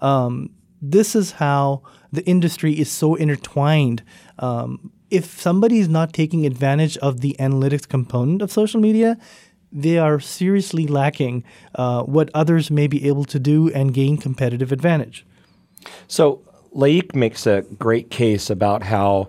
Um, 0.00 0.50
this 0.82 1.14
is 1.14 1.32
how 1.32 1.82
the 2.12 2.24
industry 2.24 2.78
is 2.78 2.90
so 2.90 3.14
intertwined. 3.14 4.02
Um, 4.38 4.92
if 5.10 5.40
somebody 5.40 5.78
is 5.78 5.88
not 5.88 6.12
taking 6.12 6.46
advantage 6.46 6.96
of 6.98 7.20
the 7.20 7.36
analytics 7.38 7.86
component 7.88 8.42
of 8.42 8.52
social 8.52 8.80
media, 8.80 9.18
they 9.72 9.98
are 9.98 10.20
seriously 10.20 10.86
lacking 10.86 11.44
uh, 11.74 12.02
what 12.02 12.30
others 12.34 12.70
may 12.70 12.86
be 12.86 13.06
able 13.06 13.24
to 13.24 13.38
do 13.38 13.70
and 13.70 13.94
gain 13.94 14.16
competitive 14.16 14.72
advantage. 14.72 15.24
So, 16.08 16.42
Laeeq 16.74 17.14
makes 17.14 17.46
a 17.46 17.62
great 17.78 18.10
case 18.10 18.50
about 18.50 18.82
how 18.82 19.28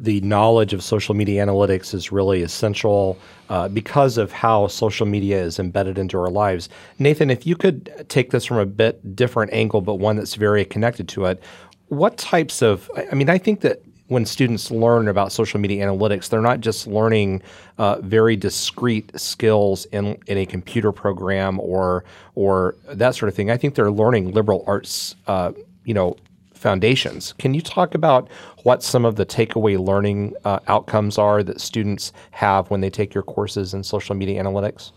the 0.00 0.20
knowledge 0.22 0.72
of 0.72 0.82
social 0.82 1.14
media 1.14 1.44
analytics 1.44 1.92
is 1.92 2.10
really 2.10 2.42
essential 2.42 3.18
uh, 3.50 3.68
because 3.68 4.16
of 4.16 4.32
how 4.32 4.66
social 4.66 5.06
media 5.06 5.42
is 5.42 5.58
embedded 5.58 5.98
into 5.98 6.18
our 6.18 6.30
lives. 6.30 6.70
Nathan, 6.98 7.28
if 7.30 7.46
you 7.46 7.54
could 7.54 8.06
take 8.08 8.30
this 8.30 8.46
from 8.46 8.56
a 8.56 8.66
bit 8.66 9.14
different 9.14 9.52
angle, 9.52 9.82
but 9.82 9.96
one 9.96 10.16
that's 10.16 10.36
very 10.36 10.64
connected 10.64 11.06
to 11.08 11.26
it, 11.26 11.42
what 11.88 12.16
types 12.16 12.62
of, 12.62 12.90
I 13.10 13.14
mean, 13.14 13.28
I 13.28 13.36
think 13.36 13.60
that 13.60 13.82
when 14.10 14.26
students 14.26 14.72
learn 14.72 15.06
about 15.06 15.30
social 15.30 15.60
media 15.60 15.86
analytics, 15.86 16.28
they're 16.28 16.40
not 16.40 16.60
just 16.60 16.88
learning 16.88 17.40
uh, 17.78 18.00
very 18.00 18.34
discrete 18.34 19.08
skills 19.18 19.84
in, 19.86 20.18
in 20.26 20.36
a 20.36 20.44
computer 20.44 20.90
program 20.90 21.60
or 21.60 22.04
or 22.34 22.74
that 22.88 23.14
sort 23.14 23.28
of 23.28 23.36
thing. 23.36 23.52
I 23.52 23.56
think 23.56 23.76
they're 23.76 23.90
learning 23.90 24.32
liberal 24.32 24.64
arts, 24.66 25.14
uh, 25.28 25.52
you 25.84 25.94
know, 25.94 26.16
foundations. 26.54 27.34
Can 27.34 27.54
you 27.54 27.60
talk 27.60 27.94
about 27.94 28.28
what 28.64 28.82
some 28.82 29.04
of 29.04 29.14
the 29.14 29.24
takeaway 29.24 29.78
learning 29.78 30.34
uh, 30.44 30.58
outcomes 30.66 31.16
are 31.16 31.44
that 31.44 31.60
students 31.60 32.12
have 32.32 32.68
when 32.68 32.80
they 32.80 32.90
take 32.90 33.14
your 33.14 33.22
courses 33.22 33.74
in 33.74 33.84
social 33.84 34.16
media 34.16 34.42
analytics? 34.42 34.90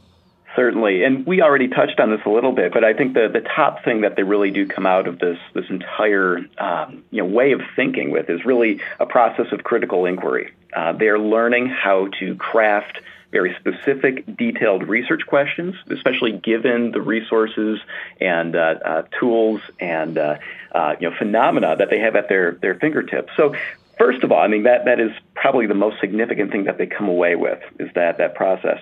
Certainly, 0.56 1.04
and 1.04 1.26
we 1.26 1.42
already 1.42 1.68
touched 1.68 2.00
on 2.00 2.12
this 2.12 2.22
a 2.26 2.30
little 2.30 2.52
bit, 2.52 2.74
but 2.74 2.84
I 2.84 2.94
think 2.94 3.16
the, 3.16 3.28
the 3.28 3.42
top 3.42 3.84
thing 3.84 4.02
that 4.02 4.16
they 4.16 4.22
really 4.22 4.52
do 4.52 4.68
come 4.68 4.86
out 4.86 5.08
of 5.08 5.18
this 5.18 5.40
this 5.54 5.66
entire 5.70 6.40
um, 6.60 7.04
you 7.10 7.24
know 7.24 7.28
way 7.28 7.54
of 7.54 7.62
thinking 7.76 8.12
with 8.12 8.30
is 8.30 8.46
really 8.46 8.80
a 9.00 9.08
process 9.08 9.48
of 9.52 9.64
critical 9.64 10.06
inquiry. 10.06 10.54
Uh, 10.76 10.94
they're 10.94 11.18
learning 11.18 11.68
how 11.68 12.08
to 12.20 12.36
craft 12.36 13.00
very 13.34 13.56
specific, 13.60 14.24
detailed 14.38 14.88
research 14.88 15.26
questions, 15.26 15.76
especially 15.90 16.34
given 16.34 16.92
the 16.92 17.02
resources 17.02 17.80
and 18.22 18.56
uh, 18.56 18.76
uh, 18.86 19.02
tools 19.20 19.60
and 19.80 20.18
uh, 20.20 20.38
uh, 20.72 20.96
you 21.00 21.10
know 21.10 21.16
phenomena 21.18 21.76
that 21.76 21.90
they 21.90 22.00
have 22.00 22.16
at 22.16 22.30
their 22.30 22.54
their 22.62 22.76
fingertips. 22.76 23.34
So 23.36 23.56
first 23.98 24.24
of 24.24 24.32
all, 24.32 24.40
I 24.40 24.48
mean 24.48 24.64
that 24.64 24.86
that 24.86 25.00
is 25.00 25.12
probably 25.36 25.68
the 25.68 25.74
most 25.74 25.98
significant 26.00 26.52
thing 26.52 26.66
that 26.66 26.78
they 26.78 26.86
come 26.86 27.08
away 27.10 27.36
with 27.36 27.60
is 27.80 27.90
that 27.96 28.18
that 28.18 28.36
process. 28.36 28.80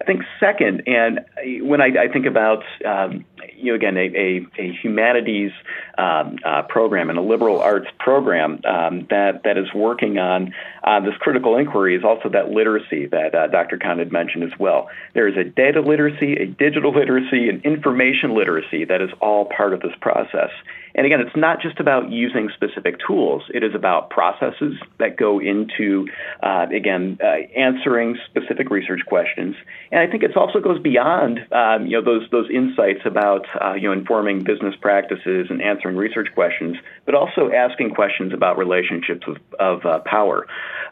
I 0.00 0.04
think 0.04 0.22
second, 0.40 0.82
and 0.86 1.20
when 1.62 1.80
I, 1.80 1.86
I 2.04 2.12
think 2.12 2.26
about 2.26 2.64
um, 2.84 3.24
you 3.56 3.72
know 3.72 3.76
again 3.76 3.96
a, 3.96 4.00
a, 4.00 4.46
a 4.58 4.72
humanities 4.82 5.52
um, 5.96 6.38
uh, 6.44 6.62
program 6.62 7.08
and 7.08 7.18
a 7.18 7.22
liberal 7.22 7.60
arts 7.60 7.86
program 8.00 8.60
um, 8.64 9.06
that 9.10 9.42
that 9.44 9.56
is 9.56 9.72
working 9.74 10.18
on 10.18 10.54
uh, 10.82 11.00
this 11.00 11.14
critical 11.20 11.56
inquiry 11.56 11.94
is 11.94 12.02
also 12.04 12.28
that 12.30 12.50
literacy 12.50 13.06
that 13.06 13.34
uh, 13.34 13.46
Dr. 13.46 13.78
Kahn 13.78 13.98
had 13.98 14.10
mentioned 14.10 14.42
as 14.42 14.58
well. 14.58 14.88
There 15.14 15.28
is 15.28 15.36
a 15.36 15.44
data 15.44 15.80
literacy, 15.80 16.34
a 16.34 16.46
digital 16.46 16.92
literacy, 16.98 17.48
an 17.48 17.62
information 17.64 18.34
literacy 18.34 18.84
that 18.86 19.00
is 19.00 19.10
all 19.20 19.44
part 19.44 19.72
of 19.72 19.80
this 19.80 19.94
process. 20.00 20.50
And 20.94 21.06
again, 21.06 21.20
it's 21.20 21.36
not 21.36 21.60
just 21.62 21.80
about 21.80 22.10
using 22.10 22.50
specific 22.54 22.96
tools. 23.06 23.42
It 23.54 23.62
is 23.62 23.74
about 23.74 24.10
processes 24.10 24.74
that 24.98 25.16
go 25.16 25.40
into, 25.40 25.91
uh, 26.42 26.66
again, 26.74 27.18
uh, 27.22 27.26
answering 27.56 28.16
specific 28.28 28.70
research 28.70 29.00
questions. 29.06 29.54
And 29.90 30.00
I 30.00 30.10
think 30.10 30.22
it 30.22 30.36
also 30.36 30.60
goes 30.60 30.80
beyond, 30.80 31.40
um, 31.52 31.86
you 31.86 31.96
know, 31.96 32.04
those 32.04 32.28
those 32.30 32.48
insights 32.50 33.02
about, 33.04 33.44
uh, 33.60 33.74
you 33.74 33.88
know, 33.88 33.92
informing 33.92 34.44
business 34.44 34.74
practices 34.80 35.46
and 35.50 35.62
answering 35.62 35.96
research 35.96 36.28
questions, 36.34 36.76
but 37.06 37.14
also 37.14 37.50
asking 37.52 37.94
questions 37.94 38.32
about 38.32 38.58
relationships 38.58 39.26
of, 39.26 39.36
of 39.58 39.86
uh, 39.86 39.98
power. 40.04 40.46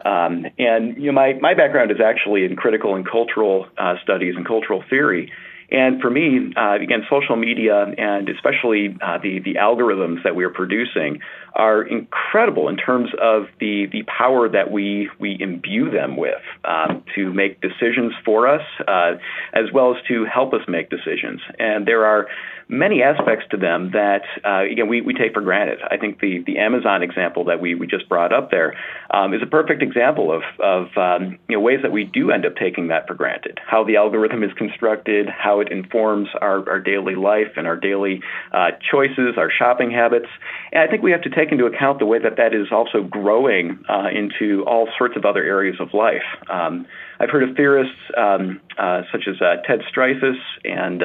Um, 0.05 0.45
and 0.57 0.97
you 0.97 1.07
know, 1.07 1.13
my 1.13 1.33
my 1.41 1.53
background 1.53 1.91
is 1.91 2.01
actually 2.03 2.45
in 2.45 2.55
critical 2.55 2.95
and 2.95 3.07
cultural 3.07 3.67
uh, 3.77 3.95
studies 4.03 4.35
and 4.35 4.45
cultural 4.45 4.83
theory. 4.89 5.31
And 5.71 6.01
for 6.01 6.09
me, 6.09 6.53
uh, 6.55 6.75
again, 6.75 7.03
social 7.09 7.37
media 7.37 7.85
and 7.97 8.27
especially 8.29 8.97
uh, 9.01 9.19
the 9.23 9.39
the 9.39 9.55
algorithms 9.55 10.23
that 10.23 10.35
we 10.35 10.43
are 10.43 10.49
producing 10.49 11.19
are 11.53 11.81
incredible 11.81 12.67
in 12.67 12.75
terms 12.75 13.09
of 13.21 13.43
the 13.59 13.87
the 13.91 14.03
power 14.03 14.49
that 14.49 14.69
we 14.69 15.09
we 15.19 15.37
imbue 15.39 15.89
them 15.89 16.17
with 16.17 16.41
um, 16.65 17.03
to 17.15 17.31
make 17.33 17.61
decisions 17.61 18.13
for 18.25 18.47
us, 18.47 18.61
uh, 18.87 19.13
as 19.53 19.71
well 19.73 19.95
as 19.95 20.03
to 20.09 20.25
help 20.25 20.53
us 20.53 20.61
make 20.67 20.89
decisions. 20.89 21.39
And 21.57 21.87
there 21.87 22.05
are 22.05 22.27
many 22.71 23.03
aspects 23.03 23.45
to 23.51 23.57
them 23.57 23.91
that, 23.91 24.21
uh, 24.45 24.63
again, 24.63 24.87
we, 24.87 25.01
we 25.01 25.13
take 25.13 25.33
for 25.33 25.41
granted. 25.41 25.79
I 25.83 25.97
think 25.97 26.21
the, 26.21 26.41
the 26.45 26.57
Amazon 26.57 27.03
example 27.03 27.43
that 27.45 27.59
we, 27.59 27.75
we 27.75 27.85
just 27.85 28.07
brought 28.07 28.33
up 28.33 28.49
there 28.49 28.73
um, 29.13 29.33
is 29.33 29.41
a 29.43 29.45
perfect 29.45 29.83
example 29.83 30.31
of, 30.31 30.41
of 30.63 30.87
um, 30.95 31.37
you 31.49 31.57
know, 31.57 31.61
ways 31.61 31.79
that 31.83 31.91
we 31.91 32.05
do 32.05 32.31
end 32.31 32.45
up 32.45 32.55
taking 32.55 32.87
that 32.87 33.07
for 33.07 33.13
granted. 33.13 33.59
How 33.67 33.83
the 33.83 33.97
algorithm 33.97 34.41
is 34.43 34.51
constructed, 34.57 35.27
how 35.27 35.59
it 35.59 35.69
informs 35.69 36.29
our, 36.39 36.67
our 36.69 36.79
daily 36.79 37.15
life 37.15 37.57
and 37.57 37.67
our 37.67 37.75
daily 37.75 38.21
uh, 38.53 38.71
choices, 38.89 39.35
our 39.37 39.51
shopping 39.51 39.91
habits. 39.91 40.27
And 40.71 40.81
I 40.81 40.87
think 40.87 41.03
we 41.03 41.11
have 41.11 41.23
to 41.23 41.29
take 41.29 41.51
into 41.51 41.65
account 41.65 41.99
the 41.99 42.05
way 42.05 42.19
that 42.19 42.37
that 42.37 42.55
is 42.55 42.67
also 42.71 43.03
growing 43.03 43.83
uh, 43.89 44.07
into 44.15 44.63
all 44.63 44.87
sorts 44.97 45.17
of 45.17 45.25
other 45.25 45.43
areas 45.43 45.75
of 45.81 45.93
life. 45.93 46.23
Um, 46.49 46.87
I've 47.19 47.29
heard 47.29 47.47
of 47.47 47.55
theorists 47.55 47.93
um, 48.17 48.61
uh, 48.79 49.01
such 49.11 49.27
as 49.27 49.39
uh, 49.41 49.61
Ted 49.67 49.81
Striphas 49.93 50.39
and 50.63 51.03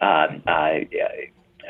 uh, 0.00 0.28
uh, 0.46 0.80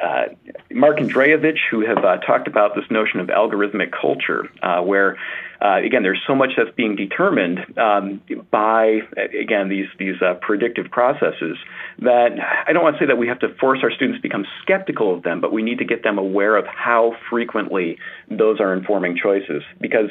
uh, 0.03 0.27
Mark 0.71 0.99
Andrejevic, 0.99 1.57
who 1.71 1.85
have 1.85 1.99
uh, 1.99 2.19
talked 2.19 2.47
about 2.47 2.75
this 2.75 2.85
notion 2.91 3.21
of 3.21 3.29
algorithmic 3.29 3.91
culture, 3.91 4.49
uh, 4.63 4.81
where 4.81 5.17
uh, 5.61 5.79
again 5.85 6.05
there's 6.05 6.23
so 6.25 6.37
much 6.37 6.51
that's 6.57 6.71
being 6.77 6.95
determined 6.95 7.59
um, 7.79 8.21
by 8.51 9.01
again 9.17 9.69
these 9.69 9.89
these 9.99 10.15
predictive 10.41 10.91
processes 10.91 11.57
that 11.99 12.39
I 12.67 12.73
don't 12.73 12.83
want 12.85 12.97
to 12.97 13.03
say 13.03 13.07
that 13.07 13.19
we 13.19 13.27
have 13.27 13.41
to 13.41 13.49
force 13.61 13.81
our 13.83 13.91
students 13.91 14.19
to 14.19 14.23
become 14.23 14.47
skeptical 14.63 15.13
of 15.13 15.25
them, 15.25 15.41
but 15.41 15.53
we 15.53 15.63
need 15.63 15.79
to 15.79 15.85
get 15.85 16.05
them 16.05 16.19
aware 16.19 16.57
of 16.57 16.67
how 16.67 17.17
frequently 17.29 17.99
those 18.31 18.61
are 18.61 18.73
informing 18.73 19.19
choices. 19.21 19.65
Because 19.81 20.11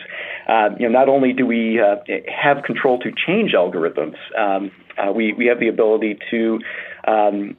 you 0.80 0.90
know 0.90 1.00
not 1.00 1.08
only 1.08 1.32
do 1.32 1.46
we 1.46 1.80
have 2.28 2.64
control 2.64 3.00
to 3.00 3.12
change 3.26 3.54
algorithms, 3.54 4.18
um, 4.38 4.72
we 5.16 5.32
we 5.32 5.46
have 5.46 5.62
the 5.62 5.70
ability 5.70 6.20
to 6.32 6.60
um, 7.08 7.56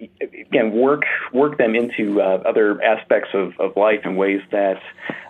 again 0.00 0.72
work 0.72 1.02
work 1.32 1.58
them 1.58 1.74
into 1.74 2.20
uh, 2.20 2.42
other 2.46 2.82
aspects 2.82 3.30
of, 3.32 3.52
of 3.58 3.76
life 3.76 4.00
in 4.04 4.16
ways 4.16 4.40
that 4.50 4.80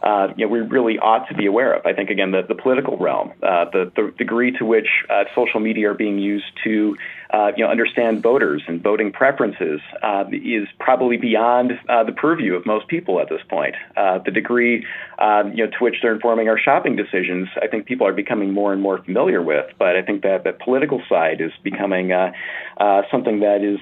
uh, 0.02 0.28
you 0.36 0.46
know 0.46 0.52
we 0.52 0.60
really 0.60 0.98
ought 0.98 1.28
to 1.28 1.34
be 1.34 1.46
aware 1.46 1.72
of. 1.72 1.86
I 1.86 1.92
think 1.92 2.10
again 2.10 2.32
the, 2.32 2.42
the 2.46 2.54
political 2.54 2.96
realm, 2.96 3.32
uh, 3.42 3.66
the, 3.72 3.92
the 3.94 4.12
degree 4.18 4.52
to 4.58 4.64
which 4.64 4.88
uh, 5.08 5.24
social 5.34 5.60
media 5.60 5.90
are 5.90 5.94
being 5.94 6.18
used 6.18 6.46
to 6.64 6.96
uh, 7.32 7.52
you 7.56 7.64
know 7.64 7.70
understand 7.70 8.22
voters 8.22 8.62
and 8.66 8.82
voting 8.82 9.12
preferences 9.12 9.80
uh, 10.02 10.24
is 10.32 10.68
probably 10.80 11.16
beyond 11.16 11.72
the 11.86 12.12
purview 12.16 12.54
of 12.54 12.66
most 12.66 12.88
people 12.88 13.20
at 13.20 13.28
this 13.28 13.42
point. 13.48 13.74
the 13.96 14.30
degree 14.32 14.76
you 14.76 14.84
know 15.18 15.66
to 15.66 15.78
which 15.80 15.96
they're 16.02 16.14
informing 16.14 16.48
our 16.48 16.58
shopping 16.58 16.96
decisions, 16.96 17.48
I 17.62 17.68
think 17.68 17.86
people 17.86 18.06
are 18.06 18.12
becoming 18.12 18.52
more 18.52 18.72
and 18.72 18.82
more 18.82 19.02
familiar 19.02 19.42
with. 19.42 19.66
But 19.78 19.96
I 19.96 20.02
think 20.02 20.22
that 20.22 20.44
the 20.44 20.52
political 20.52 21.02
side 21.08 21.40
is 21.40 21.52
becoming 21.62 22.10
something 23.10 23.40
that 23.40 23.62
is 23.62 23.78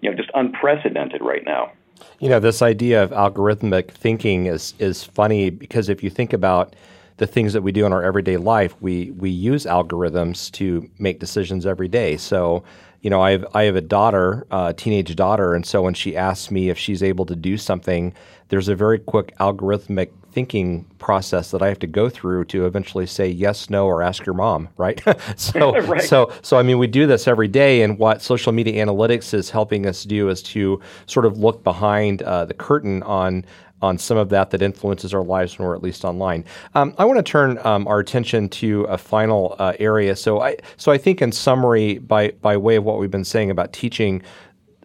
you 0.00 0.10
know 0.10 0.16
just 0.22 0.30
unprecedented 0.34 1.20
right 1.22 1.44
now. 1.44 1.72
You 2.18 2.28
know, 2.28 2.40
this 2.40 2.62
idea 2.62 3.02
of 3.02 3.10
algorithmic 3.10 3.90
thinking 3.90 4.46
is 4.46 4.74
is 4.78 5.04
funny 5.04 5.50
because 5.50 5.88
if 5.88 6.02
you 6.02 6.10
think 6.10 6.32
about 6.32 6.74
the 7.16 7.26
things 7.26 7.52
that 7.52 7.62
we 7.62 7.72
do 7.72 7.84
in 7.86 7.92
our 7.92 8.02
everyday 8.02 8.36
life, 8.36 8.74
we 8.80 9.10
we 9.12 9.30
use 9.30 9.64
algorithms 9.64 10.50
to 10.52 10.88
make 10.98 11.20
decisions 11.20 11.66
every 11.66 11.88
day. 11.88 12.16
So, 12.16 12.64
you 13.00 13.10
know, 13.10 13.20
I 13.20 13.32
have 13.32 13.46
I 13.54 13.64
have 13.64 13.76
a 13.76 13.80
daughter, 13.80 14.46
a 14.50 14.72
teenage 14.72 15.14
daughter, 15.16 15.54
and 15.54 15.66
so 15.66 15.82
when 15.82 15.94
she 15.94 16.16
asks 16.16 16.50
me 16.50 16.70
if 16.70 16.78
she's 16.78 17.02
able 17.02 17.26
to 17.26 17.36
do 17.36 17.56
something, 17.56 18.14
there's 18.48 18.68
a 18.68 18.74
very 18.74 18.98
quick 18.98 19.36
algorithmic 19.38 20.10
thinking 20.32 20.84
process 20.98 21.50
that 21.50 21.62
I 21.62 21.68
have 21.68 21.78
to 21.80 21.86
go 21.86 22.08
through 22.08 22.46
to 22.46 22.66
eventually 22.66 23.06
say 23.06 23.28
yes, 23.28 23.68
no, 23.70 23.86
or 23.86 24.02
ask 24.02 24.24
your 24.24 24.34
mom, 24.34 24.68
right? 24.76 25.00
so, 25.36 25.78
right. 25.86 26.02
so, 26.02 26.32
so 26.42 26.58
I 26.58 26.62
mean, 26.62 26.78
we 26.78 26.86
do 26.86 27.06
this 27.06 27.28
every 27.28 27.48
day, 27.48 27.82
and 27.82 27.98
what 27.98 28.22
social 28.22 28.52
media 28.52 28.84
analytics 28.84 29.34
is 29.34 29.50
helping 29.50 29.86
us 29.86 30.04
do 30.04 30.28
is 30.28 30.42
to 30.44 30.80
sort 31.06 31.26
of 31.26 31.38
look 31.38 31.62
behind 31.62 32.22
uh, 32.22 32.44
the 32.44 32.54
curtain 32.54 33.02
on 33.02 33.44
on 33.82 33.98
some 33.98 34.16
of 34.16 34.28
that 34.28 34.50
that 34.50 34.62
influences 34.62 35.12
our 35.12 35.24
lives 35.24 35.58
when 35.58 35.66
we're 35.66 35.74
at 35.74 35.82
least 35.82 36.04
online. 36.04 36.44
Um, 36.74 36.94
I 36.98 37.04
want 37.04 37.18
to 37.18 37.22
turn 37.22 37.58
um, 37.66 37.86
our 37.88 37.98
attention 37.98 38.48
to 38.50 38.84
a 38.84 38.96
final 38.96 39.56
uh, 39.58 39.72
area. 39.80 40.14
So 40.14 40.40
I 40.40 40.56
so 40.76 40.92
I 40.92 40.98
think 40.98 41.20
in 41.20 41.32
summary, 41.32 41.98
by 41.98 42.30
by 42.30 42.56
way 42.56 42.76
of 42.76 42.84
what 42.84 42.98
we've 42.98 43.10
been 43.10 43.24
saying 43.24 43.50
about 43.50 43.72
teaching, 43.72 44.22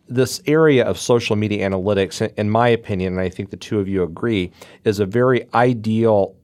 this 0.08 0.42
area 0.46 0.86
of 0.86 0.98
social 0.98 1.36
media 1.36 1.70
analytics, 1.70 2.22
in 2.38 2.50
my 2.50 2.68
opinion, 2.68 3.14
and 3.14 3.22
I 3.22 3.30
think 3.30 3.50
the 3.50 3.58
two 3.58 3.80
of 3.80 3.88
you 3.88 4.04
agree, 4.04 4.52
is 4.84 5.00
a 5.00 5.06
very 5.06 5.48
ideal 5.54 6.36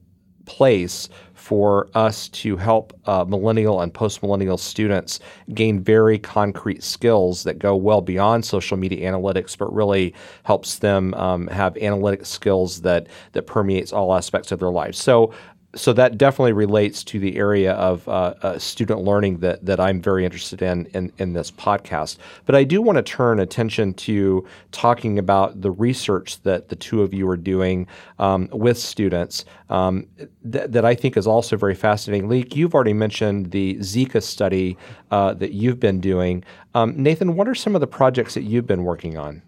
place 0.46 1.08
for 1.32 1.88
us 1.94 2.28
to 2.28 2.56
help 2.56 2.98
uh, 3.06 3.24
millennial 3.26 3.82
and 3.82 3.92
post 3.92 4.22
millennial 4.22 4.56
students 4.56 5.20
gain 5.52 5.78
very 5.78 6.18
concrete 6.18 6.82
skills 6.82 7.42
that 7.42 7.58
go 7.58 7.76
well 7.76 8.00
beyond 8.00 8.44
social 8.44 8.76
media 8.76 9.10
analytics, 9.10 9.56
but 9.56 9.72
really 9.74 10.14
helps 10.44 10.78
them 10.78 11.12
um, 11.14 11.46
have 11.48 11.76
analytic 11.78 12.24
skills 12.24 12.80
that 12.80 13.08
that 13.32 13.46
permeates 13.46 13.92
all 13.92 14.14
aspects 14.14 14.52
of 14.52 14.58
their 14.58 14.70
lives. 14.70 14.98
So 14.98 15.34
so 15.76 15.92
that 15.92 16.18
definitely 16.18 16.52
relates 16.52 17.02
to 17.04 17.18
the 17.18 17.36
area 17.36 17.72
of 17.72 18.06
uh, 18.08 18.34
uh, 18.42 18.58
student 18.58 19.00
learning 19.00 19.38
that, 19.38 19.64
that 19.64 19.80
I'm 19.80 20.00
very 20.00 20.24
interested 20.24 20.62
in, 20.62 20.86
in, 20.86 21.12
in 21.18 21.32
this 21.32 21.50
podcast. 21.50 22.18
But 22.46 22.54
I 22.54 22.64
do 22.64 22.80
want 22.80 22.96
to 22.96 23.02
turn 23.02 23.40
attention 23.40 23.94
to 23.94 24.46
talking 24.72 25.18
about 25.18 25.60
the 25.60 25.70
research 25.70 26.40
that 26.42 26.68
the 26.68 26.76
two 26.76 27.02
of 27.02 27.12
you 27.12 27.28
are 27.28 27.36
doing 27.36 27.86
um, 28.18 28.48
with 28.52 28.78
students 28.78 29.44
um, 29.70 30.06
th- 30.50 30.70
that 30.70 30.84
I 30.84 30.94
think 30.94 31.16
is 31.16 31.26
also 31.26 31.56
very 31.56 31.74
fascinating. 31.74 32.28
Laeeq, 32.28 32.54
you've 32.54 32.74
already 32.74 32.92
mentioned 32.92 33.50
the 33.50 33.76
Zika 33.76 34.22
study 34.22 34.76
uh, 35.10 35.34
that 35.34 35.52
you've 35.52 35.80
been 35.80 36.00
doing. 36.00 36.44
Um, 36.74 37.00
Nathan, 37.00 37.36
what 37.36 37.48
are 37.48 37.54
some 37.54 37.74
of 37.74 37.80
the 37.80 37.86
projects 37.86 38.34
that 38.34 38.42
you've 38.42 38.66
been 38.66 38.84
working 38.84 39.16
on? 39.16 39.42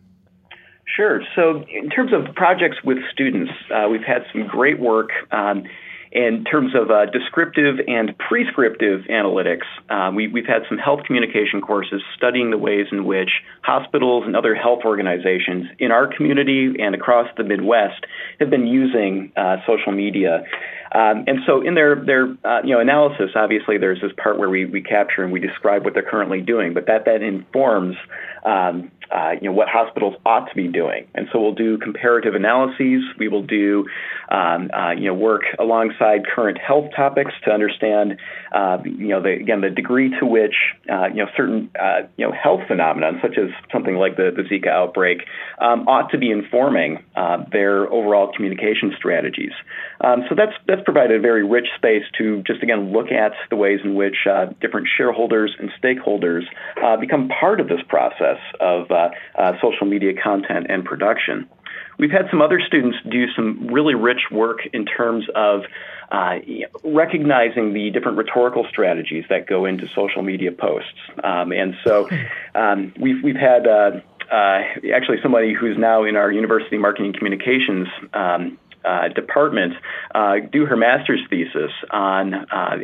Sure. 0.96 1.20
So, 1.34 1.62
in 1.70 1.90
terms 1.90 2.12
of 2.12 2.34
projects 2.34 2.78
with 2.82 2.98
students, 3.12 3.52
uh, 3.74 3.86
we've 3.90 4.04
had 4.04 4.24
some 4.32 4.46
great 4.46 4.78
work. 4.78 5.10
In 6.16 6.44
terms 6.44 6.74
of 6.74 6.90
uh, 6.90 7.04
descriptive 7.12 7.76
and 7.86 8.16
prescriptive 8.16 9.02
analytics, 9.10 9.66
uh, 9.90 10.10
we, 10.14 10.32
have 10.34 10.46
had 10.46 10.62
some 10.66 10.78
health 10.78 11.00
communication 11.06 11.60
courses 11.60 12.00
studying 12.16 12.50
the 12.50 12.56
ways 12.56 12.86
in 12.90 13.04
which 13.04 13.28
hospitals 13.60 14.24
and 14.24 14.34
other 14.34 14.54
health 14.54 14.80
organizations 14.86 15.66
in 15.78 15.90
our 15.90 16.06
community 16.06 16.72
and 16.80 16.94
across 16.94 17.28
the 17.36 17.44
Midwest 17.44 18.06
have 18.40 18.48
been 18.48 18.66
using 18.66 19.30
uh, 19.36 19.58
social 19.66 19.92
media. 19.92 20.42
Um, 20.92 21.24
and 21.26 21.40
so 21.46 21.60
in 21.60 21.74
their, 21.74 21.96
their 21.96 22.34
uh, 22.44 22.62
you 22.64 22.72
know, 22.72 22.80
analysis, 22.80 23.32
obviously 23.34 23.76
there's 23.76 24.00
this 24.00 24.12
part 24.16 24.38
where 24.38 24.48
we, 24.48 24.64
we 24.64 24.80
capture 24.80 25.22
and 25.22 25.30
we 25.30 25.40
describe 25.40 25.84
what 25.84 25.92
they're 25.92 26.02
currently 26.02 26.40
doing, 26.40 26.72
but 26.72 26.86
that 26.86 27.04
then 27.04 27.22
informs 27.22 27.94
um, 28.46 28.90
uh, 29.10 29.32
you 29.40 29.48
know, 29.48 29.52
what 29.52 29.68
hospitals 29.68 30.14
ought 30.24 30.48
to 30.48 30.54
be 30.54 30.68
doing. 30.68 31.06
And 31.14 31.28
so 31.32 31.40
we'll 31.40 31.54
do 31.54 31.78
comparative 31.78 32.34
analyses. 32.34 33.02
We 33.18 33.28
will 33.28 33.42
do, 33.42 33.86
um, 34.30 34.70
uh, 34.72 34.92
you 34.92 35.06
know, 35.06 35.14
work 35.14 35.42
alongside 35.58 36.26
current 36.26 36.58
health 36.58 36.90
topics 36.94 37.32
to 37.44 37.50
understand, 37.52 38.18
uh, 38.54 38.78
you 38.84 39.08
know, 39.08 39.22
the, 39.22 39.30
again, 39.30 39.60
the 39.60 39.70
degree 39.70 40.10
to 40.18 40.26
which, 40.26 40.54
uh, 40.90 41.06
you 41.06 41.16
know, 41.16 41.26
certain, 41.36 41.70
uh, 41.80 42.08
you 42.16 42.26
know, 42.26 42.32
health 42.32 42.60
phenomena, 42.66 43.12
such 43.22 43.38
as 43.38 43.50
something 43.72 43.96
like 43.96 44.16
the, 44.16 44.30
the 44.34 44.42
Zika 44.42 44.68
outbreak, 44.68 45.18
um, 45.60 45.86
ought 45.88 46.10
to 46.10 46.18
be 46.18 46.30
informing 46.30 47.02
uh, 47.14 47.44
their 47.52 47.90
overall 47.92 48.32
communication 48.34 48.92
strategies. 48.96 49.52
Um, 50.00 50.24
so 50.28 50.34
that's 50.34 50.52
that's 50.66 50.82
provided 50.84 51.16
a 51.16 51.20
very 51.20 51.46
rich 51.46 51.68
space 51.76 52.04
to 52.18 52.42
just 52.46 52.62
again 52.62 52.92
look 52.92 53.10
at 53.10 53.32
the 53.48 53.56
ways 53.56 53.80
in 53.82 53.94
which 53.94 54.16
different 54.60 54.88
shareholders 54.94 55.56
and 55.58 55.70
stakeholders 55.82 56.42
become 57.00 57.28
part 57.28 57.60
of 57.60 57.68
this 57.68 57.80
process 57.88 58.38
of 58.60 58.90
uh, 58.96 59.52
social 59.62 59.86
media 59.86 60.12
content 60.22 60.66
and 60.68 60.84
production. 60.84 61.48
We've 61.98 62.10
had 62.10 62.26
some 62.30 62.42
other 62.42 62.60
students 62.66 62.98
do 63.10 63.26
some 63.34 63.68
really 63.68 63.94
rich 63.94 64.30
work 64.30 64.58
in 64.72 64.84
terms 64.84 65.24
of 65.34 65.62
uh, 66.10 66.36
recognizing 66.84 67.72
the 67.72 67.90
different 67.90 68.18
rhetorical 68.18 68.66
strategies 68.68 69.24
that 69.28 69.46
go 69.46 69.64
into 69.64 69.86
social 69.94 70.22
media 70.22 70.52
posts. 70.52 70.98
Um, 71.24 71.52
and 71.52 71.74
so 71.84 72.08
um, 72.54 72.92
we've, 73.00 73.22
we've 73.22 73.36
had 73.36 73.66
uh, 73.66 73.90
uh, 74.30 74.60
actually 74.94 75.18
somebody 75.22 75.54
who's 75.54 75.76
now 75.78 76.04
in 76.04 76.16
our 76.16 76.30
university 76.30 76.78
marketing 76.78 77.12
communications 77.12 77.88
um, 78.12 78.58
uh, 78.86 79.08
department 79.08 79.74
uh, 80.14 80.36
do 80.52 80.66
her 80.66 80.76
master's 80.76 81.20
thesis 81.28 81.72
on 81.90 82.34
uh, 82.34 82.76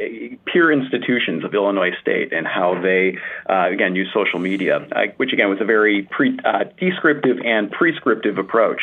peer 0.46 0.72
institutions 0.72 1.44
of 1.44 1.54
Illinois 1.54 1.92
State 2.00 2.32
and 2.32 2.46
how 2.46 2.80
they, 2.80 3.18
uh, 3.48 3.68
again, 3.70 3.94
use 3.94 4.08
social 4.12 4.38
media, 4.38 4.78
uh, 4.92 5.00
which 5.16 5.32
again 5.32 5.48
was 5.48 5.60
a 5.60 5.64
very 5.64 6.02
pre- 6.10 6.38
descriptive 6.78 7.38
and 7.44 7.70
prescriptive 7.70 8.38
approach. 8.38 8.80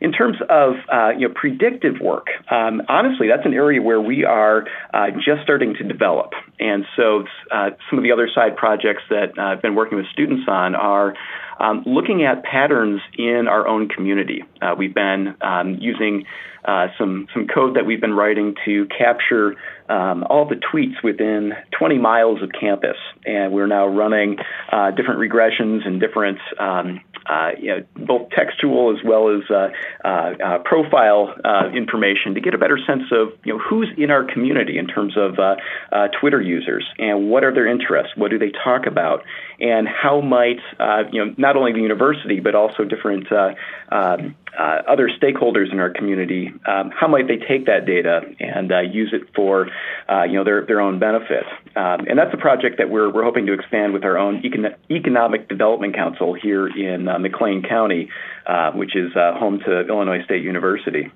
In 0.00 0.12
terms 0.12 0.36
of 0.48 0.74
uh, 0.92 1.10
you 1.18 1.26
know 1.26 1.34
predictive 1.34 2.00
work, 2.00 2.28
um, 2.50 2.82
honestly, 2.88 3.26
that's 3.28 3.44
an 3.44 3.54
area 3.54 3.82
where 3.82 4.00
we 4.00 4.24
are 4.24 4.64
uh, 4.94 5.10
just 5.10 5.42
starting 5.42 5.74
to 5.74 5.84
develop. 5.84 6.34
And 6.60 6.84
so, 6.96 7.24
uh, 7.50 7.70
some 7.90 7.98
of 7.98 8.04
the 8.04 8.12
other 8.12 8.28
side 8.32 8.56
projects 8.56 9.02
that 9.10 9.38
I've 9.38 9.60
been 9.60 9.74
working 9.74 9.98
with 9.98 10.06
students 10.12 10.44
on 10.48 10.76
are 10.76 11.14
um, 11.58 11.82
looking 11.86 12.24
at 12.24 12.42
patterns 12.44 13.00
in 13.16 13.46
our 13.48 13.66
own 13.66 13.88
community. 13.88 14.44
we've 14.76 14.94
been 14.94 15.34
um, 15.40 15.78
using 15.80 16.24
uh, 16.64 16.88
some 16.98 17.26
some 17.32 17.46
code 17.46 17.76
that 17.76 17.86
we've 17.86 18.00
been 18.00 18.14
writing 18.14 18.54
to 18.64 18.86
capture 18.86 19.54
um, 19.88 20.24
all 20.28 20.46
the 20.46 20.56
tweets 20.56 21.02
within 21.02 21.52
20 21.78 21.98
miles 21.98 22.42
of 22.42 22.50
campus, 22.58 22.96
and 23.24 23.52
we're 23.52 23.66
now 23.66 23.86
running 23.86 24.36
uh, 24.70 24.90
different 24.90 25.20
regressions 25.20 25.86
and 25.86 26.00
different 26.00 26.38
um, 26.58 27.00
uh, 27.28 27.50
you 27.58 27.68
know, 27.68 27.84
both 28.06 28.30
textual 28.30 28.96
as 28.96 29.04
well 29.04 29.28
as 29.28 29.42
uh, 29.50 29.68
uh, 30.04 30.08
uh 30.08 30.58
profile 30.64 31.34
uh, 31.44 31.68
information 31.74 32.34
to 32.34 32.40
get 32.40 32.54
a 32.54 32.58
better 32.58 32.78
sense 32.86 33.02
of 33.12 33.28
you 33.44 33.52
know 33.52 33.58
who's 33.58 33.88
in 33.98 34.10
our 34.10 34.24
community 34.24 34.78
in 34.78 34.86
terms 34.86 35.14
of 35.16 35.36
Twitter 36.20 36.40
users 36.40 36.86
and 36.98 37.28
what 37.28 37.44
are 37.44 37.52
their 37.52 37.66
interests, 37.66 38.12
what 38.16 38.30
do 38.30 38.38
they 38.38 38.50
talk 38.64 38.86
about, 38.86 39.24
and 39.60 39.86
how 39.86 40.20
might 40.20 40.58
you 41.12 41.24
know 41.24 41.34
not 41.48 41.56
only 41.56 41.72
the 41.72 41.80
university 41.80 42.40
but 42.40 42.54
also 42.54 42.84
different 42.84 43.26
um, 43.32 44.36
other 44.94 45.08
stakeholders 45.08 45.72
in 45.72 45.78
our 45.80 45.90
community, 45.90 46.52
um, 46.66 46.90
how 46.90 47.08
might 47.08 47.26
they 47.28 47.36
take 47.36 47.66
that 47.66 47.86
data 47.86 48.20
and 48.40 48.70
use 48.92 49.12
it 49.12 49.22
for 49.34 49.68
you 50.28 50.34
know 50.36 50.44
their 50.44 50.66
their 50.66 50.80
own 50.80 50.98
benefit. 50.98 51.44
Um, 51.76 52.06
and 52.08 52.18
that's 52.18 52.34
a 52.34 52.36
project 52.36 52.78
that 52.78 52.90
we're 52.90 53.10
we're 53.12 53.24
hoping 53.24 53.46
to 53.46 53.52
expand 53.52 53.92
with 53.92 54.04
our 54.04 54.18
own 54.18 54.42
Econ- 54.42 54.76
economic 54.90 55.48
development 55.48 55.94
council 55.94 56.34
here 56.34 56.66
in 56.68 57.08
uh, 57.08 57.18
McLean 57.18 57.62
County, 57.62 58.10
uh, 58.46 58.72
which 58.72 58.94
is 58.96 59.14
uh, 59.16 59.38
home 59.38 59.60
to 59.64 59.86
Illinois 59.88 60.22
State 60.24 60.42
University. 60.42 61.10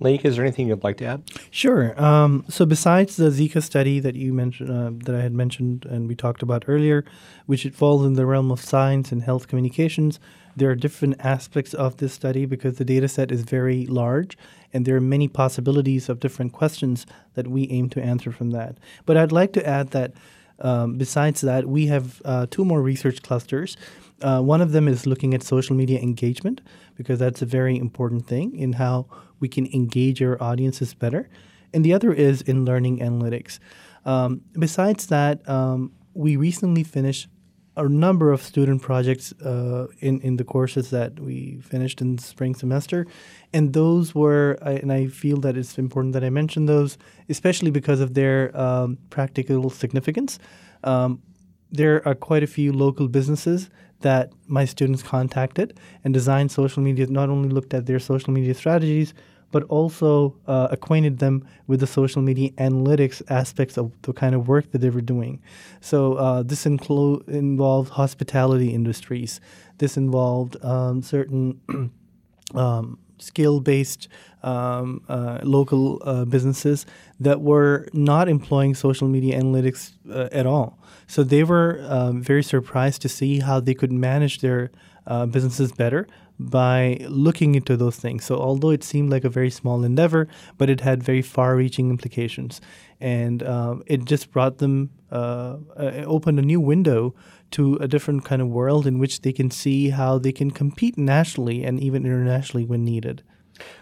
Laeeq, 0.00 0.24
is 0.24 0.36
there 0.36 0.44
anything 0.44 0.68
you'd 0.68 0.82
like 0.82 0.96
to 0.98 1.04
add? 1.04 1.22
Sure. 1.54 2.02
Um, 2.02 2.46
so, 2.48 2.64
besides 2.64 3.16
the 3.16 3.28
Zika 3.28 3.62
study 3.62 4.00
that 4.00 4.16
you 4.16 4.32
mentioned, 4.32 4.70
uh, 4.70 4.90
that 5.04 5.14
I 5.14 5.20
had 5.20 5.34
mentioned 5.34 5.84
and 5.84 6.08
we 6.08 6.14
talked 6.14 6.42
about 6.42 6.64
earlier, 6.66 7.04
which 7.44 7.66
it 7.66 7.74
falls 7.74 8.06
in 8.06 8.14
the 8.14 8.24
realm 8.24 8.50
of 8.50 8.58
science 8.58 9.12
and 9.12 9.22
health 9.22 9.48
communications, 9.48 10.18
there 10.56 10.70
are 10.70 10.74
different 10.74 11.16
aspects 11.20 11.74
of 11.74 11.98
this 11.98 12.14
study 12.14 12.46
because 12.46 12.78
the 12.78 12.86
data 12.86 13.06
set 13.06 13.30
is 13.30 13.42
very 13.42 13.84
large 13.84 14.38
and 14.72 14.86
there 14.86 14.96
are 14.96 15.00
many 15.00 15.28
possibilities 15.28 16.08
of 16.08 16.20
different 16.20 16.54
questions 16.54 17.04
that 17.34 17.48
we 17.48 17.68
aim 17.68 17.90
to 17.90 18.02
answer 18.02 18.32
from 18.32 18.52
that. 18.52 18.78
But 19.04 19.18
I'd 19.18 19.30
like 19.30 19.52
to 19.52 19.66
add 19.66 19.90
that 19.90 20.14
um, 20.58 20.96
besides 20.96 21.42
that, 21.42 21.66
we 21.66 21.86
have 21.88 22.22
uh, 22.24 22.46
two 22.50 22.64
more 22.64 22.80
research 22.80 23.20
clusters. 23.20 23.76
Uh, 24.22 24.40
one 24.40 24.62
of 24.62 24.72
them 24.72 24.88
is 24.88 25.06
looking 25.06 25.34
at 25.34 25.42
social 25.42 25.76
media 25.76 26.00
engagement 26.00 26.62
because 26.96 27.18
that's 27.18 27.42
a 27.42 27.46
very 27.46 27.76
important 27.76 28.26
thing 28.26 28.56
in 28.56 28.74
how 28.74 29.06
we 29.42 29.48
can 29.48 29.66
engage 29.74 30.22
our 30.22 30.42
audiences 30.42 30.94
better. 30.94 31.28
And 31.74 31.84
the 31.84 31.92
other 31.92 32.12
is 32.12 32.40
in 32.42 32.64
learning 32.64 33.00
analytics. 33.00 33.58
Um, 34.06 34.40
besides 34.58 35.06
that, 35.08 35.46
um, 35.48 35.92
we 36.14 36.36
recently 36.36 36.84
finished 36.84 37.28
a 37.76 37.88
number 37.88 38.32
of 38.32 38.42
student 38.42 38.82
projects 38.82 39.32
uh, 39.40 39.86
in 40.00 40.20
in 40.20 40.36
the 40.36 40.44
courses 40.44 40.90
that 40.90 41.18
we 41.18 41.58
finished 41.62 42.02
in 42.02 42.18
spring 42.18 42.54
semester, 42.54 43.06
and 43.54 43.72
those 43.72 44.14
were 44.14 44.58
and 44.60 44.92
I 44.92 45.06
feel 45.06 45.38
that 45.40 45.56
it's 45.56 45.78
important 45.78 46.12
that 46.12 46.24
I 46.24 46.30
mention 46.30 46.66
those, 46.66 46.98
especially 47.28 47.70
because 47.70 48.00
of 48.00 48.12
their 48.12 48.54
um, 48.54 48.98
practical 49.08 49.70
significance. 49.70 50.38
Um, 50.84 51.22
there 51.70 52.06
are 52.06 52.14
quite 52.14 52.42
a 52.42 52.46
few 52.46 52.72
local 52.72 53.08
businesses 53.08 53.70
that 54.00 54.32
my 54.46 54.66
students 54.66 55.02
contacted 55.02 55.78
and 56.04 56.12
designed 56.12 56.50
social 56.52 56.82
media. 56.82 57.06
Not 57.06 57.30
only 57.30 57.48
looked 57.48 57.72
at 57.72 57.86
their 57.86 58.00
social 58.00 58.34
media 58.34 58.52
strategies, 58.52 59.14
but 59.52 59.62
also 59.64 60.34
uh, 60.48 60.66
acquainted 60.72 61.20
them 61.20 61.46
with 61.68 61.78
the 61.78 61.86
social 61.86 62.20
media 62.20 62.50
analytics 62.52 63.22
aspects 63.30 63.78
of 63.78 63.92
the 64.02 64.12
kind 64.12 64.34
of 64.34 64.48
work 64.48 64.72
that 64.72 64.78
they 64.78 64.90
were 64.90 65.00
doing. 65.00 65.40
So 65.80 66.14
uh, 66.14 66.42
this 66.42 66.66
include 66.66 67.28
involved 67.28 67.90
hospitality 67.90 68.74
industries. 68.74 69.40
This 69.78 69.96
involved 69.96 70.56
um, 70.64 71.02
certain 71.02 71.60
um, 72.54 72.98
skill-based 73.18 74.08
um, 74.42 75.02
uh, 75.08 75.38
local 75.42 76.02
uh, 76.04 76.24
businesses 76.24 76.84
that 77.20 77.40
were 77.40 77.86
not 77.92 78.28
employing 78.28 78.74
social 78.74 79.06
media 79.06 79.40
analytics 79.40 79.92
uh, 80.10 80.28
at 80.32 80.46
all. 80.46 80.78
So 81.06 81.22
they 81.22 81.44
were 81.44 81.84
um, 81.88 82.22
very 82.22 82.42
surprised 82.42 83.02
to 83.02 83.08
see 83.08 83.38
how 83.38 83.60
they 83.60 83.74
could 83.74 83.92
manage 83.92 84.40
their 84.40 84.72
uh, 85.06 85.26
businesses 85.26 85.72
better 85.72 86.06
by 86.50 86.98
looking 87.08 87.54
into 87.54 87.76
those 87.76 87.96
things. 87.96 88.24
So, 88.24 88.36
although 88.36 88.70
it 88.70 88.84
seemed 88.84 89.10
like 89.10 89.24
a 89.24 89.30
very 89.30 89.50
small 89.50 89.84
endeavor, 89.84 90.28
but 90.58 90.70
it 90.70 90.80
had 90.80 91.02
very 91.02 91.22
far 91.22 91.56
reaching 91.56 91.90
implications. 91.90 92.60
And 93.00 93.42
um, 93.42 93.82
it 93.86 94.04
just 94.04 94.30
brought 94.30 94.58
them, 94.58 94.90
uh, 95.10 95.56
uh, 95.76 96.04
opened 96.06 96.38
a 96.38 96.42
new 96.42 96.60
window 96.60 97.14
to 97.52 97.76
a 97.76 97.88
different 97.88 98.24
kind 98.24 98.40
of 98.40 98.48
world 98.48 98.86
in 98.86 98.98
which 98.98 99.22
they 99.22 99.32
can 99.32 99.50
see 99.50 99.90
how 99.90 100.18
they 100.18 100.32
can 100.32 100.50
compete 100.50 100.96
nationally 100.96 101.64
and 101.64 101.80
even 101.80 102.04
internationally 102.04 102.64
when 102.64 102.84
needed. 102.84 103.22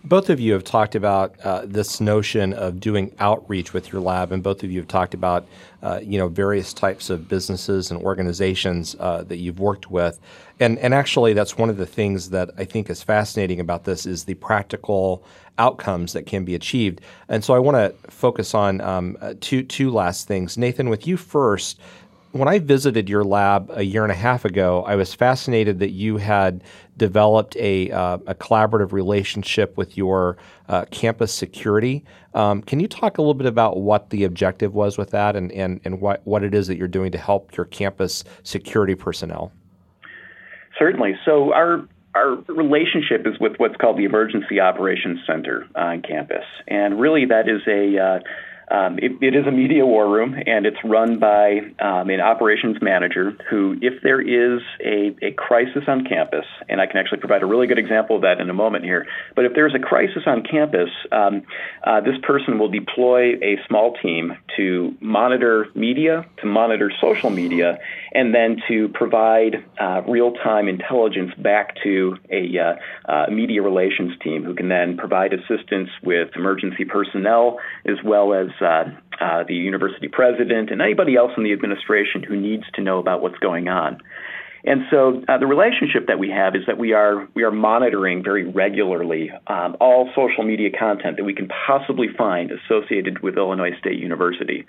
Both 0.04 0.30
of 0.30 0.40
you 0.40 0.52
have 0.54 0.64
talked 0.64 0.94
about 0.94 1.38
uh, 1.40 1.62
this 1.66 2.00
notion 2.00 2.52
of 2.52 2.80
doing 2.80 3.14
outreach 3.18 3.72
with 3.72 3.92
your 3.92 4.00
lab, 4.00 4.32
and 4.32 4.42
both 4.42 4.62
of 4.62 4.70
you 4.70 4.78
have 4.78 4.88
talked 4.88 5.14
about 5.14 5.46
uh, 5.82 6.00
you 6.02 6.18
know 6.18 6.28
various 6.28 6.72
types 6.72 7.10
of 7.10 7.28
businesses 7.28 7.90
and 7.90 8.00
organizations 8.02 8.96
uh, 8.98 9.22
that 9.24 9.36
you've 9.36 9.60
worked 9.60 9.90
with, 9.90 10.18
and 10.58 10.78
and 10.78 10.94
actually 10.94 11.32
that's 11.32 11.58
one 11.58 11.68
of 11.68 11.76
the 11.76 11.86
things 11.86 12.30
that 12.30 12.50
I 12.56 12.64
think 12.64 12.88
is 12.88 13.02
fascinating 13.02 13.60
about 13.60 13.84
this 13.84 14.06
is 14.06 14.24
the 14.24 14.34
practical 14.34 15.24
outcomes 15.58 16.14
that 16.14 16.24
can 16.24 16.44
be 16.44 16.54
achieved. 16.54 17.02
And 17.28 17.44
so 17.44 17.54
I 17.54 17.58
want 17.58 17.76
to 17.76 18.10
focus 18.10 18.54
on 18.54 18.80
um, 18.80 19.18
uh, 19.20 19.34
two 19.40 19.62
two 19.62 19.90
last 19.90 20.26
things. 20.26 20.56
Nathan, 20.56 20.88
with 20.88 21.06
you 21.06 21.16
first 21.16 21.78
when 22.32 22.48
I 22.48 22.58
visited 22.58 23.08
your 23.08 23.24
lab 23.24 23.70
a 23.74 23.82
year 23.82 24.04
and 24.04 24.12
a 24.12 24.16
half 24.16 24.44
ago, 24.44 24.84
I 24.84 24.94
was 24.94 25.14
fascinated 25.14 25.80
that 25.80 25.90
you 25.90 26.16
had 26.18 26.62
developed 26.96 27.56
a, 27.56 27.90
uh, 27.90 28.18
a 28.26 28.34
collaborative 28.34 28.92
relationship 28.92 29.76
with 29.76 29.96
your 29.96 30.36
uh, 30.68 30.84
campus 30.90 31.32
security. 31.32 32.04
Um, 32.34 32.62
can 32.62 32.78
you 32.78 32.86
talk 32.86 33.18
a 33.18 33.20
little 33.20 33.34
bit 33.34 33.46
about 33.46 33.78
what 33.78 34.10
the 34.10 34.24
objective 34.24 34.74
was 34.74 34.96
with 34.96 35.10
that 35.10 35.34
and, 35.34 35.50
and, 35.52 35.80
and 35.84 36.00
what, 36.00 36.20
what 36.24 36.44
it 36.44 36.54
is 36.54 36.68
that 36.68 36.76
you're 36.76 36.88
doing 36.88 37.10
to 37.12 37.18
help 37.18 37.56
your 37.56 37.66
campus 37.66 38.22
security 38.44 38.94
personnel? 38.94 39.50
Certainly. 40.78 41.16
So, 41.24 41.52
our 41.52 41.86
our 42.12 42.34
relationship 42.48 43.24
is 43.24 43.38
with 43.38 43.52
what's 43.58 43.76
called 43.76 43.96
the 43.96 44.04
Emergency 44.04 44.58
Operations 44.58 45.20
Center 45.28 45.64
on 45.76 46.02
campus. 46.02 46.44
And 46.66 47.00
really, 47.00 47.24
that 47.26 47.48
is 47.48 47.60
a 47.68 48.02
uh, 48.02 48.18
um, 48.70 48.98
it, 48.98 49.12
it 49.20 49.34
is 49.34 49.46
a 49.46 49.50
media 49.50 49.84
war 49.84 50.08
room, 50.08 50.34
and 50.46 50.64
it's 50.64 50.76
run 50.84 51.18
by 51.18 51.58
um, 51.80 52.08
an 52.08 52.20
operations 52.20 52.76
manager 52.80 53.36
who, 53.50 53.76
if 53.82 54.02
there 54.02 54.20
is 54.20 54.60
a, 54.84 55.16
a 55.22 55.32
crisis 55.32 55.82
on 55.88 56.04
campus, 56.04 56.44
and 56.68 56.80
I 56.80 56.86
can 56.86 56.98
actually 56.98 57.18
provide 57.18 57.42
a 57.42 57.46
really 57.46 57.66
good 57.66 57.78
example 57.78 58.16
of 58.16 58.22
that 58.22 58.40
in 58.40 58.48
a 58.48 58.54
moment 58.54 58.84
here, 58.84 59.06
but 59.34 59.44
if 59.44 59.54
there's 59.54 59.74
a 59.74 59.78
crisis 59.80 60.22
on 60.26 60.44
campus, 60.44 60.90
um, 61.10 61.42
uh, 61.84 62.00
this 62.00 62.16
person 62.22 62.58
will 62.58 62.68
deploy 62.68 63.34
a 63.42 63.58
small 63.66 63.94
team 64.00 64.36
to 64.56 64.94
monitor 65.00 65.66
media, 65.74 66.24
to 66.40 66.46
monitor 66.46 66.92
social 67.00 67.30
media, 67.30 67.78
and 68.12 68.34
then 68.34 68.62
to 68.68 68.88
provide 68.88 69.64
uh, 69.80 70.02
real 70.06 70.32
time 70.34 70.68
intelligence 70.68 71.32
back 71.38 71.74
to 71.82 72.16
a 72.30 72.58
uh, 72.58 73.12
uh, 73.12 73.30
media 73.30 73.62
relations 73.62 74.12
team 74.22 74.44
who 74.44 74.54
can 74.54 74.68
then 74.68 74.96
provide 74.96 75.32
assistance 75.32 75.88
with 76.02 76.28
emergency 76.36 76.84
personnel 76.84 77.58
as 77.84 77.96
well 78.04 78.32
as 78.32 78.48
uh, 78.60 78.84
uh, 79.20 79.44
the 79.46 79.54
university 79.54 80.08
president 80.08 80.70
and 80.70 80.80
anybody 80.80 81.16
else 81.16 81.32
in 81.36 81.44
the 81.44 81.52
administration 81.52 82.22
who 82.22 82.36
needs 82.36 82.64
to 82.74 82.82
know 82.82 82.98
about 82.98 83.22
what's 83.22 83.38
going 83.38 83.68
on. 83.68 84.00
And 84.64 84.82
so 84.90 85.22
uh, 85.26 85.38
the 85.38 85.46
relationship 85.46 86.06
that 86.08 86.18
we 86.18 86.30
have 86.30 86.54
is 86.54 86.62
that 86.66 86.76
we 86.76 86.92
are 86.92 87.26
we 87.34 87.44
are 87.44 87.50
monitoring 87.50 88.22
very 88.22 88.44
regularly 88.44 89.30
um, 89.46 89.76
all 89.80 90.10
social 90.14 90.44
media 90.44 90.68
content 90.78 91.16
that 91.16 91.24
we 91.24 91.34
can 91.34 91.48
possibly 91.66 92.08
find 92.16 92.50
associated 92.52 93.20
with 93.20 93.38
Illinois 93.38 93.76
State 93.78 93.98
University. 93.98 94.66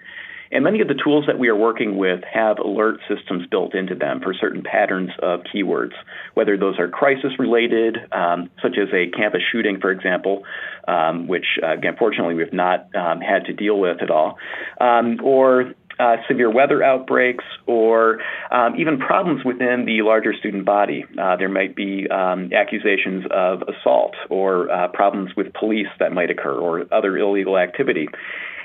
And 0.52 0.64
many 0.64 0.82
of 0.82 0.88
the 0.88 0.99
tools 1.02 1.26
that 1.28 1.39
we 1.39 1.47
are 1.47 1.56
working 1.56 1.97
with 1.97 2.22
have 2.32 2.60
alert 2.60 2.99
systems 3.08 3.47
built 3.49 3.74
into 3.74 3.95
them 3.95 4.20
for 4.22 4.34
certain 4.34 4.64
patterns 4.64 5.12
of 5.22 5.41
keywords, 5.43 5.93
whether 6.34 6.58
those 6.58 6.78
are 6.78 6.89
crisis 6.89 7.32
related, 7.39 7.97
um, 8.12 8.49
such 8.62 8.78
as 8.78 8.89
a 8.93 9.10
campus 9.16 9.41
shooting, 9.52 9.80
for 9.80 9.91
example, 9.91 10.43
um, 10.88 11.28
which, 11.28 11.45
uh, 11.64 11.72
again, 11.72 11.95
fortunately, 11.97 12.36
we've 12.36 12.54
not 12.54 12.93
um, 12.95 13.22
had 13.22 13.45
to 13.45 13.54
deal 13.54 13.80
with 13.80 14.02
at 14.02 14.12
all, 14.12 14.38
um, 14.80 15.20
or 15.24 15.74
uh, 15.99 16.16
severe 16.28 16.49
weather 16.49 16.84
outbreaks 16.84 17.43
or 17.68 18.20
um, 18.49 18.76
even 18.78 18.97
problems 18.97 19.45
within 19.45 19.86
the 19.86 20.02
larger 20.02 20.34
student 20.34 20.66
body. 20.66 21.06
Uh, 21.22 21.36
there 21.36 21.49
might 21.49 21.76
be 21.76 22.10
um, 22.10 22.52
accusations 22.54 23.24
of 23.30 23.62
assault 23.64 24.16
or 24.30 24.72
uh, 24.72 24.88
problems 24.88 25.32
with 25.36 25.54
police 25.54 25.88
that 25.99 26.12
might 26.12 26.32
occur 26.32 26.54
or 26.54 26.86
other 26.91 27.18
illegal 27.18 27.58
activity. 27.58 28.08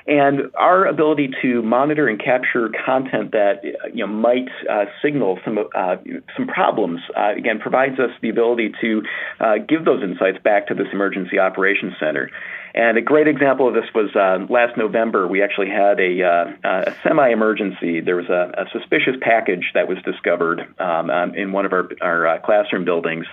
And 0.09 0.53
our 0.55 0.87
ability 0.87 1.31
to 1.43 1.63
monitor 1.63 2.07
and 2.07 2.23
capture 2.23 2.71
content 2.85 3.33
that 3.33 3.65
you 3.93 4.07
know 4.07 4.13
might 4.13 4.49
uh, 4.71 4.85
signal 5.03 5.41
some 5.45 5.59
uh, 5.75 5.97
some 6.37 6.47
problems 6.47 7.01
uh, 7.17 7.33
again 7.37 7.59
provides 7.59 7.99
us 7.99 8.11
the 8.23 8.29
ability 8.29 8.73
to 8.81 9.03
uh, 9.41 9.55
give 9.69 9.85
those 9.85 10.05
insights 10.05 10.39
back 10.45 10.69
to 10.69 10.75
this 10.75 10.87
emergency 10.93 11.41
operations 11.41 11.95
center. 11.99 12.31
And 12.73 12.99
a 12.99 13.01
great 13.01 13.27
example 13.27 13.67
of 13.67 13.75
this 13.75 13.87
was 13.95 14.15
uh, 14.15 14.47
last 14.53 14.77
November. 14.77 15.27
We 15.27 15.43
actually 15.43 15.71
had 15.71 15.99
a, 15.99 16.23
uh, 16.23 16.91
a 16.91 16.95
semi-emergency. 17.03 18.01
There 18.03 18.17
was 18.17 18.29
a, 18.29 18.53
a, 18.55 18.67
suspicious 18.71 19.17
package 19.23 19.71
that 19.73 19.89
was 19.89 19.97
discovered 20.05 20.61
um, 20.79 21.11
in 21.35 21.53
one 21.53 21.65
of 21.65 21.73
our, 21.73 21.89
our 22.03 22.39
classroom 22.41 22.85
buildings, 22.85 23.25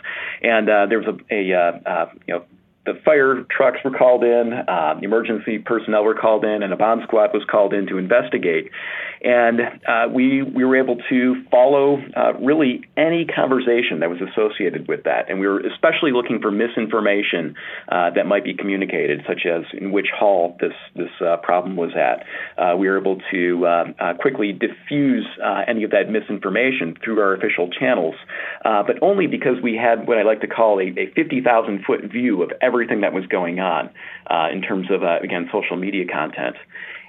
and 0.41 0.67
there 0.67 0.97
was 0.97 1.07
a, 1.29 1.35
a 1.35 2.09
you 2.25 2.33
know 2.33 2.45
the 2.85 2.93
fire 3.05 3.45
trucks 3.49 3.77
were 3.85 3.91
called 3.91 4.23
in, 4.23 4.51
uh, 4.53 4.99
emergency 5.01 5.57
personnel 5.57 6.03
were 6.03 6.15
called 6.15 6.43
in, 6.43 6.63
and 6.63 6.73
a 6.73 6.75
bomb 6.75 7.01
squad 7.03 7.29
was 7.33 7.43
called 7.49 7.73
in 7.73 7.87
to 7.87 7.97
investigate. 7.97 8.71
And 9.23 9.61
uh, 9.87 10.07
we 10.13 10.43
we 10.43 10.65
were 10.65 10.75
able 10.75 10.97
to 11.09 11.43
follow 11.49 11.97
uh, 12.15 12.33
really 12.41 12.81
any 12.97 13.25
conversation 13.25 14.01
that 14.01 14.09
was 14.09 14.19
associated 14.19 14.89
with 14.89 15.03
that, 15.05 15.29
and 15.29 15.39
we 15.39 15.47
were 15.47 15.61
especially 15.61 16.11
looking 16.11 16.41
for 16.41 16.51
misinformation 16.51 17.55
uh, 17.87 18.09
that 18.15 18.25
might 18.25 18.43
be 18.43 18.53
communicated, 18.53 19.21
such 19.25 19.45
as 19.45 19.63
in 19.79 19.93
which 19.93 20.07
hall 20.13 20.57
this 20.59 20.73
this 20.95 21.11
uh, 21.25 21.37
problem 21.37 21.77
was 21.77 21.91
at. 21.95 22.25
Uh, 22.61 22.75
we 22.75 22.89
were 22.89 22.99
able 22.99 23.21
to 23.31 23.65
quickly 24.19 24.51
diffuse 24.51 25.25
any 25.67 25.83
of 25.83 25.91
that 25.91 26.09
misinformation 26.09 26.97
through 27.01 27.21
our 27.21 27.33
official 27.33 27.69
channels, 27.69 28.15
but 28.63 29.01
only 29.01 29.27
because 29.27 29.55
we 29.63 29.75
had 29.77 30.05
what 30.05 30.17
I 30.17 30.23
like 30.23 30.41
to 30.41 30.47
call 30.47 30.79
a, 30.79 30.87
a 30.99 31.11
50,000 31.15 31.85
foot 31.85 32.11
view 32.11 32.43
of 32.43 32.51
every 32.61 32.72
everything 32.73 33.01
that 33.01 33.13
was 33.13 33.25
going 33.27 33.59
on 33.59 33.89
uh, 34.27 34.47
in 34.51 34.61
terms 34.61 34.87
of, 34.89 35.03
uh, 35.03 35.19
again, 35.21 35.49
social 35.51 35.77
media 35.77 36.05
content. 36.05 36.55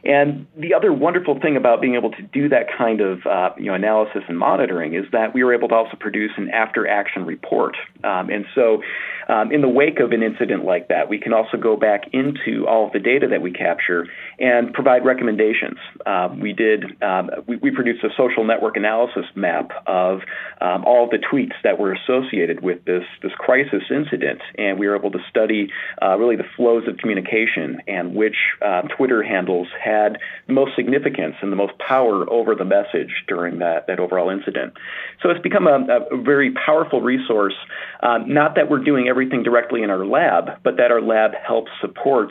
And 0.04 0.46
the 0.56 0.74
other 0.74 0.92
wonderful 0.92 1.40
thing 1.40 1.56
about 1.56 1.80
being 1.80 1.94
able 1.94 2.10
to 2.10 2.22
do 2.22 2.50
that 2.50 2.66
kind 2.76 3.00
of 3.00 3.24
uh, 3.24 3.50
you 3.56 3.66
know 3.66 3.74
analysis 3.74 4.22
and 4.28 4.38
monitoring 4.38 4.92
is 4.92 5.06
that 5.12 5.32
we 5.32 5.42
were 5.42 5.54
able 5.54 5.68
to 5.68 5.74
also 5.74 5.96
produce 5.98 6.32
an 6.36 6.50
after 6.50 6.86
action 6.86 7.24
report. 7.24 7.74
Um, 8.04 8.28
and 8.28 8.44
so, 8.54 8.82
um, 9.28 9.52
in 9.52 9.60
the 9.60 9.68
wake 9.68 10.00
of 10.00 10.12
an 10.12 10.22
incident 10.22 10.64
like 10.64 10.88
that, 10.88 11.08
we 11.08 11.18
can 11.18 11.32
also 11.32 11.56
go 11.56 11.76
back 11.76 12.04
into 12.12 12.66
all 12.66 12.86
of 12.86 12.92
the 12.92 12.98
data 12.98 13.28
that 13.28 13.42
we 13.42 13.52
capture 13.52 14.06
and 14.38 14.72
provide 14.72 15.04
recommendations. 15.04 15.78
Uh, 16.04 16.28
we 16.40 16.52
did 16.52 17.02
um, 17.02 17.30
we, 17.46 17.56
we, 17.56 17.70
produced 17.70 18.04
a 18.04 18.10
social 18.16 18.44
network 18.44 18.76
analysis 18.76 19.24
map 19.34 19.70
of 19.86 20.20
um, 20.60 20.84
all 20.84 21.04
of 21.04 21.10
the 21.10 21.18
tweets 21.18 21.54
that 21.62 21.78
were 21.78 21.92
associated 21.92 22.62
with 22.62 22.84
this 22.84 23.04
this 23.22 23.32
crisis 23.38 23.82
incident, 23.90 24.40
and 24.56 24.78
we 24.78 24.86
were 24.86 24.96
able 24.96 25.10
to 25.10 25.18
study 25.28 25.70
uh, 26.02 26.16
really 26.16 26.36
the 26.36 26.46
flows 26.56 26.86
of 26.88 26.96
communication 26.98 27.80
and 27.86 28.14
which 28.14 28.36
uh, 28.64 28.82
Twitter 28.96 29.22
handles 29.22 29.68
had 29.82 30.18
the 30.46 30.52
most 30.52 30.74
significance 30.76 31.34
and 31.42 31.50
the 31.50 31.56
most 31.56 31.72
power 31.78 32.28
over 32.30 32.54
the 32.54 32.64
message 32.64 33.10
during 33.28 33.58
that, 33.58 33.86
that 33.86 34.00
overall 34.00 34.30
incident. 34.30 34.74
So 35.22 35.30
it's 35.30 35.40
become 35.40 35.66
a, 35.66 36.06
a 36.10 36.22
very 36.22 36.52
powerful 36.52 37.00
resource, 37.00 37.54
uh, 38.02 38.18
not 38.26 38.56
that 38.56 38.70
we're 38.70 38.84
doing 38.84 39.08
everything 39.14 39.44
directly 39.44 39.84
in 39.84 39.90
our 39.90 40.04
lab, 40.04 40.60
but 40.64 40.76
that 40.78 40.90
our 40.90 41.00
lab 41.00 41.34
helps 41.46 41.70
support 41.80 42.30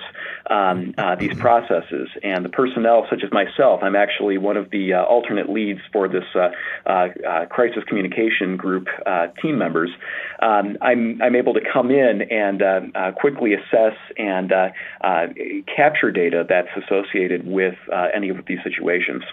um, 0.50 0.94
uh, 0.98 1.16
these 1.16 1.34
processes. 1.40 2.10
And 2.22 2.44
the 2.44 2.50
personnel, 2.50 3.08
such 3.10 3.24
as 3.24 3.32
myself, 3.32 3.80
I'm 3.84 3.96
actually 3.96 4.38
one 4.38 4.58
of 4.58 4.70
the 4.70 4.92
uh, 4.92 5.04
alternate 5.04 5.50
leads 5.50 5.80
for 5.94 6.10
this 6.10 6.26
uh, 6.36 6.50
uh, 6.86 6.90
uh, 6.92 7.46
crisis 7.46 7.86
communication 7.88 8.58
group 8.58 8.88
team 9.42 9.58
members. 9.58 9.92
Um, 10.42 10.78
I'm, 10.82 11.22
I'm 11.22 11.38
able 11.38 11.54
to 11.54 11.62
come 11.72 11.90
in 11.90 12.24
and 12.30 12.62
quickly 13.16 13.54
assess 13.54 13.96
and 14.18 14.52
capture 15.74 16.12
data 16.12 16.46
that's 16.50 16.68
associated 16.84 17.48
with 17.48 17.76
uh, 17.92 18.08
any 18.14 18.28
of 18.28 18.38
these 18.46 18.60
situations. 18.62 19.24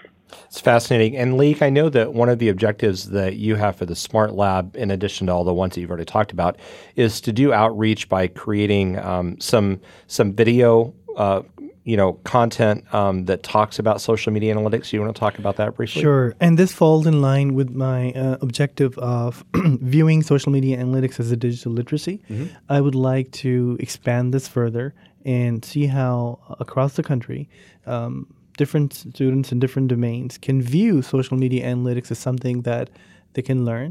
It's 0.45 0.59
fascinating. 0.59 1.17
And 1.17 1.33
Laeeq, 1.33 1.61
I 1.61 1.69
know 1.69 1.89
that 1.89 2.13
one 2.13 2.29
of 2.29 2.39
the 2.39 2.49
objectives 2.49 3.09
that 3.09 3.35
you 3.37 3.55
have 3.55 3.75
for 3.75 3.85
the 3.85 3.95
Smart 3.95 4.33
Lab, 4.33 4.75
in 4.75 4.91
addition 4.91 5.27
to 5.27 5.33
all 5.33 5.43
the 5.43 5.53
ones 5.53 5.75
that 5.75 5.81
you've 5.81 5.89
already 5.89 6.05
talked 6.05 6.31
about, 6.31 6.57
is 6.95 7.21
to 7.21 7.31
do 7.31 7.53
outreach 7.53 8.09
by 8.09 8.27
creating 8.27 8.99
um, 8.99 9.39
some 9.39 9.79
some 10.07 10.33
video. 10.33 10.93
Uh, 11.17 11.43
you 11.83 11.97
know, 11.97 12.13
content 12.13 12.93
um, 12.93 13.25
that 13.25 13.41
talks 13.41 13.79
about 13.79 14.01
social 14.01 14.31
media 14.31 14.53
analytics. 14.53 14.93
You 14.93 15.01
want 15.01 15.15
to 15.15 15.19
talk 15.19 15.39
about 15.39 15.55
that 15.55 15.75
briefly? 15.75 16.01
Sure. 16.01 16.35
And 16.39 16.57
this 16.57 16.71
falls 16.71 17.07
in 17.07 17.21
line 17.21 17.55
with 17.55 17.71
my 17.71 18.11
uh, 18.11 18.37
objective 18.41 18.97
of 18.99 19.43
viewing 19.55 20.21
social 20.21 20.51
media 20.51 20.77
analytics 20.77 21.19
as 21.19 21.31
a 21.31 21.35
digital 21.35 21.71
literacy. 21.71 22.21
Mm-hmm. 22.29 22.55
I 22.69 22.81
would 22.81 22.93
like 22.93 23.31
to 23.31 23.77
expand 23.79 24.31
this 24.31 24.47
further 24.47 24.93
and 25.25 25.65
see 25.65 25.87
how 25.87 26.39
across 26.59 26.95
the 26.95 27.03
country 27.03 27.49
um, 27.85 28.27
different 28.61 28.93
students 28.93 29.51
in 29.51 29.57
different 29.59 29.87
domains 29.95 30.37
can 30.37 30.57
view 30.61 31.01
social 31.01 31.37
media 31.43 31.61
analytics 31.73 32.11
as 32.11 32.19
something 32.19 32.61
that 32.61 32.85
they 33.33 33.43
can 33.49 33.65
learn 33.65 33.89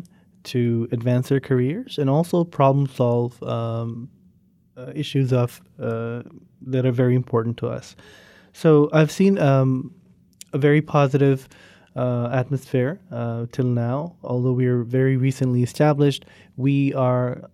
to 0.52 0.88
advance 0.92 1.24
their 1.30 1.40
careers 1.40 1.98
and 1.98 2.08
also 2.08 2.44
problem 2.44 2.86
solve 2.86 3.42
um, 3.42 4.08
uh, 4.76 4.92
issues 4.94 5.32
of 5.32 5.60
uh, 5.88 6.22
that 6.72 6.86
are 6.86 6.96
very 7.04 7.16
important 7.22 7.56
to 7.56 7.66
us. 7.78 7.96
So 8.52 8.88
I've 8.92 9.10
seen 9.10 9.38
um, 9.38 9.92
a 10.52 10.58
very 10.58 10.82
positive 10.82 11.48
uh, 11.96 12.28
atmosphere 12.32 13.00
uh, 13.10 13.46
till 13.50 13.70
now. 13.88 14.14
Although 14.22 14.56
we 14.60 14.66
are 14.66 14.82
very 15.00 15.16
recently 15.16 15.62
established, 15.62 16.22
we 16.56 16.94
are 16.94 17.50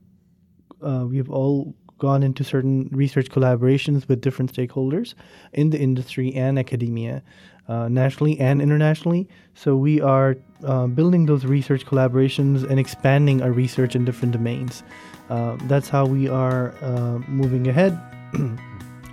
uh, 0.82 1.04
we 1.10 1.16
have 1.16 1.30
all 1.30 1.74
gone 1.98 2.22
into 2.22 2.44
certain 2.44 2.88
research 2.92 3.28
collaborations 3.28 4.06
with 4.08 4.20
different 4.20 4.52
stakeholders 4.52 5.14
in 5.52 5.70
the 5.70 5.78
industry 5.78 6.34
and 6.34 6.58
academia, 6.58 7.22
uh, 7.68 7.88
nationally 7.88 8.38
and 8.38 8.60
internationally. 8.60 9.28
So 9.54 9.76
we 9.76 10.00
are 10.00 10.36
uh, 10.64 10.86
building 10.86 11.26
those 11.26 11.44
research 11.44 11.86
collaborations 11.86 12.68
and 12.68 12.78
expanding 12.78 13.42
our 13.42 13.52
research 13.52 13.96
in 13.96 14.04
different 14.04 14.32
domains. 14.32 14.82
Uh, 15.28 15.56
that's 15.62 15.88
how 15.88 16.06
we 16.06 16.28
are 16.28 16.74
uh, 16.82 17.18
moving 17.28 17.66
ahead. 17.66 17.98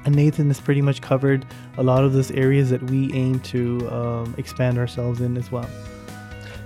and 0.05 0.15
Nathan 0.15 0.47
has 0.47 0.59
pretty 0.59 0.81
much 0.81 1.01
covered 1.01 1.45
a 1.77 1.83
lot 1.83 2.03
of 2.03 2.13
those 2.13 2.31
areas 2.31 2.69
that 2.69 2.83
we 2.83 3.11
aim 3.13 3.39
to 3.41 3.89
um, 3.89 4.35
expand 4.37 4.77
ourselves 4.77 5.21
in 5.21 5.37
as 5.37 5.51
well. 5.51 5.69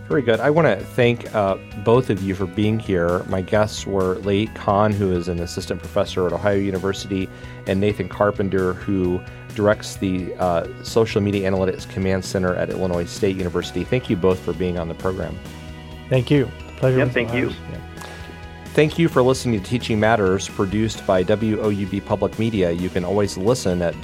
Very 0.07 0.21
good. 0.21 0.39
I 0.39 0.49
want 0.49 0.67
to 0.67 0.85
thank 0.85 1.33
uh, 1.35 1.57
both 1.83 2.09
of 2.09 2.23
you 2.23 2.33
for 2.33 2.45
being 2.45 2.79
here. 2.79 3.23
My 3.23 3.41
guests 3.41 3.85
were 3.85 4.15
Laeeq 4.17 4.55
Kahn, 4.55 4.93
who 4.93 5.11
is 5.11 5.27
an 5.27 5.39
assistant 5.39 5.81
professor 5.81 6.25
at 6.25 6.31
Ohio 6.31 6.55
University, 6.55 7.27
and 7.65 7.81
Nathan 7.81 8.07
Carpenter, 8.07 8.71
who 8.73 9.21
directs 9.53 9.97
the 9.97 10.33
uh, 10.35 10.65
Social 10.83 11.19
Media 11.19 11.51
Analytics 11.51 11.89
Command 11.89 12.23
Center 12.23 12.55
at 12.55 12.69
Illinois 12.69 13.03
State 13.03 13.35
University. 13.35 13.83
Thank 13.83 14.09
you 14.09 14.15
both 14.15 14.39
for 14.39 14.53
being 14.53 14.79
on 14.79 14.87
the 14.87 14.95
program. 14.95 15.37
Thank 16.07 16.31
you. 16.31 16.49
Pleasure. 16.77 16.99
Yeah, 16.99 17.09
thank 17.09 17.33
you. 17.33 17.49
Yeah. 17.49 17.81
Thank 18.67 18.97
you 18.99 19.09
for 19.09 19.21
listening 19.23 19.59
to 19.59 19.67
Teaching 19.67 19.99
Matters, 19.99 20.47
produced 20.47 21.05
by 21.05 21.23
WOUB 21.23 22.05
Public 22.05 22.37
Media. 22.39 22.71
You 22.71 22.89
can 22.89 23.03
always 23.03 23.35
listen 23.35 23.81
at 23.81 23.95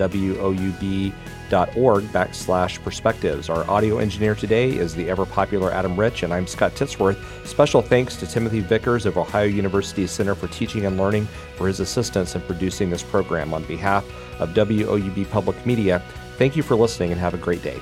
WOUB.org 1.54 2.06
backslash 2.06 2.84
perspectives. 2.84 3.49
Our 3.49 3.70
audio 3.70 3.99
engineer 3.99 4.36
today 4.36 4.72
is 4.72 4.95
the 4.95 5.10
ever 5.10 5.26
popular 5.26 5.72
Adam 5.72 5.99
Rich, 5.99 6.24
and 6.24 6.34
I'm 6.34 6.47
Scott 6.47 6.74
Titsworth. 6.74 7.18
Special 7.45 7.82
thanks 7.82 8.16
to 8.18 8.28
Timothy 8.28 8.60
Vickers 8.60 9.06
of 9.06 9.18
Ohio 9.18 9.45
University's 9.45 10.12
Center 10.12 10.36
for 10.36 10.47
Teaching 10.47 10.86
and 10.86 10.97
Learning 10.97 11.28
for 11.56 11.68
his 11.68 11.80
assistance 11.80 12.36
in 12.36 12.41
producing 12.41 12.89
this 12.89 13.04
program. 13.04 13.54
On 13.54 13.64
behalf 13.66 14.04
of 14.39 14.49
WOUB 14.49 15.30
Public 15.30 15.64
Media, 15.66 16.01
thank 16.38 16.56
you 16.56 16.64
for 16.64 16.76
listening 16.76 17.12
and 17.12 17.20
have 17.20 17.34
a 17.34 17.38
great 17.38 17.62
day. 17.62 17.80